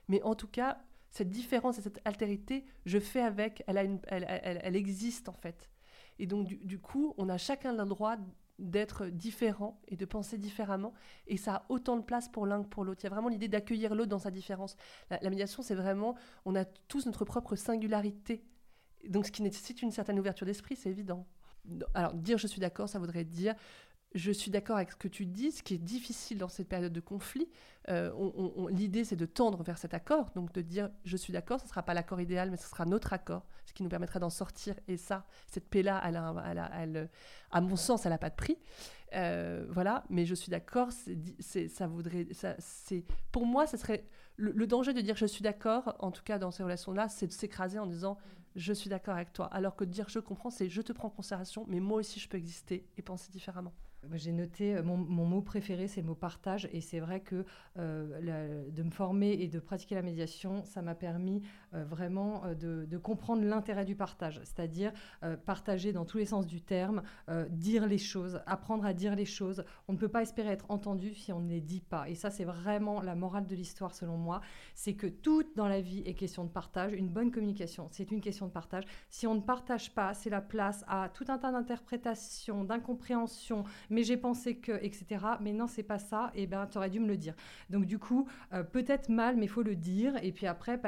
Mais 0.08 0.22
en 0.22 0.34
tout 0.34 0.48
cas, 0.48 0.78
cette 1.10 1.30
différence 1.30 1.78
et 1.78 1.82
cette 1.82 2.00
altérité, 2.04 2.64
je 2.84 2.98
fais 2.98 3.22
avec, 3.22 3.62
elle, 3.68 4.76
existe 4.76 5.28
en 5.28 5.32
fait. 5.32 5.70
Et 6.18 6.26
donc, 6.26 6.46
du, 6.46 6.78
coup, 6.80 7.14
on 7.16 7.28
a 7.28 7.38
chacun 7.38 7.72
le 7.72 7.84
droit 7.84 8.16
d'être 8.58 9.06
différent 9.06 9.80
et 9.86 9.96
de 9.96 10.04
penser 10.04 10.36
différemment. 10.36 10.94
Et 11.28 11.36
ça 11.36 11.54
a 11.54 11.66
autant 11.68 11.96
de 11.96 12.02
place 12.02 12.28
pour 12.28 12.44
l'un 12.44 12.62
que 12.64 12.68
pour 12.68 12.84
l'autre. 12.84 13.02
Il 13.02 13.04
y 13.04 13.06
a 13.06 13.10
vraiment 13.10 13.28
l'idée 13.28 13.48
d'accueillir 13.48 13.94
l'autre 13.94 14.08
dans 14.08 14.18
sa 14.18 14.30
différence. 14.30 14.76
La 15.10 15.30
médiation, 15.30 15.62
c'est 15.62 15.74
vraiment, 15.74 16.16
on 16.44 16.56
a 16.56 16.64
tous 16.64 17.06
notre 17.06 17.24
propre 17.24 17.54
singularité. 17.54 18.44
Donc, 19.08 19.26
ce 19.26 19.30
qui 19.30 19.42
nécessite 19.42 19.82
une 19.82 19.92
certaine 19.92 20.18
ouverture 20.18 20.46
d'esprit, 20.46 20.74
c'est 20.74 20.90
évident 20.90 21.26
alors 21.94 22.14
dire 22.14 22.38
je 22.38 22.46
suis 22.46 22.60
d'accord, 22.60 22.88
ça 22.88 22.98
voudrait 22.98 23.24
dire 23.24 23.54
je 24.16 24.32
suis 24.32 24.50
d'accord 24.50 24.76
avec 24.76 24.92
ce 24.92 24.96
que 24.96 25.08
tu 25.08 25.26
dis, 25.26 25.52
ce 25.52 25.62
qui 25.62 25.74
est 25.74 25.78
difficile 25.78 26.38
dans 26.38 26.48
cette 26.48 26.68
période 26.68 26.92
de 26.92 27.00
conflit. 27.00 27.48
Euh, 27.88 28.10
l'idée, 28.70 29.04
c'est 29.04 29.16
de 29.16 29.26
tendre 29.26 29.62
vers 29.62 29.78
cet 29.78 29.94
accord, 29.94 30.30
donc 30.34 30.52
de 30.52 30.62
dire 30.62 30.90
je 31.04 31.16
suis 31.16 31.32
d'accord, 31.32 31.60
ce 31.60 31.66
ne 31.66 31.68
sera 31.68 31.82
pas 31.82 31.94
l'accord 31.94 32.20
idéal, 32.20 32.50
mais 32.50 32.56
ce 32.56 32.68
sera 32.68 32.84
notre 32.86 33.12
accord, 33.12 33.46
ce 33.66 33.74
qui 33.74 33.82
nous 33.82 33.88
permettra 33.88 34.18
d'en 34.18 34.30
sortir. 34.30 34.74
Et 34.88 34.96
ça, 34.96 35.26
cette 35.46 35.68
paix-là, 35.68 35.98
à 35.98 37.60
mon 37.60 37.76
sens, 37.76 38.06
elle 38.06 38.12
n'a 38.12 38.18
pas 38.18 38.30
de 38.30 38.34
prix. 38.34 38.58
Euh, 39.14 39.66
voilà, 39.70 40.04
mais 40.08 40.24
je 40.24 40.34
suis 40.34 40.50
d'accord, 40.50 40.88
ça 40.90 41.86
voudrait, 41.86 42.26
ça, 42.32 42.56
pour 43.30 43.46
moi, 43.46 43.66
ce 43.66 43.76
serait 43.76 44.04
le, 44.36 44.50
le, 44.50 44.66
danger 44.66 44.92
de 44.94 45.00
dire 45.00 45.16
je 45.16 45.26
suis 45.26 45.42
d'accord, 45.42 45.94
en 46.00 46.10
tout 46.10 46.24
cas 46.24 46.38
dans 46.38 46.50
ces 46.50 46.62
relations-là, 46.62 47.08
c'est 47.08 47.28
de 47.28 47.32
s'écraser 47.32 47.78
en 47.78 47.86
disant 47.86 48.18
je 48.56 48.72
suis 48.72 48.90
d'accord 48.90 49.14
avec 49.14 49.32
toi. 49.32 49.46
Alors 49.46 49.76
que 49.76 49.84
dire 49.84 50.08
je 50.08 50.18
comprends, 50.18 50.50
c'est 50.50 50.68
je 50.68 50.82
te 50.82 50.92
prends 50.92 51.08
en 51.08 51.10
considération, 51.10 51.64
mais 51.68 51.78
moi 51.78 51.98
aussi 51.98 52.18
je 52.18 52.28
peux 52.28 52.38
exister 52.38 52.88
et 52.96 53.02
penser 53.02 53.30
différemment. 53.30 53.72
J'ai 54.14 54.32
noté, 54.32 54.76
euh, 54.76 54.82
mon, 54.82 54.96
mot 54.96 55.42
préféré, 55.42 55.88
c'est 55.88 56.00
le 56.00 56.06
mot 56.06 56.14
partage. 56.14 56.68
Et 56.72 56.80
c'est 56.80 57.00
vrai 57.00 57.20
que 57.20 57.44
euh, 57.78 58.70
de 58.70 58.82
me 58.82 58.90
former 58.90 59.32
et 59.32 59.48
de 59.48 59.58
pratiquer 59.58 59.94
la 59.94 60.02
médiation, 60.02 60.64
ça 60.64 60.82
m'a 60.82 60.94
permis 60.94 61.42
euh, 61.74 61.84
vraiment 61.84 62.42
de, 62.58 62.98
comprendre 62.98 63.44
l'intérêt 63.44 63.84
du 63.84 63.94
partage. 63.94 64.40
C'est-à-dire 64.42 64.92
partager 65.44 65.92
dans 65.92 66.04
tous 66.04 66.18
les 66.18 66.24
sens 66.24 66.46
du 66.46 66.62
terme, 66.62 67.02
dire 67.50 67.86
les 67.86 67.98
choses, 67.98 68.40
apprendre 68.46 68.84
à 68.86 68.94
dire 68.94 69.14
les 69.14 69.26
choses. 69.26 69.64
On 69.86 69.92
ne 69.92 69.98
peut 69.98 70.08
pas 70.08 70.22
espérer 70.22 70.50
être 70.50 70.64
entendu 70.70 71.14
si 71.14 71.32
on 71.32 71.40
ne 71.40 71.48
les 71.48 71.60
dit 71.60 71.80
pas. 71.80 72.08
Et 72.08 72.14
ça, 72.14 72.30
c'est 72.30 72.44
vraiment 72.44 73.02
la 73.02 73.14
morale 73.14 73.46
de 73.46 73.54
l'histoire, 73.54 73.94
selon 73.94 74.16
moi. 74.16 74.40
C'est 74.74 74.94
que 74.94 75.06
tout 75.06 75.44
dans 75.54 75.68
la 75.68 75.80
vie 75.80 76.02
est 76.06 76.14
question 76.14 76.44
de 76.44 76.48
partage. 76.48 76.92
Une 76.94 77.08
bonne 77.08 77.30
communication, 77.30 77.86
c'est 77.92 78.10
une 78.10 78.20
question 78.20 78.46
de 78.46 78.52
partage. 78.52 78.84
Si 79.10 79.26
on 79.26 79.34
ne 79.34 79.40
partage 79.40 79.94
pas, 79.94 80.14
c'est 80.14 80.30
la 80.30 80.40
place 80.40 80.84
à 80.88 81.10
tout 81.12 81.26
un 81.28 81.38
tas 81.38 81.52
d'interprétations, 81.52 82.64
d'incompréhensions 82.64 83.64
mais 83.96 84.04
j'ai 84.04 84.18
pensé 84.18 84.56
que, 84.58 84.72
etc. 84.84 85.24
Mais 85.40 85.54
non, 85.54 85.66
c'est 85.66 85.82
pas 85.82 85.98
ça. 85.98 86.30
Et 86.34 86.46
ben, 86.46 86.66
tu 86.66 86.76
aurais 86.76 86.90
dû 86.90 87.00
me 87.00 87.08
le 87.08 87.16
dire. 87.16 87.34
Donc, 87.70 87.86
du 87.86 87.98
coup, 87.98 88.28
euh, 88.52 88.62
peut-être 88.62 89.08
mal, 89.08 89.36
mais 89.36 89.46
il 89.46 89.48
faut 89.48 89.62
le 89.62 89.74
dire. 89.74 90.12
Et 90.22 90.32
puis 90.32 90.46
après, 90.46 90.78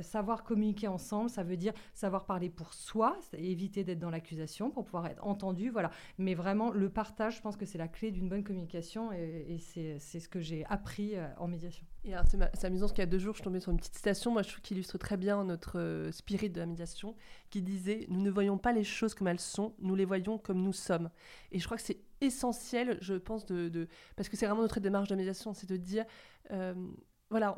savoir 0.00 0.42
communiquer 0.42 0.88
ensemble, 0.88 1.30
ça 1.30 1.44
veut 1.44 1.56
dire 1.56 1.72
savoir 1.94 2.26
parler 2.26 2.50
pour 2.50 2.74
soi, 2.74 3.16
éviter 3.34 3.84
d'être 3.84 4.00
dans 4.00 4.10
l'accusation 4.10 4.70
pour 4.70 4.84
pouvoir 4.84 5.06
être 5.06 5.24
entendu. 5.24 5.70
Voilà. 5.70 5.92
Mais 6.18 6.34
vraiment, 6.34 6.72
le 6.72 6.90
partage, 6.90 7.36
je 7.36 7.42
pense 7.42 7.56
que 7.56 7.64
c'est 7.64 7.78
la 7.78 7.86
clé 7.86 8.10
d'une 8.10 8.28
bonne 8.28 8.42
communication 8.42 9.12
et, 9.12 9.58
c'est 9.60 10.18
ce 10.18 10.28
que 10.28 10.40
j'ai 10.40 10.64
appris 10.64 11.14
euh, 11.14 11.28
en 11.38 11.46
médiation. 11.46 11.86
C'est 12.24 12.64
amusant 12.64 12.86
parce 12.86 12.92
qu'il 12.94 13.02
y 13.02 13.06
a 13.06 13.06
deux 13.06 13.18
jours, 13.20 13.36
je 13.36 13.42
tombée 13.42 13.60
sur 13.60 13.70
une 13.70 13.76
petite 13.76 13.94
citation, 13.94 14.32
moi 14.32 14.42
je 14.42 14.48
trouve 14.48 14.60
qu'il 14.60 14.76
illustre 14.76 14.98
très 14.98 15.16
bien 15.16 15.44
notre 15.44 15.78
euh, 15.78 16.10
spirit 16.10 16.50
de 16.50 16.58
la 16.58 16.66
médiation, 16.66 17.14
qui 17.50 17.62
disait 17.62 18.06
Nous 18.08 18.20
ne 18.20 18.30
voyons 18.30 18.58
pas 18.58 18.72
les 18.72 18.82
choses 18.82 19.14
comme 19.14 19.28
elles 19.28 19.38
sont, 19.38 19.74
nous 19.78 19.94
les 19.94 20.04
voyons 20.04 20.36
comme 20.36 20.60
nous 20.62 20.72
sommes. 20.72 21.10
Et 21.52 21.60
je 21.60 21.64
crois 21.64 21.76
que 21.76 21.82
c'est 21.84 22.00
essentiel, 22.22 22.98
je 23.00 23.14
pense, 23.14 23.44
de, 23.46 23.88
parce 24.16 24.28
que 24.28 24.36
c'est 24.36 24.46
vraiment 24.46 24.62
notre 24.62 24.80
démarche 24.80 25.08
de 25.08 25.32
c'est 25.54 25.68
de 25.68 25.76
dire, 25.76 26.04
euh, 26.50 26.74
voilà, 27.30 27.56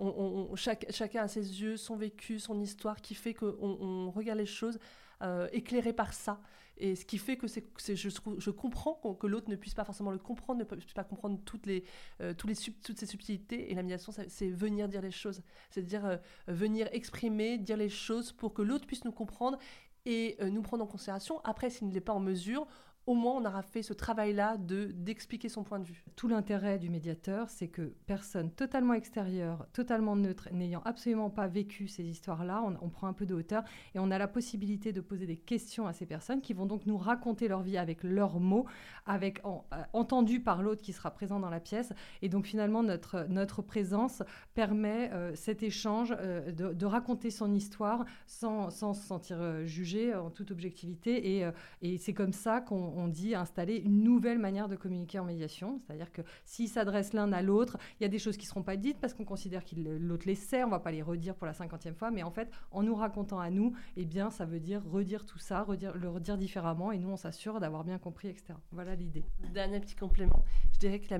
chacun 0.91 1.23
a 1.23 1.29
ses 1.29 1.61
yeux, 1.61 1.77
son 1.77 1.97
vécu, 1.97 2.39
son 2.39 2.61
histoire, 2.61 3.01
qui 3.01 3.15
fait 3.15 3.35
qu'on 3.35 3.55
on 3.61 4.11
regarde 4.11 4.39
les 4.39 4.47
choses 4.47 4.79
euh, 5.23 5.49
éclairées 5.53 5.93
par 5.93 6.13
ça. 6.13 6.41
Et 6.77 6.97
ce 6.97 7.05
qui 7.05 7.19
fait 7.19 7.37
que 7.37 7.47
c'est, 7.47 7.65
je, 7.95 8.51
comprends 8.51 8.95
que 9.15 9.27
l'autre 9.29 9.49
ne 9.49 9.55
puisse 9.55 9.75
pas 9.75 9.85
forcément 9.85 10.11
le 10.11 10.19
comprendre, 10.19 10.59
ne 10.59 10.65
puisse 10.65 10.93
pas 10.93 11.05
comprendre 11.05 11.39
toutes, 11.45 11.67
les, 11.67 11.85
euh, 12.21 12.35
toutes 12.35 12.55
ces 12.99 13.07
subtilités. 13.07 13.71
Et 13.71 13.75
la 13.75 13.83
c'est 14.29 14.51
venir 14.51 14.89
dire 14.89 15.03
les 15.03 15.13
choses. 15.13 15.43
C'est-à-dire 15.71 16.19
venir 16.49 16.89
exprimer, 16.91 17.59
dire 17.59 17.77
les 17.77 17.89
choses 17.89 18.33
pour 18.33 18.55
que 18.55 18.63
l'autre 18.63 18.87
puisse 18.87 19.05
nous 19.05 19.13
comprendre 19.13 19.59
et 20.05 20.37
nous 20.51 20.63
prendre 20.63 20.85
en 20.85 20.87
considération. 20.87 21.41
Après, 21.45 21.71
s'il 21.71 21.89
ne 21.89 21.95
l'est 21.95 22.01
pas 22.01 22.13
en 22.13 22.21
mesure, 22.21 22.67
au 23.07 23.15
moins 23.15 23.35
on 23.35 23.45
aura 23.45 23.63
fait 23.63 23.83
ce 23.83 23.93
travail-là 23.93 24.57
de 24.57 24.87
d'expliquer 24.95 25.49
son 25.49 25.63
point 25.63 25.79
de 25.79 25.85
vue. 25.85 26.05
Tout 26.17 26.29
l'intérêt 26.29 26.79
du 26.79 26.89
médiateur, 26.89 27.51
c'est 27.51 27.69
que 27.69 27.95
personne 28.07 28.51
totalement 28.51 28.95
extérieure, 28.95 29.67
totalement 29.73 30.17
neutre, 30.17 30.49
n'ayant 30.53 30.83
absolument 30.85 31.31
pas 31.31 31.47
vécu 31.47 31.89
ces 31.89 32.05
histoires-là, 32.05 32.65
on, 32.81 32.89
prend 32.89 33.09
un 33.09 33.13
peu 33.13 33.27
de 33.27 33.35
hauteur 33.35 33.65
et 33.95 33.99
on 33.99 34.11
a 34.11 34.19
la 34.19 34.29
possibilité 34.29 34.93
de 34.93 35.01
poser 35.01 35.27
des 35.27 35.37
questions 35.37 35.87
à 35.87 35.93
ces 35.93 36.07
personnes 36.07 36.41
qui 36.41 36.55
vont 36.55 36.67
donc 36.67 36.87
nous 36.87 36.97
raconter 36.97 37.49
leur 37.49 37.63
vie 37.63 37.77
avec 37.77 38.03
leurs 38.05 38.41
mots, 38.41 38.67
avec 39.07 39.41
euh, 39.45 39.51
entendu 39.93 40.41
par 40.41 40.63
l'autre 40.63 40.83
qui 40.83 40.93
sera 40.93 41.11
présent 41.11 41.41
dans 41.41 41.51
la 41.51 41.61
pièce. 41.61 41.93
Et 42.23 42.29
donc 42.29 42.47
finalement 42.47 42.83
notre 42.83 43.27
notre 43.29 43.63
présence 43.63 44.23
permet 44.55 45.11
euh, 45.13 45.35
cet 45.35 45.63
échange 45.63 46.15
euh, 46.19 46.53
de, 46.53 46.87
raconter 46.87 47.31
son 47.31 47.53
histoire 47.55 48.05
sans, 48.27 48.71
sans 48.71 48.93
se 48.93 49.07
sentir 49.07 49.65
jugé 49.65 50.15
en 50.15 50.31
toute 50.31 50.51
objectivité 50.51 51.39
et, 51.39 51.51
et 51.81 51.97
c'est 51.97 52.13
comme 52.13 52.35
ça 52.35 52.61
qu'on 52.61 52.94
on 52.97 53.09
dit 53.09 53.35
installer 53.35 53.77
une 53.77 54.03
nouvelle 54.03 54.39
manière 54.39 54.69
de 54.69 54.77
communiquer 54.77 55.19
en 55.19 55.25
médiation. 55.25 55.81
C'est-à-dire 55.87 56.13
que 56.13 56.23
s'ils 56.45 56.69
s'adressent 56.69 57.13
l'un 57.13 57.33
à 57.33 57.43
l'autre, 57.43 57.79
il 57.99 58.03
y 58.03 58.07
a 58.07 58.09
des 58.09 58.19
choses 58.19 58.37
qui 58.37 58.45
ne 58.45 58.49
seront 58.49 58.63
pas 58.63 58.77
dites 58.77 58.99
parce 59.01 59.15
qu'on 59.15 59.25
considère 59.25 59.65
que 59.65 59.75
l'autre 59.77 60.27
les 60.27 60.35
sert, 60.35 60.67
on 60.67 60.71
ne 60.71 60.75
va 60.75 60.81
pas 60.81 60.93
les 60.93 61.03
redire 61.03 61.35
pour 61.35 61.47
la 61.47 61.53
cinquantième 61.53 61.95
fois, 61.95 62.11
mais 62.11 62.23
en 62.23 62.31
fait, 62.31 62.51
en 62.71 62.83
nous 62.83 62.95
racontant 62.95 63.39
à 63.41 63.51
nous, 63.51 63.75
eh 63.97 64.05
bien, 64.05 64.31
ça 64.31 64.45
veut 64.45 64.61
dire 64.61 64.83
redire 64.85 65.25
tout 65.25 65.39
ça, 65.39 65.63
redire, 65.63 65.97
le 65.97 66.09
redire 66.09 66.37
différemment, 66.37 66.93
et 66.93 66.99
nous, 66.99 67.11
on 67.11 67.17
s'assure 67.17 67.61
d'avoir 67.61 67.85
bien 67.85 67.99
compris, 67.99 68.29
etc. 68.29 68.55
Voilà 68.73 68.95
l'idée. 68.95 69.25
Dernier 69.53 69.81
petit 69.81 69.97
complément, 69.97 70.45
je 70.73 70.79
dirais 70.79 71.01
que 71.01 71.15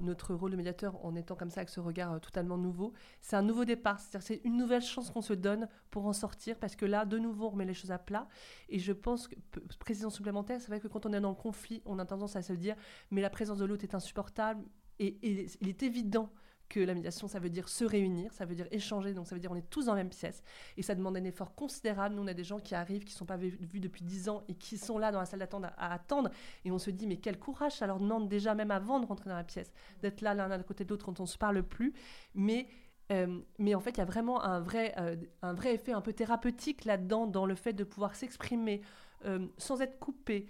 notre 0.00 0.34
rôle 0.34 0.52
de 0.52 0.56
médiateur, 0.56 1.04
en 1.04 1.14
étant 1.16 1.34
comme 1.34 1.50
ça, 1.50 1.60
avec 1.60 1.68
ce 1.68 1.80
regard 1.80 2.12
euh, 2.12 2.18
totalement 2.18 2.56
nouveau, 2.56 2.92
c'est 3.20 3.36
un 3.36 3.42
nouveau 3.42 3.64
départ, 3.64 4.00
c'est-à-dire 4.00 4.26
c'est 4.26 4.40
une 4.44 4.56
nouvelle 4.56 4.82
chance 4.82 5.10
qu'on 5.10 5.22
se 5.22 5.34
donne 5.34 5.68
pour 5.90 6.06
en 6.06 6.12
sortir, 6.12 6.56
parce 6.58 6.76
que 6.76 6.86
là, 6.86 7.04
de 7.04 7.18
nouveau, 7.18 7.46
on 7.46 7.50
remet 7.50 7.64
les 7.64 7.74
choses 7.74 7.90
à 7.90 7.98
plat, 7.98 8.28
et 8.68 8.78
je 8.78 8.92
pense 8.92 9.28
que, 9.28 9.34
précision 9.78 10.10
supplémentaire, 10.10 10.60
c'est 10.60 10.68
vrai 10.68 10.80
que 10.80 10.88
quand 10.88 11.06
on 11.06 11.11
est 11.12 11.20
dans 11.20 11.30
le 11.30 11.34
conflit, 11.34 11.82
on 11.84 11.98
a 11.98 12.04
tendance 12.04 12.36
à 12.36 12.42
se 12.42 12.52
dire, 12.52 12.76
mais 13.10 13.20
la 13.20 13.30
présence 13.30 13.58
de 13.58 13.64
l'autre 13.64 13.84
est 13.84 13.94
insupportable. 13.94 14.64
Et, 14.98 15.18
il 15.22 15.68
est 15.68 15.82
évident 15.82 16.30
que 16.68 16.80
la 16.80 16.94
médiation, 16.94 17.28
ça 17.28 17.38
veut 17.38 17.50
dire 17.50 17.68
se 17.68 17.84
réunir, 17.84 18.32
ça 18.32 18.46
veut 18.46 18.54
dire 18.54 18.66
échanger, 18.70 19.12
donc 19.12 19.26
ça 19.26 19.34
veut 19.34 19.40
dire 19.40 19.52
on 19.52 19.56
est 19.56 19.68
tous 19.68 19.86
dans 19.86 19.92
la 19.92 19.98
même 19.98 20.08
pièce. 20.08 20.42
Et 20.76 20.82
ça 20.82 20.94
demande 20.94 21.16
un 21.16 21.24
effort 21.24 21.54
considérable. 21.54 22.14
Nous, 22.14 22.22
on 22.22 22.26
a 22.26 22.34
des 22.34 22.44
gens 22.44 22.58
qui 22.58 22.74
arrivent, 22.74 23.04
qui 23.04 23.12
ne 23.12 23.18
sont 23.18 23.26
pas 23.26 23.36
vus 23.36 23.80
depuis 23.80 24.02
10 24.02 24.30
ans 24.30 24.42
et 24.48 24.54
qui 24.54 24.78
sont 24.78 24.96
là 24.98 25.12
dans 25.12 25.20
la 25.20 25.26
salle 25.26 25.40
d'attente 25.40 25.64
à, 25.64 25.92
attendre. 25.92 26.30
Et 26.64 26.70
on 26.70 26.78
se 26.78 26.90
dit, 26.90 27.06
mais 27.06 27.18
quel 27.18 27.38
courage, 27.38 27.72
ça 27.72 27.86
leur 27.86 28.00
demande 28.00 28.28
déjà, 28.28 28.54
même 28.54 28.70
avant 28.70 29.00
de 29.00 29.06
rentrer 29.06 29.28
dans 29.28 29.36
la 29.36 29.44
pièce, 29.44 29.72
d'être 30.00 30.22
là 30.22 30.34
l'un 30.34 30.50
à 30.50 30.58
côté 30.62 30.84
de 30.84 30.90
l'autre 30.90 31.04
quand 31.04 31.20
on 31.20 31.24
ne 31.24 31.28
se 31.28 31.38
parle 31.38 31.62
plus. 31.62 31.92
Mais 32.34 32.68
euh, 33.10 33.40
mais 33.58 33.74
en 33.74 33.80
fait, 33.80 33.90
il 33.90 33.98
y 33.98 34.02
a 34.02 34.06
vraiment 34.06 34.42
un 34.42 34.60
vrai, 34.60 34.94
euh, 34.98 35.16
un 35.42 35.52
vrai 35.52 35.74
effet 35.74 35.92
un 35.92 36.00
peu 36.00 36.12
thérapeutique 36.12 36.84
là-dedans, 36.84 37.26
dans 37.26 37.44
le 37.44 37.54
fait 37.54 37.72
de 37.72 37.84
pouvoir 37.84 38.14
s'exprimer 38.14 38.80
euh, 39.24 39.46
sans 39.58 39.80
être 39.80 39.98
coupé, 39.98 40.46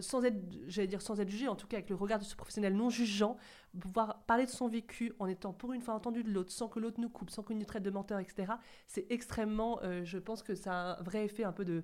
sans 0.00 0.22
être, 0.24 0.36
j'allais 0.68 0.86
dire, 0.86 1.02
sans 1.02 1.20
être 1.20 1.28
jugé, 1.28 1.48
en 1.48 1.56
tout 1.56 1.66
cas 1.66 1.78
avec 1.78 1.90
le 1.90 1.96
regard 1.96 2.20
de 2.20 2.24
ce 2.24 2.36
professionnel 2.36 2.76
non 2.76 2.90
jugeant, 2.90 3.36
pouvoir 3.78 4.22
parler 4.22 4.46
de 4.46 4.50
son 4.50 4.68
vécu 4.68 5.12
en 5.18 5.26
étant 5.26 5.52
pour 5.52 5.72
une 5.72 5.82
fois 5.82 5.94
entendu 5.94 6.22
de 6.22 6.30
l'autre, 6.30 6.52
sans 6.52 6.68
que 6.68 6.78
l'autre 6.78 7.00
nous 7.00 7.08
coupe, 7.08 7.30
sans 7.30 7.42
qu'on 7.42 7.54
nous 7.54 7.64
traite 7.64 7.82
de 7.82 7.90
menteur, 7.90 8.20
etc. 8.20 8.52
C'est 8.86 9.06
extrêmement, 9.10 9.80
je 10.04 10.18
pense 10.18 10.44
que 10.44 10.54
ça 10.54 10.72
a 10.72 11.00
un 11.00 11.02
vrai 11.02 11.24
effet 11.24 11.42
un 11.42 11.52
peu 11.52 11.64
de, 11.64 11.82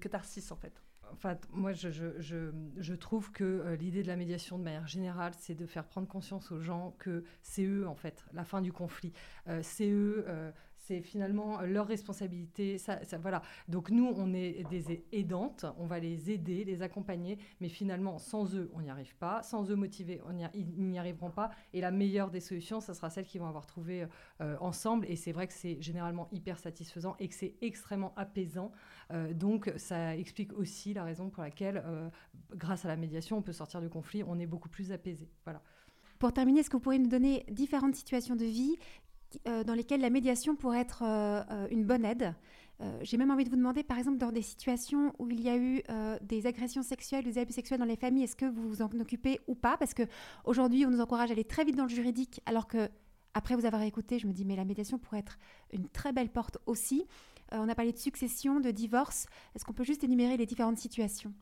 catharsis 0.00 0.50
en 0.50 0.56
fait. 0.56 0.82
Enfin, 1.12 1.36
moi, 1.52 1.72
je, 1.72 2.94
trouve 2.94 3.30
que 3.32 3.44
euh, 3.44 3.76
l'idée 3.76 4.02
de 4.02 4.08
la 4.08 4.16
médiation, 4.16 4.58
de 4.58 4.64
manière 4.64 4.86
générale, 4.86 5.32
c'est 5.38 5.54
de 5.54 5.66
faire 5.66 5.84
prendre 5.84 6.08
conscience 6.08 6.50
aux 6.52 6.60
gens 6.60 6.94
que 6.98 7.24
c'est 7.42 7.64
eux, 7.64 7.86
en 7.86 7.94
fait, 7.94 8.24
la 8.32 8.44
fin 8.44 8.60
du 8.60 8.72
conflit. 8.72 9.12
Euh, 9.48 9.60
c'est 9.62 9.88
eux, 9.90 10.24
euh, 10.28 10.50
c'est 10.86 11.00
finalement 11.00 11.60
euh, 11.60 11.66
leur 11.66 11.86
responsabilité. 11.86 12.78
Ça, 12.78 13.00
voilà. 13.20 13.42
Donc 13.68 13.90
nous, 13.90 14.12
on 14.16 14.32
est 14.34 14.62
des 14.70 15.04
aidantes, 15.12 15.66
on 15.78 15.86
va 15.86 15.98
les 15.98 16.30
aider, 16.30 16.64
les 16.64 16.82
accompagner, 16.82 17.38
mais 17.60 17.68
finalement, 17.68 18.18
sans 18.18 18.54
eux, 18.54 18.70
on 18.74 18.80
n'y 18.80 18.90
arrive 18.90 19.16
pas. 19.16 19.42
Sans 19.42 19.70
eux 19.70 19.76
motivés, 19.76 20.20
on 20.26 20.36
ils 20.54 20.88
n'y 20.88 20.98
arriveront 20.98 21.30
pas. 21.30 21.50
Et 21.72 21.80
la 21.80 21.90
meilleure 21.90 22.30
des 22.30 22.40
solutions, 22.40 22.80
ça 22.80 22.94
sera 22.94 23.10
celle 23.10 23.26
qu'ils 23.26 23.40
vont 23.40 23.48
avoir 23.48 23.66
trouvée 23.66 24.06
euh, 24.40 24.56
ensemble. 24.60 25.06
Et 25.08 25.16
c'est 25.16 25.32
vrai 25.32 25.46
que 25.46 25.52
c'est 25.52 25.80
généralement 25.82 26.28
hyper 26.30 26.58
satisfaisant 26.58 27.16
et 27.18 27.28
que 27.28 27.34
c'est 27.34 27.54
extrêmement 27.62 28.12
apaisant. 28.16 28.70
Euh, 29.12 29.32
donc 29.32 29.72
ça 29.76 30.16
explique 30.16 30.52
aussi 30.52 30.94
la 30.94 31.04
raison 31.04 31.30
pour 31.30 31.42
laquelle, 31.42 31.82
grâce 32.54 32.84
à 32.84 32.88
la 32.88 32.96
médiation, 32.96 33.38
on 33.38 33.42
peut 33.42 33.52
sortir 33.52 33.80
du 33.80 33.88
conflit, 33.88 34.22
on 34.22 34.38
est 34.38 34.46
beaucoup 34.46 34.68
plus 34.68 34.92
apaisé. 34.92 35.28
Voilà. 35.44 35.62
Pour 36.18 36.32
terminer, 36.32 36.60
est-ce 36.60 36.70
que 36.70 36.76
vous 36.76 36.82
pourriez 36.82 36.98
nous 36.98 37.08
donner 37.08 37.44
différentes 37.50 37.94
situations 37.94 38.36
de 38.36 38.44
vie 38.44 38.76
euh, 38.76 39.05
dans 39.44 39.74
lesquelles 39.74 40.00
la 40.00 40.10
médiation 40.10 40.56
pourrait 40.56 40.80
être 40.80 41.02
euh, 41.02 41.42
euh, 41.50 41.68
une 41.70 41.84
bonne 41.84 42.04
aide. 42.04 42.34
J'ai 43.00 43.16
même 43.16 43.30
envie 43.30 43.44
de 43.44 43.48
vous 43.48 43.56
demander, 43.56 43.82
par 43.82 43.96
exemple, 43.96 44.18
dans 44.18 44.30
des 44.30 44.42
situations 44.42 45.14
où 45.18 45.30
il 45.30 45.40
y 45.40 45.48
a 45.48 45.56
eu 45.56 45.82
des 46.20 46.46
agressions 46.46 46.82
sexuelles, 46.82 47.24
des 47.24 47.38
abus 47.38 47.54
sexuels 47.54 47.78
dans 47.78 47.86
les 47.86 47.96
familles, 47.96 48.24
est-ce 48.24 48.36
que 48.36 48.44
vous 48.44 48.68
vous 48.68 48.82
en 48.82 48.90
occupez 49.00 49.40
ou 49.46 49.54
pas? 49.54 49.78
Parce 49.78 49.94
qu'aujourd'hui, 49.94 50.84
on 50.84 50.90
nous 50.90 51.00
encourage 51.00 51.30
à 51.30 51.32
aller 51.32 51.44
très 51.44 51.64
vite 51.64 51.74
dans 51.74 51.84
le 51.84 51.88
juridique, 51.88 52.42
alors 52.44 52.66
que 52.66 52.90
après 53.32 53.56
vous 53.56 53.64
avoir 53.64 53.80
écouté, 53.80 54.18
je 54.18 54.26
me 54.26 54.34
dis, 54.34 54.44
mais 54.44 54.56
la 54.56 54.66
médiation 54.66 54.98
pourrait 54.98 55.20
être 55.20 55.38
une 55.72 55.88
très 55.88 56.12
belle 56.12 56.28
porte 56.28 56.58
aussi. 56.66 57.06
on 57.50 57.66
a 57.66 57.74
parlé 57.74 57.92
de 57.92 57.98
succession, 57.98 58.60
de 58.60 58.70
divorce. 58.70 59.24
Est-ce 59.54 59.64
qu'on 59.64 59.72
peut 59.72 59.82
juste 59.82 60.04
énumérer 60.04 60.36
les 60.36 60.44
différentes 60.44 60.76
situations? 60.76 61.32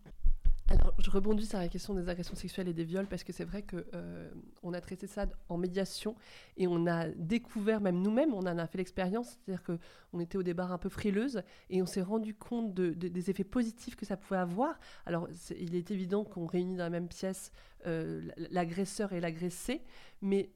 Alors, 0.68 0.94
je 0.98 1.10
rebondis 1.10 1.44
sur 1.44 1.58
la 1.58 1.68
question 1.68 1.92
des 1.92 2.08
agressions 2.08 2.34
sexuelles 2.34 2.68
et 2.68 2.72
des 2.72 2.84
viols 2.84 3.06
parce 3.06 3.22
que 3.22 3.34
c'est 3.34 3.44
vrai 3.44 3.62
que 3.62 3.84
euh, 3.94 4.30
on 4.62 4.72
a 4.72 4.80
traité 4.80 5.06
ça 5.06 5.26
en 5.50 5.58
médiation 5.58 6.16
et 6.56 6.66
on 6.66 6.86
a 6.86 7.08
découvert, 7.08 7.82
même 7.82 8.00
nous-mêmes, 8.00 8.32
on 8.32 8.46
en 8.46 8.58
a 8.58 8.66
fait 8.66 8.78
l'expérience, 8.78 9.38
c'est-à-dire 9.44 9.62
que 9.62 9.78
on 10.14 10.20
était 10.20 10.38
au 10.38 10.42
départ 10.42 10.72
un 10.72 10.78
peu 10.78 10.88
frileuse 10.88 11.42
et 11.68 11.82
on 11.82 11.86
s'est 11.86 12.00
rendu 12.00 12.34
compte 12.34 12.72
des 12.72 13.30
effets 13.30 13.44
positifs 13.44 13.94
que 13.94 14.06
ça 14.06 14.16
pouvait 14.16 14.40
avoir. 14.40 14.78
Alors, 15.04 15.28
il 15.58 15.74
est 15.74 15.90
évident 15.90 16.24
qu'on 16.24 16.46
réunit 16.46 16.76
dans 16.76 16.84
la 16.84 16.90
même 16.90 17.08
pièce 17.08 17.52
euh, 17.86 18.30
l'agresseur 18.50 19.12
et 19.12 19.20
l'agressé, 19.20 19.82
mais 20.22 20.50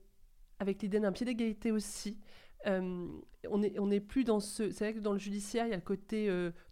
avec 0.58 0.80
l'idée 0.80 1.00
d'un 1.00 1.12
pied 1.12 1.26
d'égalité 1.26 1.70
aussi. 1.70 2.16
Euh, 2.66 3.06
on 3.50 3.58
n'est 3.58 3.78
on 3.78 3.88
plus 4.00 4.24
dans 4.24 4.40
ce. 4.40 4.70
C'est 4.70 4.84
vrai 4.84 4.94
que 4.94 5.00
dans 5.00 5.12
le 5.12 5.18
judiciaire, 5.18 5.66
il 5.66 5.70
y 5.70 5.72
a 5.72 5.76
le 5.76 5.82
côté 5.82 6.28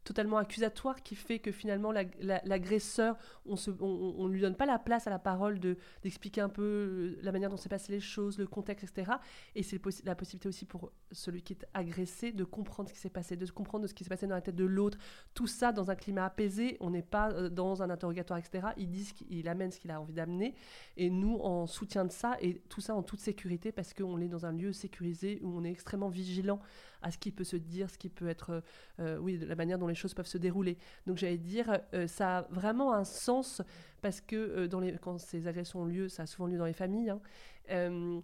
totalement 0.07 0.39
accusatoire 0.39 1.03
qui 1.03 1.17
fait 1.17 1.41
que 1.41 1.51
finalement 1.51 1.93
l'agresseur, 1.93 3.17
on 3.45 4.29
ne 4.29 4.33
lui 4.33 4.41
donne 4.41 4.55
pas 4.55 4.65
la 4.65 4.79
place 4.79 5.07
à 5.07 5.11
la 5.11 5.19
parole 5.19 5.59
de 5.59 5.77
d'expliquer 6.03 6.41
un 6.41 6.49
peu 6.49 6.63
euh, 6.63 7.19
la 7.23 7.33
manière 7.33 7.51
dont 7.51 7.57
s'est 7.57 7.69
passé 7.69 7.93
les 7.93 8.01
choses, 8.01 8.39
le 8.39 8.47
contexte, 8.47 8.85
etc. 8.85 9.13
Et 9.55 9.63
c'est 9.63 9.81
la 10.05 10.15
possibilité 10.15 10.49
aussi 10.49 10.65
pour 10.65 10.93
celui 11.11 11.43
qui 11.43 11.55
est 11.55 11.67
agressé 11.75 12.33
de 12.33 12.45
comprendre 12.45 12.89
ce 12.89 12.95
qui 12.95 13.01
s'est 13.01 13.11
passé, 13.11 13.37
de 13.37 13.47
comprendre 13.51 13.87
ce 13.87 13.95
qui 13.95 14.05
s'est 14.05 14.09
passé 14.09 14.27
dans 14.27 14.37
la 14.37 14.41
tête 14.41 14.55
de 14.55 14.65
l'autre. 14.65 14.99
Tout 15.35 15.49
ça 15.49 15.73
dans 15.73 15.91
un 15.91 15.97
climat 15.97 16.25
apaisé. 16.25 16.77
On 16.81 16.91
n'est 16.91 17.03
pas 17.03 17.33
euh, 17.33 17.49
dans 17.49 17.83
un 17.83 17.91
interrogatoire, 17.91 18.39
etc. 18.39 18.69
Il 18.77 18.91
dit 18.91 19.13
qu'il 19.13 19.49
amène 19.49 19.73
ce 19.73 19.81
qu'il 19.81 19.91
a 19.91 20.01
envie 20.01 20.15
d'amener, 20.15 20.55
et 20.97 21.11
nous 21.11 21.37
en 21.39 21.67
soutien 21.67 22.05
de 22.05 22.13
ça 22.13 22.37
et 22.41 22.61
tout 22.69 22.81
ça 22.81 22.95
en 22.95 23.03
toute 23.03 23.21
sécurité 23.21 23.73
parce 23.73 23.93
qu'on 23.93 24.21
est 24.21 24.29
dans 24.29 24.47
un 24.47 24.53
lieu 24.53 24.73
sécurisé 24.73 25.41
où 25.43 25.59
on 25.59 25.65
est 25.65 25.71
extrêmement 25.71 26.09
vigilant 26.09 26.61
à 27.03 27.11
ce 27.11 27.19
qui 27.19 27.31
peut 27.31 27.45
se 27.45 27.57
dire, 27.57 27.91
ce 27.91 27.99
qui 27.99 28.09
peut 28.09 28.29
être, 28.29 28.63
euh, 29.01 29.19
oui, 29.19 29.39
de 29.39 29.47
la 29.47 29.55
manière 29.55 29.79
dont 29.79 29.87
les 29.87 29.95
choses 29.95 30.15
peuvent 30.15 30.27
se 30.27 30.39
dérouler. 30.39 30.79
Donc 31.07 31.19
j'allais 31.19 31.39
dire, 31.39 31.81
euh, 31.95 32.07
ça 32.07 32.39
a 32.39 32.43
vraiment 32.51 32.93
un 32.93 33.05
sens 33.05 33.63
parce 34.03 34.21
que 34.21 34.37
euh, 34.37 34.97
quand 35.01 35.19
ces 35.19 35.47
agressions 35.47 35.83
ont 35.83 35.87
lieu, 35.87 36.09
ça 36.09 36.25
a 36.25 36.27
souvent 36.27 36.49
lieu 36.49 36.59
dans 36.59 36.67
les 36.67 36.73
familles. 36.73 37.11
Hein, 37.11 38.21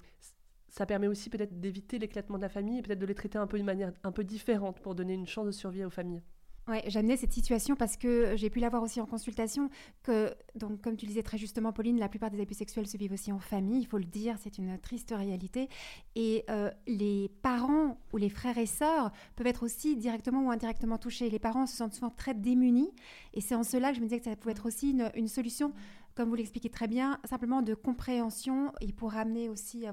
ça 0.68 0.86
permet 0.86 1.06
aussi 1.06 1.28
peut-être 1.28 1.60
d'éviter 1.60 1.98
l'éclatement 1.98 2.38
de 2.38 2.42
la 2.42 2.48
famille 2.48 2.78
et 2.78 2.82
peut-être 2.82 2.98
de 2.98 3.06
les 3.06 3.14
traiter 3.14 3.36
un 3.36 3.46
peu 3.46 3.58
d'une 3.58 3.66
manière 3.66 3.92
un 4.04 4.12
peu 4.12 4.24
différente 4.24 4.80
pour 4.80 4.94
donner 4.94 5.12
une 5.12 5.26
chance 5.26 5.44
de 5.44 5.50
survie 5.50 5.84
aux 5.84 5.90
familles. 5.90 6.22
Oui, 6.68 6.76
j'amenais 6.86 7.16
cette 7.16 7.32
situation 7.32 7.74
parce 7.74 7.96
que 7.96 8.36
j'ai 8.36 8.48
pu 8.48 8.60
la 8.60 8.68
voir 8.68 8.84
aussi 8.84 9.00
en 9.00 9.06
consultation, 9.06 9.68
que, 10.04 10.32
donc, 10.54 10.80
comme 10.80 10.96
tu 10.96 11.06
disais 11.06 11.24
très 11.24 11.36
justement, 11.36 11.72
Pauline, 11.72 11.98
la 11.98 12.08
plupart 12.08 12.30
des 12.30 12.40
abus 12.40 12.54
sexuels 12.54 12.86
se 12.86 12.96
vivent 12.96 13.12
aussi 13.12 13.32
en 13.32 13.40
famille, 13.40 13.80
il 13.80 13.86
faut 13.86 13.98
le 13.98 14.04
dire, 14.04 14.36
c'est 14.38 14.58
une 14.58 14.78
triste 14.78 15.12
réalité. 15.16 15.68
Et 16.14 16.44
euh, 16.50 16.70
les 16.86 17.32
parents 17.42 17.98
ou 18.12 18.16
les 18.16 18.28
frères 18.28 18.58
et 18.58 18.66
sœurs 18.66 19.10
peuvent 19.34 19.48
être 19.48 19.64
aussi 19.64 19.96
directement 19.96 20.46
ou 20.46 20.50
indirectement 20.52 20.98
touchés. 20.98 21.28
Les 21.30 21.40
parents 21.40 21.66
se 21.66 21.76
sentent 21.76 21.94
souvent 21.94 22.10
très 22.10 22.34
démunis, 22.34 22.92
et 23.34 23.40
c'est 23.40 23.56
en 23.56 23.64
cela 23.64 23.90
que 23.90 23.96
je 23.96 24.00
me 24.00 24.06
disais 24.06 24.20
que 24.20 24.24
ça 24.24 24.36
pouvait 24.36 24.52
être 24.52 24.66
aussi 24.66 24.96
une 25.16 25.28
solution 25.28 25.72
comme 26.14 26.28
vous 26.28 26.34
l'expliquez 26.34 26.68
très 26.68 26.88
bien, 26.88 27.18
simplement 27.24 27.62
de 27.62 27.74
compréhension 27.74 28.72
et 28.80 28.92
pour 28.92 29.16
amener 29.16 29.48
aussi 29.48 29.86
euh, 29.86 29.92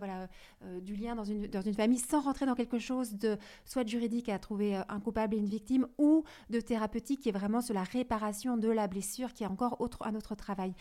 euh, 0.63 0.79
du 0.81 0.95
lien 0.95 1.15
dans 1.15 1.23
une, 1.23 1.47
dans 1.47 1.61
une 1.61 1.73
famille 1.73 1.99
sans 1.99 2.21
rentrer 2.21 2.45
dans 2.45 2.55
quelque 2.55 2.79
chose 2.79 3.13
de 3.13 3.37
soit 3.65 3.87
juridique 3.87 4.29
à 4.29 4.39
trouver 4.39 4.77
euh, 4.77 4.81
un 4.89 4.99
coupable 4.99 5.35
et 5.35 5.37
une 5.37 5.45
victime 5.45 5.87
ou 5.97 6.23
de 6.49 6.59
thérapeutique 6.59 7.21
qui 7.21 7.29
est 7.29 7.33
vraiment 7.33 7.61
sur 7.61 7.73
la 7.73 7.83
réparation 7.83 8.57
de 8.57 8.69
la 8.69 8.87
blessure 8.87 9.33
qui 9.33 9.43
est 9.43 9.47
encore 9.47 9.79
autre, 9.81 9.99
un 10.05 10.15
autre 10.15 10.35
travail. 10.35 10.73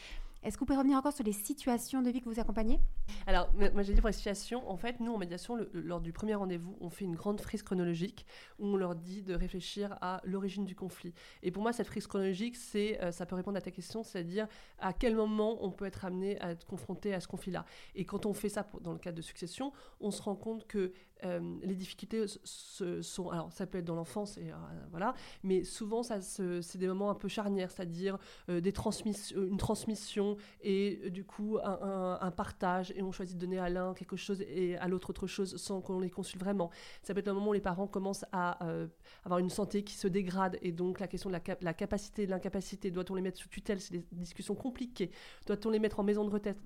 Est-ce 0.43 0.57
que 0.57 0.61
vous 0.61 0.67
pouvez 0.67 0.79
revenir 0.79 0.97
encore 0.97 1.13
sur 1.13 1.25
les 1.25 1.33
situations 1.33 2.01
de 2.01 2.11
vie 2.11 2.21
que 2.21 2.29
vous 2.29 2.39
accompagnez? 2.39 2.81
Alors, 3.27 3.53
moi 3.55 3.83
j'ai 3.83 3.93
dit 3.93 4.01
pour 4.01 4.09
les 4.09 4.15
situations, 4.15 4.71
en 4.71 4.77
fait, 4.77 5.01
nous 5.01 5.13
en 5.13 5.19
médiation, 5.19 5.57
lors 5.73 6.01
du 6.01 6.13
premier 6.13 6.35
rendez-vous, 6.37 6.77
on 6.81 6.91
fait 6.91 7.05
une 7.05 7.17
grande 7.17 7.41
frise 7.41 7.63
chronologique 7.63 8.25
où 8.59 8.67
on 8.67 8.77
leur 8.77 8.95
dit 8.95 9.23
de 9.23 9.35
réfléchir 9.35 9.99
à 10.01 10.21
l'origine 10.25 10.65
du 10.65 10.77
conflit. 10.77 11.13
Et 11.43 11.51
pour 11.51 11.63
moi, 11.63 11.73
cette 11.73 11.89
frise 11.89 12.07
chronologique, 12.07 12.57
c'est, 12.57 13.03
euh, 13.03 13.11
ça 13.11 13.27
peut 13.27 13.35
répondre 13.35 13.57
à 13.57 13.61
ta 13.61 13.71
question, 13.71 14.05
c'est-à-dire 14.05 14.47
à 14.79 14.93
quel 14.93 15.17
moment 15.17 15.59
on 15.65 15.71
peut 15.71 15.87
être 15.87 16.05
amené 16.05 16.41
à 16.41 16.53
être 16.53 16.67
confronté 16.67 17.13
à 17.13 17.21
ce 17.21 17.27
conflit-là. 17.27 17.65
Et 17.97 18.05
quand 18.05 18.25
on 18.25 18.33
fait 18.33 18.49
ça 18.49 18.69
dans 18.81 18.93
le 18.93 18.99
cadre 18.99 19.17
de 19.17 19.23
succession, 19.23 19.73
on 20.01 20.11
se 20.11 20.23
rend 20.23 20.37
compte 20.37 20.67
que 20.67 20.93
les 21.23 21.75
difficultés 21.75 22.27
se, 22.45 23.03
sont, 23.03 23.31
alors 23.31 23.53
ça 23.53 23.67
peut 23.67 23.79
être 23.79 23.85
dans 23.85 23.95
l'enfance, 23.95 24.39
et 24.39 24.53
voilà, 24.91 25.15
mais 25.43 25.65
souvent 25.65 26.03
ça 26.03 26.21
c'est 26.21 26.79
des 26.79 26.89
moments 26.89 27.11
un 27.11 27.15
peu 27.15 27.29
charnières, 27.29 27.71
c'est-à-dire 27.71 28.19
des 28.49 28.73
transmissions, 28.73 29.43
une 29.43 29.57
transmission 29.57 30.37
et 30.63 31.11
du 31.11 31.25
coup 31.25 31.59
un, 31.63 32.31
partage, 32.31 32.93
et 32.97 33.03
on 33.03 33.13
choisit 33.13 33.37
de 33.37 33.41
donner 33.41 33.59
à 33.59 33.69
l'un 33.69 33.95
quelque 33.95 34.17
chose 34.17 34.43
et 34.43 34.77
à 34.77 34.89
l'autre 34.89 35.11
autre 35.11 35.27
chose 35.27 35.57
sans 35.57 35.81
qu'on 35.81 36.01
les 36.01 36.11
consulte 36.11 36.43
vraiment. 36.43 36.71
Ça 37.03 37.15
peut 37.15 37.21
être 37.21 37.29
un 37.29 37.35
moment 37.35 37.51
où 37.51 37.55
les 37.55 37.61
parents 37.61 37.87
commencent 37.87 38.27
à 38.33 38.59
avoir 39.25 39.41
une 39.41 39.51
santé 39.51 39.83
qui 39.83 39.95
se 39.95 40.09
dégrade, 40.09 40.59
et 40.63 40.73
donc 40.73 41.01
la 41.01 41.09
question 41.09 41.31
de 41.31 41.37
la, 41.61 41.75
capacité 41.75 42.27
de 42.27 42.31
l'incapacité, 42.31 42.91
doit-on 42.91 43.15
les 43.15 43.23
mettre 43.23 43.39
sous 43.39 43.49
tutelle, 43.49 43.81
c'est 43.81 43.95
des 43.95 44.05
discussions 44.13 44.55
compliquées, 44.55 45.11
doit-on 45.47 45.71
les 45.71 45.79
mettre 45.79 46.01
en 46.01 46.05
maison 46.05 46.25
de 46.25 46.31
retraite, 46.31 46.59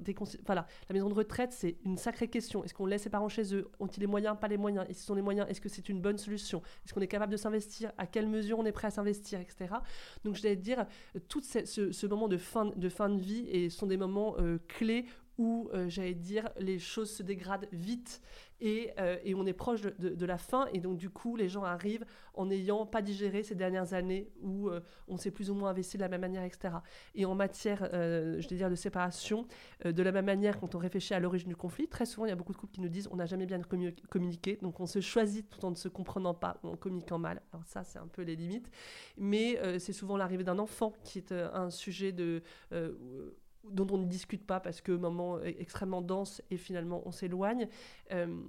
voilà, 0.47 0.67
la 0.89 0.93
maison 0.93 1.09
de 1.09 1.15
retraite, 1.15 1.53
c'est 1.53 1.79
une 1.85 1.97
sacrée 1.97 2.29
question. 2.29 2.65
Est-ce 2.65 2.75
qu'on 2.75 2.87
laisse 2.87 3.03
ses 3.03 3.11
parents 3.11 3.29
chez 3.29 3.55
eux? 3.55 3.71
Ont-ils 3.81 4.01
les 4.01 4.07
moyens? 4.07 4.37
Les 4.49 4.57
moyens. 4.57 4.86
Et 4.88 4.95
si 4.95 5.05
sont 5.05 5.14
les 5.14 5.22
moyens, 5.22 5.47
est-ce 5.49 5.61
que 5.61 5.68
c'est 5.68 5.88
une 5.88 6.01
bonne 6.01 6.18
solution? 6.18 6.62
Est-ce 6.84 6.93
qu'on 6.93 7.01
est 7.01 7.09
capable 7.09 7.32
de 7.32 7.36
s'investir? 7.36 7.93
À 7.99 8.07
quelle 8.07 8.28
mesure 8.28 8.59
on 8.59 8.64
est 8.64 8.72
prêt 8.72 8.88
à 8.88 8.90
s'investir, 8.90 9.40
etc. 9.40 9.74
Donc, 10.24 10.36
je 10.36 10.43
vais 10.43 10.57
dire, 10.57 10.86
tout 11.28 11.40
ce, 11.43 12.07
moment 12.07 12.28
de 12.28 12.36
fin, 12.36 12.66
de 12.66 12.88
fin 12.88 13.09
de 13.09 13.20
vie 13.20 13.47
et 13.49 13.70
sont 13.70 13.86
des 13.86 13.97
moments 13.97 14.36
euh, 14.38 14.59
clés 14.68 15.07
où, 15.39 15.70
euh, 15.72 15.89
j'allais 15.89 16.14
dire, 16.14 16.51
les 16.59 16.78
choses 16.78 17.11
se 17.11 17.22
dégradent 17.22 17.68
vite 17.72 18.20
euh, 18.62 19.18
et, 19.24 19.35
on 19.35 19.45
est 19.45 19.53
proche 19.53 19.80
de, 19.80 20.26
la 20.26 20.39
fin. 20.39 20.66
Et 20.72 20.78
donc, 20.78 20.97
du 20.97 21.11
coup, 21.11 21.35
les 21.35 21.49
gens 21.49 21.64
arrivent 21.64 22.05
en 22.35 22.47
n'ayant 22.47 22.87
pas 22.87 23.03
digéré 23.03 23.43
ces 23.43 23.57
dernières 23.57 23.93
années 23.93 24.30
où 24.41 24.68
euh, 24.68 24.80
on 25.09 25.16
s'est 25.16 25.33
plus 25.33 25.51
ou 25.51 25.55
moins 25.55 25.70
investi 25.70 25.97
de 25.97 26.03
la 26.03 26.09
même 26.09 26.20
manière, 26.20 26.45
etc. 26.45 26.76
Et 27.16 27.24
en 27.24 27.35
matière, 27.35 27.89
je 27.93 28.49
vais 28.49 28.57
dire, 28.57 28.70
de 28.70 28.76
séparation, 28.76 29.47
de 29.85 30.03
la 30.03 30.12
même 30.12 30.26
manière, 30.26 30.61
quand 30.61 30.76
on 30.76 30.78
réfléchit 30.78 31.12
à 31.14 31.18
l'origine 31.18 31.49
du 31.49 31.57
conflit, 31.57 31.89
très 31.89 32.07
souvent, 32.07 32.26
il 32.26 32.28
y 32.28 32.33
a 32.33 32.37
beaucoup 32.37 32.53
de 32.53 32.59
couples 32.59 32.74
qui 32.74 32.80
nous 32.80 32.89
disent 32.89 33.09
on 33.11 33.16
n'a 33.16 33.26
jamais 33.26 33.47
bien 33.47 33.61
communiqué. 34.09 34.59
Donc, 34.62 34.78
on 34.78 34.87
se 34.87 35.01
choisit 35.01 35.49
tout 35.49 35.64
en 35.64 35.70
ne 35.70 35.76
se 35.76 35.89
comprenant 35.89 36.35
pas 36.35 36.59
ou 36.62 36.68
en 36.68 36.76
communiquant 36.76 37.18
mal. 37.18 37.43
Alors, 37.53 37.64
ça, 37.66 37.83
c'est 37.83 37.99
un 37.99 38.07
peu 38.07 38.22
les 38.22 38.37
limites. 38.37 38.70
Mais 39.18 39.59
c'est 39.80 39.93
souvent 39.93 40.16
l'arrivée 40.16 40.45
d'un 40.45 40.61
enfant 40.61 40.93
qui 41.03 41.18
est 41.18 41.33
un 41.33 41.70
sujet 41.70 42.12
de 42.12 42.43
dont 43.65 43.87
on 43.91 43.99
ne 43.99 44.07
discute 44.07 44.47
pas 44.47 44.61
parce 44.61 44.81
que 44.81 44.93
moment 44.93 45.41
extrêmement 45.43 46.03
dense 46.03 46.43
et 46.51 46.57
finalement 46.57 47.03
on 47.07 47.13
s'éloigne. 47.13 47.69
Euh, 48.13 48.43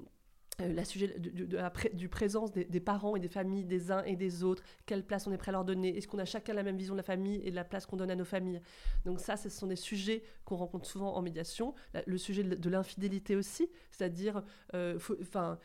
euh, 0.62 0.72
la 0.72 0.86
sujet 0.86 1.08
de, 1.08 1.58
la 1.58 1.74
du 1.94 2.10
présence 2.10 2.52
des, 2.52 2.80
parents 2.80 3.16
et 3.16 3.20
des 3.20 3.28
familles 3.28 3.66
des 3.66 3.92
uns 3.92 4.04
et 4.04 4.16
des 4.16 4.44
autres, 4.44 4.64
quelle 4.86 5.04
place 5.04 5.26
on 5.26 5.32
est 5.32 5.38
prêt 5.38 5.50
à 5.50 5.54
leur 5.54 5.66
donner, 5.66 5.98
est-ce 5.98 6.08
qu'on 6.08 6.20
a 6.20 6.26
chacun 6.26 6.54
la 6.54 6.62
même 6.62 6.78
vision 6.78 6.94
de 6.94 7.00
la 7.00 7.04
famille 7.04 7.42
et 7.44 7.50
de 7.50 7.56
la 7.56 7.64
place 7.64 7.88
qu'on 7.88 7.98
donne 7.98 8.12
à 8.12 8.16
nos 8.16 8.26
familles? 8.26 8.62
Donc 9.04 9.20
ça, 9.20 9.36
ce 9.36 9.50
sont 9.50 9.66
des 9.66 9.76
sujets 9.76 10.24
qu'on 10.46 10.56
rencontre 10.56 10.86
souvent 10.86 11.16
en 11.16 11.22
médiation. 11.24 11.74
Le 12.06 12.18
sujet 12.18 12.44
de 12.44 12.70
l'infidélité 12.70 13.36
aussi, 13.36 13.68
c'est-à-dire, 13.90 14.44
euh, 14.76 15.00
enfin, 15.22 15.58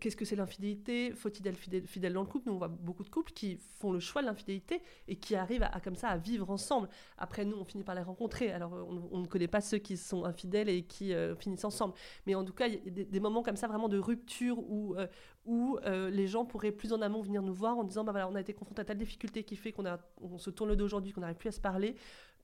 qu'est-ce 0.00 0.16
que 0.16 0.24
c'est 0.24 0.36
l'infidélité? 0.36 1.12
Faut-il 1.12 1.46
être 1.46 1.56
fidèle, 1.56 2.12
dans 2.12 2.20
le 2.20 2.26
couple? 2.26 2.48
Nous, 2.48 2.54
on 2.54 2.58
voit 2.58 2.68
beaucoup 2.68 3.02
de 3.02 3.08
couples 3.08 3.32
qui 3.32 3.58
font 3.78 3.92
le 3.92 4.00
choix 4.00 4.22
de 4.22 4.26
l'infidélité 4.26 4.82
et 5.08 5.16
qui 5.16 5.34
arrivent 5.34 5.64
à, 5.64 5.80
comme 5.80 5.96
ça 5.96 6.08
à 6.08 6.16
vivre 6.16 6.50
ensemble. 6.50 6.88
Après, 7.18 7.44
nous, 7.44 7.56
on 7.56 7.64
finit 7.64 7.84
par 7.84 7.94
les 7.94 8.02
rencontrer. 8.02 8.52
Alors, 8.52 8.72
on, 9.10 9.18
ne 9.18 9.26
connaît 9.26 9.48
pas 9.48 9.60
ceux 9.60 9.78
qui 9.78 9.96
sont 9.96 10.24
infidèles 10.24 10.68
et 10.68 10.82
qui 10.82 11.12
euh, 11.12 11.34
finissent 11.34 11.64
ensemble. 11.64 11.94
Mais 12.26 12.34
en 12.34 12.44
tout 12.44 12.52
cas, 12.52 12.68
il 12.68 12.74
y 12.74 13.00
a 13.00 13.04
des, 13.04 13.20
moments 13.20 13.42
comme 13.42 13.56
ça, 13.56 13.66
vraiment 13.66 13.88
de 13.88 13.98
rupture 13.98 14.58
où, 14.58 14.94
euh, 14.96 15.06
où 15.44 15.78
les 15.84 16.26
gens 16.26 16.44
pourraient 16.44 16.72
plus 16.72 16.92
en 16.92 17.02
amont 17.02 17.20
venir 17.20 17.42
nous 17.42 17.54
voir 17.54 17.78
en 17.78 17.84
disant 17.84 18.04
bah 18.04 18.12
voilà, 18.12 18.28
on 18.28 18.34
a 18.34 18.40
été 18.40 18.52
confronté 18.52 18.82
à 18.82 18.84
telle 18.84 18.98
difficulté 18.98 19.44
qui 19.44 19.56
fait 19.56 19.72
qu'on 19.72 19.84
on 20.20 20.38
se 20.38 20.50
tourne 20.50 20.70
le 20.70 20.76
dos 20.76 20.84
aujourd'hui, 20.84 21.12
qu'on 21.12 21.20
n'arrive 21.20 21.36
plus 21.36 21.48
à 21.48 21.52
se 21.52 21.60
parler 21.60 21.96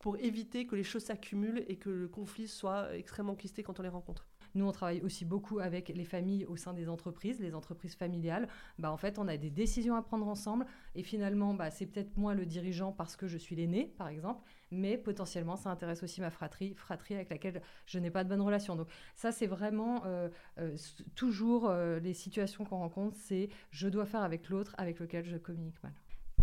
pour 0.02 0.16
éviter 0.18 0.66
que 0.66 0.74
les 0.74 0.84
choses 0.84 1.04
s'accumulent 1.04 1.64
et 1.68 1.76
que 1.76 1.88
le 1.88 2.08
conflit 2.08 2.48
soit 2.48 2.94
extrêmement 2.96 3.36
quisté 3.36 3.62
quand 3.62 3.78
on 3.78 3.82
les 3.82 3.88
rencontre. 3.88 4.26
Nous, 4.54 4.66
on 4.66 4.72
travaille 4.72 5.00
aussi 5.02 5.24
beaucoup 5.24 5.58
avec 5.58 5.88
les 5.88 6.04
familles 6.04 6.44
au 6.46 6.56
sein 6.56 6.74
des 6.74 6.88
entreprises, 6.88 7.40
les 7.40 7.54
entreprises 7.54 7.94
familiales. 7.94 8.48
Bah, 8.78 8.92
en 8.92 8.96
fait, 8.96 9.18
on 9.18 9.28
a 9.28 9.36
des 9.36 9.50
décisions 9.50 9.94
à 9.94 10.02
prendre 10.02 10.26
ensemble. 10.28 10.66
Et 10.94 11.02
finalement, 11.02 11.54
bah, 11.54 11.70
c'est 11.70 11.86
peut-être 11.86 12.16
moi 12.16 12.34
le 12.34 12.46
dirigeant 12.46 12.92
parce 12.92 13.16
que 13.16 13.26
je 13.26 13.38
suis 13.38 13.56
l'aîné, 13.56 13.92
par 13.98 14.08
exemple. 14.08 14.42
Mais 14.70 14.96
potentiellement, 14.96 15.56
ça 15.56 15.70
intéresse 15.70 16.02
aussi 16.02 16.20
ma 16.20 16.30
fratrie, 16.30 16.74
fratrie 16.74 17.14
avec 17.14 17.30
laquelle 17.30 17.62
je 17.86 17.98
n'ai 17.98 18.10
pas 18.10 18.24
de 18.24 18.28
bonne 18.28 18.40
relation. 18.40 18.76
Donc 18.76 18.88
ça, 19.14 19.32
c'est 19.32 19.46
vraiment 19.46 20.02
euh, 20.06 20.28
euh, 20.58 20.76
toujours 21.14 21.68
euh, 21.68 21.98
les 22.00 22.14
situations 22.14 22.64
qu'on 22.64 22.78
rencontre, 22.78 23.16
c'est 23.16 23.50
je 23.70 23.88
dois 23.88 24.06
faire 24.06 24.22
avec 24.22 24.48
l'autre 24.48 24.74
avec 24.78 24.98
lequel 24.98 25.24
je 25.24 25.36
communique 25.36 25.82
mal. 25.82 25.92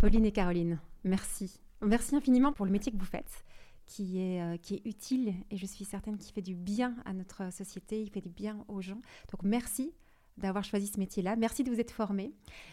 Pauline 0.00 0.24
et 0.24 0.32
Caroline, 0.32 0.78
merci. 1.04 1.60
Merci 1.82 2.14
infiniment 2.14 2.52
pour 2.52 2.66
le 2.66 2.72
métier 2.72 2.92
que 2.92 2.98
vous 2.98 3.04
faites 3.04 3.44
qui 3.90 4.20
est, 4.20 4.40
euh, 4.40 4.56
qui 4.56 4.74
est 4.76 4.86
utile 4.86 5.34
et 5.50 5.56
je 5.56 5.66
suis 5.66 5.84
certaine 5.84 6.16
qu'il 6.16 6.32
fait 6.32 6.42
du 6.42 6.54
bien 6.54 6.94
à 7.04 7.12
notre 7.12 7.52
société, 7.52 8.00
il 8.00 8.08
fait 8.08 8.20
du 8.20 8.28
bien 8.28 8.64
aux 8.68 8.80
gens. 8.80 9.00
Donc 9.32 9.42
merci 9.42 9.92
d'avoir 10.40 10.64
choisi 10.64 10.86
ce 10.86 10.98
métier-là. 10.98 11.36
Merci 11.36 11.64
de 11.64 11.70
vous 11.70 11.80
être 11.80 11.90
formé. 11.90 12.32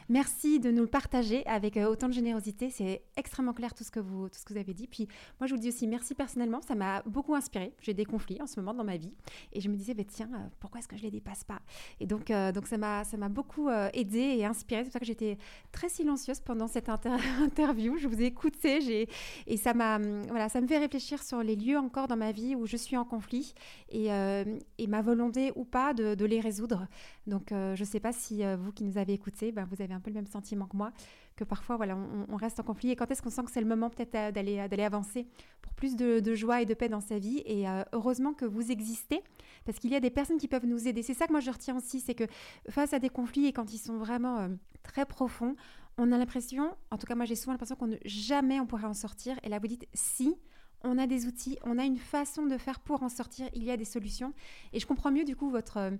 Merci 0.09 0.59
de 0.59 0.71
nous 0.71 0.81
le 0.81 0.87
partager 0.87 1.45
avec 1.45 1.77
euh, 1.77 1.89
autant 1.89 2.07
de 2.07 2.13
générosité. 2.13 2.69
C'est 2.69 3.03
extrêmement 3.15 3.53
clair 3.53 3.73
tout 3.73 3.83
ce, 3.83 3.91
que 3.91 3.99
vous, 3.99 4.29
tout 4.29 4.39
ce 4.39 4.45
que 4.45 4.53
vous 4.53 4.59
avez 4.59 4.73
dit. 4.73 4.87
Puis 4.87 5.07
moi, 5.39 5.47
je 5.47 5.53
vous 5.53 5.59
dis 5.59 5.69
aussi 5.69 5.87
merci 5.87 6.15
personnellement. 6.15 6.61
Ça 6.61 6.75
m'a 6.75 7.01
beaucoup 7.03 7.35
inspiré. 7.35 7.73
J'ai 7.81 7.93
des 7.93 8.05
conflits 8.05 8.41
en 8.41 8.47
ce 8.47 8.59
moment 8.59 8.73
dans 8.73 8.83
ma 8.83 8.97
vie. 8.97 9.13
Et 9.53 9.61
je 9.61 9.69
me 9.69 9.75
disais, 9.75 9.93
bah, 9.93 10.03
tiens, 10.07 10.29
euh, 10.33 10.47
pourquoi 10.59 10.79
est-ce 10.79 10.87
que 10.87 10.95
je 10.95 11.01
ne 11.01 11.07
les 11.07 11.11
dépasse 11.11 11.43
pas? 11.43 11.59
Et 11.99 12.07
donc, 12.07 12.31
euh, 12.31 12.51
donc 12.51 12.67
ça 12.67 12.77
m'a 12.77 13.03
beaucoup 13.29 13.69
aidé 13.93 14.19
et 14.19 14.45
inspiré. 14.45 14.81
C'est 14.81 14.85
pour 14.85 14.93
ça 14.93 14.99
que 14.99 15.05
j'étais 15.05 15.37
très 15.71 15.89
silencieuse 15.89 16.39
pendant 16.39 16.67
cette 16.67 16.89
interview. 17.41 17.97
Je 17.97 18.07
vous 18.07 18.21
ai 18.21 18.25
écouté. 18.25 19.07
Et 19.45 19.57
ça, 19.57 19.73
voilà, 19.73 20.49
ça 20.49 20.61
me 20.61 20.67
fait 20.67 20.77
réfléchir 20.77 21.21
sur 21.21 21.43
les 21.43 21.55
lieux 21.55 21.77
encore 21.77 22.07
dans 22.07 22.17
ma 22.17 22.31
vie 22.31 22.55
où 22.55 22.65
je 22.65 22.77
suis 22.77 22.97
en 22.97 23.05
conflit 23.05 23.53
et, 23.89 24.07
et 24.07 24.87
ma 24.87 25.01
volonté 25.01 25.51
ou 25.55 25.65
pas 25.65 25.93
de, 25.93 26.15
de 26.15 26.25
les 26.25 26.39
résoudre. 26.39 26.87
Donc, 27.27 27.51
euh, 27.51 27.75
je 27.75 27.81
ne 27.81 27.87
sais 27.87 27.99
pas 27.99 28.13
si 28.13 28.43
euh, 28.43 28.55
vous 28.55 28.71
qui 28.71 28.85
nous 28.85 28.97
avez 28.97 29.13
écoutés, 29.13 29.51
ben, 29.51 29.67
vous 29.69 29.81
avez 29.81 29.93
un 29.93 29.99
peu 29.99 30.09
le 30.09 30.15
même 30.15 30.27
sentiment 30.27 30.65
que 30.65 30.77
moi, 30.77 30.91
que 31.35 31.43
parfois 31.43 31.75
voilà, 31.75 31.97
on, 32.29 32.35
reste 32.37 32.59
en 32.59 32.63
conflit. 32.63 32.91
Et 32.91 32.95
quand 32.95 33.11
est-ce 33.11 33.21
qu'on 33.21 33.29
sent 33.29 33.43
que 33.43 33.51
c'est 33.51 33.61
le 33.61 33.67
moment 33.67 33.89
peut-être 33.89 34.15
euh, 34.15 34.31
d'aller, 34.31 34.83
avancer 34.83 35.27
pour 35.61 35.73
plus 35.73 35.95
de, 35.97 36.35
joie 36.35 36.61
et 36.61 36.65
de 36.65 36.73
paix 36.73 36.87
dans 36.87 37.01
sa 37.01 37.19
vie? 37.19 37.43
Et 37.45 37.65
heureusement 37.91 38.33
que 38.33 38.45
vous 38.45 38.71
existez, 38.71 39.21
parce 39.65 39.77
qu'il 39.77 39.91
y 39.91 39.95
a 39.95 39.99
des 39.99 40.09
personnes 40.09 40.37
qui 40.37 40.47
peuvent 40.47 40.65
nous 40.65 40.87
aider. 40.87 41.03
C'est 41.03 41.13
ça 41.13 41.27
que 41.27 41.33
moi 41.33 41.41
je 41.41 41.51
retiens 41.51 41.75
aussi, 41.75 41.99
c'est 41.99 42.15
que 42.15 42.23
face 42.69 42.93
à 42.93 42.99
des 42.99 43.09
conflits 43.09 43.45
et 43.45 43.53
quand 43.53 43.73
ils 43.73 43.77
sont 43.77 43.97
vraiment 43.97 44.47
très 44.83 45.05
profonds, 45.05 45.55
on 45.97 46.11
a 46.11 46.17
l'impression, 46.17 46.75
en 46.91 46.97
tout 46.97 47.07
cas 47.07 47.15
moi 47.15 47.25
j'ai 47.25 47.35
souvent 47.35 47.51
l'impression 47.53 47.75
qu'on 47.75 47.87
ne 47.87 47.97
jamais 48.05 48.59
on 48.59 48.65
pourrait 48.65 48.85
en 48.85 48.93
sortir. 48.93 49.37
Et 49.43 49.49
là 49.49 49.59
vous 49.59 49.67
dites 49.67 49.87
si 49.93 50.35
on 50.83 50.97
a 50.97 51.07
des 51.07 51.25
outils, 51.25 51.57
on 51.63 51.77
a 51.77 51.85
une 51.85 51.97
façon 51.97 52.45
de 52.45 52.57
faire 52.57 52.79
pour 52.79 53.03
en 53.03 53.09
sortir, 53.09 53.49
il 53.53 53.63
y 53.63 53.71
a 53.71 53.77
des 53.77 53.85
solutions. 53.85 54.33
Et 54.73 54.79
je 54.79 54.85
comprends 54.85 55.11
mieux 55.11 55.23
du 55.23 55.35
coup 55.35 55.49
votre, 55.49 55.77
euh, 55.77 55.91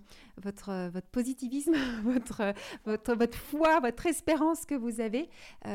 votre, 0.42 0.70
euh, 0.70 0.90
votre 0.90 1.08
positivisme, 1.08 1.76
votre, 2.04 2.42
euh, 2.42 2.54
votre, 2.86 3.16
votre 3.16 3.38
foi, 3.38 3.80
votre 3.80 4.06
espérance 4.06 4.66
que 4.66 4.76
vous 4.76 5.02
avez, 5.02 5.30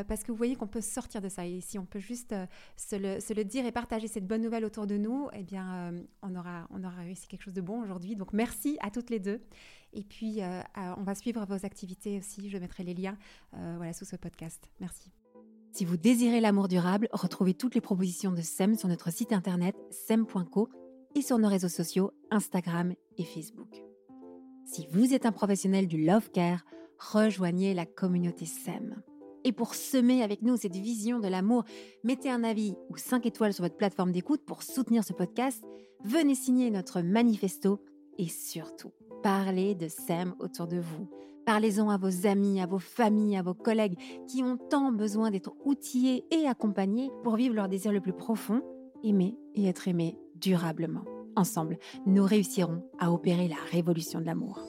parce 0.09 0.23
que 0.23 0.33
vous 0.33 0.39
voyez 0.39 0.57
qu'on 0.57 0.67
peut 0.67 0.81
sortir 0.81 1.21
de 1.21 1.29
ça. 1.29 1.47
Et 1.47 1.61
si 1.61 1.79
on 1.79 1.85
peut 1.85 1.99
juste 1.99 2.35
se, 2.77 2.97
le, 2.97 3.45
dire 3.45 3.67
et 3.67 3.73
partager 3.73 4.09
cette 4.09 4.27
bonne 4.27 4.43
nouvelle 4.43 4.65
autour 4.65 4.87
de 4.87 4.97
nous, 4.97 5.29
eh 5.33 5.43
bien, 5.43 5.93
on, 6.23 6.35
aura, 6.35 6.67
on 6.71 6.83
aura 6.85 7.03
réussi 7.03 7.27
quelque 7.29 7.43
chose 7.43 7.55
de 7.55 7.61
bon 7.61 7.83
aujourd'hui. 7.83 8.17
Donc 8.17 8.33
merci 8.33 8.79
à 8.81 8.91
toutes 8.91 9.11
les 9.11 9.19
deux. 9.19 9.43
Et 9.93 10.05
puis, 10.05 10.41
on 10.77 11.03
va 11.03 11.15
suivre 11.15 11.45
vos 11.45 11.67
activités 11.67 12.19
aussi. 12.19 12.49
Je 12.49 12.59
mettrai 12.59 12.85
les 12.85 12.95
liens 12.95 13.19
voilà, 13.53 13.93
sous 13.93 14.05
ce 14.05 14.17
podcast. 14.17 14.71
Merci. 14.81 15.22
Si 15.73 15.87
vous 15.87 15.97
désirez 15.97 16.41
l'amour 16.41 16.69
durable, 16.69 17.09
retrouvez 17.13 17.55
toutes 17.55 17.75
les 17.75 17.81
propositions 17.81 18.31
de 18.31 18.43
SEM 18.43 18.77
sur 18.77 18.89
notre 18.89 19.11
site 19.11 19.33
internet 19.33 19.75
sem.co 19.91 20.69
et 21.15 21.23
sur 21.23 21.39
nos 21.39 21.49
réseaux 21.49 21.71
sociaux 21.71 22.13
Instagram 22.31 22.93
et 23.17 23.25
Facebook. 23.25 23.83
Si 24.67 24.87
vous 24.91 25.15
êtes 25.15 25.25
un 25.25 25.33
professionnel 25.33 25.87
du 25.89 26.05
love 26.05 26.31
care, 26.31 26.67
rejoignez 26.99 27.73
la 27.73 27.87
communauté 27.87 28.45
SEM. 28.45 29.03
Et 29.45 29.53
pour 29.53 29.75
semer 29.75 30.23
avec 30.23 30.43
nous 30.43 30.59
cette 30.59 30.77
vision 30.77 31.21
de 31.21 31.29
l'amour, 31.29 31.65
mettez 32.05 32.31
un 32.31 32.45
avis 32.45 32.75
ou 32.91 32.99
5 32.99 33.25
étoiles 33.25 33.55
sur 33.55 33.65
votre 33.65 33.79
plateforme 33.79 34.13
d'écoute 34.13 34.45
pour 34.45 34.63
soutenir 34.63 35.05
ce 35.05 35.15
podcast, 35.15 35.65
venez 36.05 36.35
signer 36.35 36.71
notre 36.71 37.01
manifesto 37.01 37.81
et 38.19 38.29
surtout, 38.29 38.93
parlez 39.23 39.75
de 39.75 39.89
SEM 39.89 40.35
autour 40.39 40.67
de 40.67 40.79
vous. 40.79 41.09
Parlez-en 41.45 41.91
à 41.91 41.97
vos 41.97 42.27
amis, 42.27 42.61
à 42.61 42.67
vos 42.67 42.79
familles, 42.79 43.37
à 43.37 43.43
vos 43.43 43.55
collègues 43.55 43.99
qui 44.29 44.43
ont 44.43 44.57
tant 44.57 44.93
besoin 44.93 45.31
d'être 45.31 45.55
outillés 45.65 46.25
et 46.31 46.47
accompagnés 46.47 47.11
pour 47.25 47.37
vivre 47.37 47.55
leur 47.55 47.69
désir 47.69 47.93
le 47.93 48.01
plus 48.01 48.13
profond, 48.13 48.63
aimer 49.03 49.37
et 49.55 49.67
être 49.67 49.89
aimé 49.89 50.17
durablement. 50.37 51.05
Ensemble, 51.35 51.79
nous 52.07 52.25
réussirons 52.25 52.83
à 52.99 53.11
opérer 53.11 53.49
la 53.49 53.57
révolution 53.71 54.21
de 54.21 54.27
l'amour. 54.27 54.61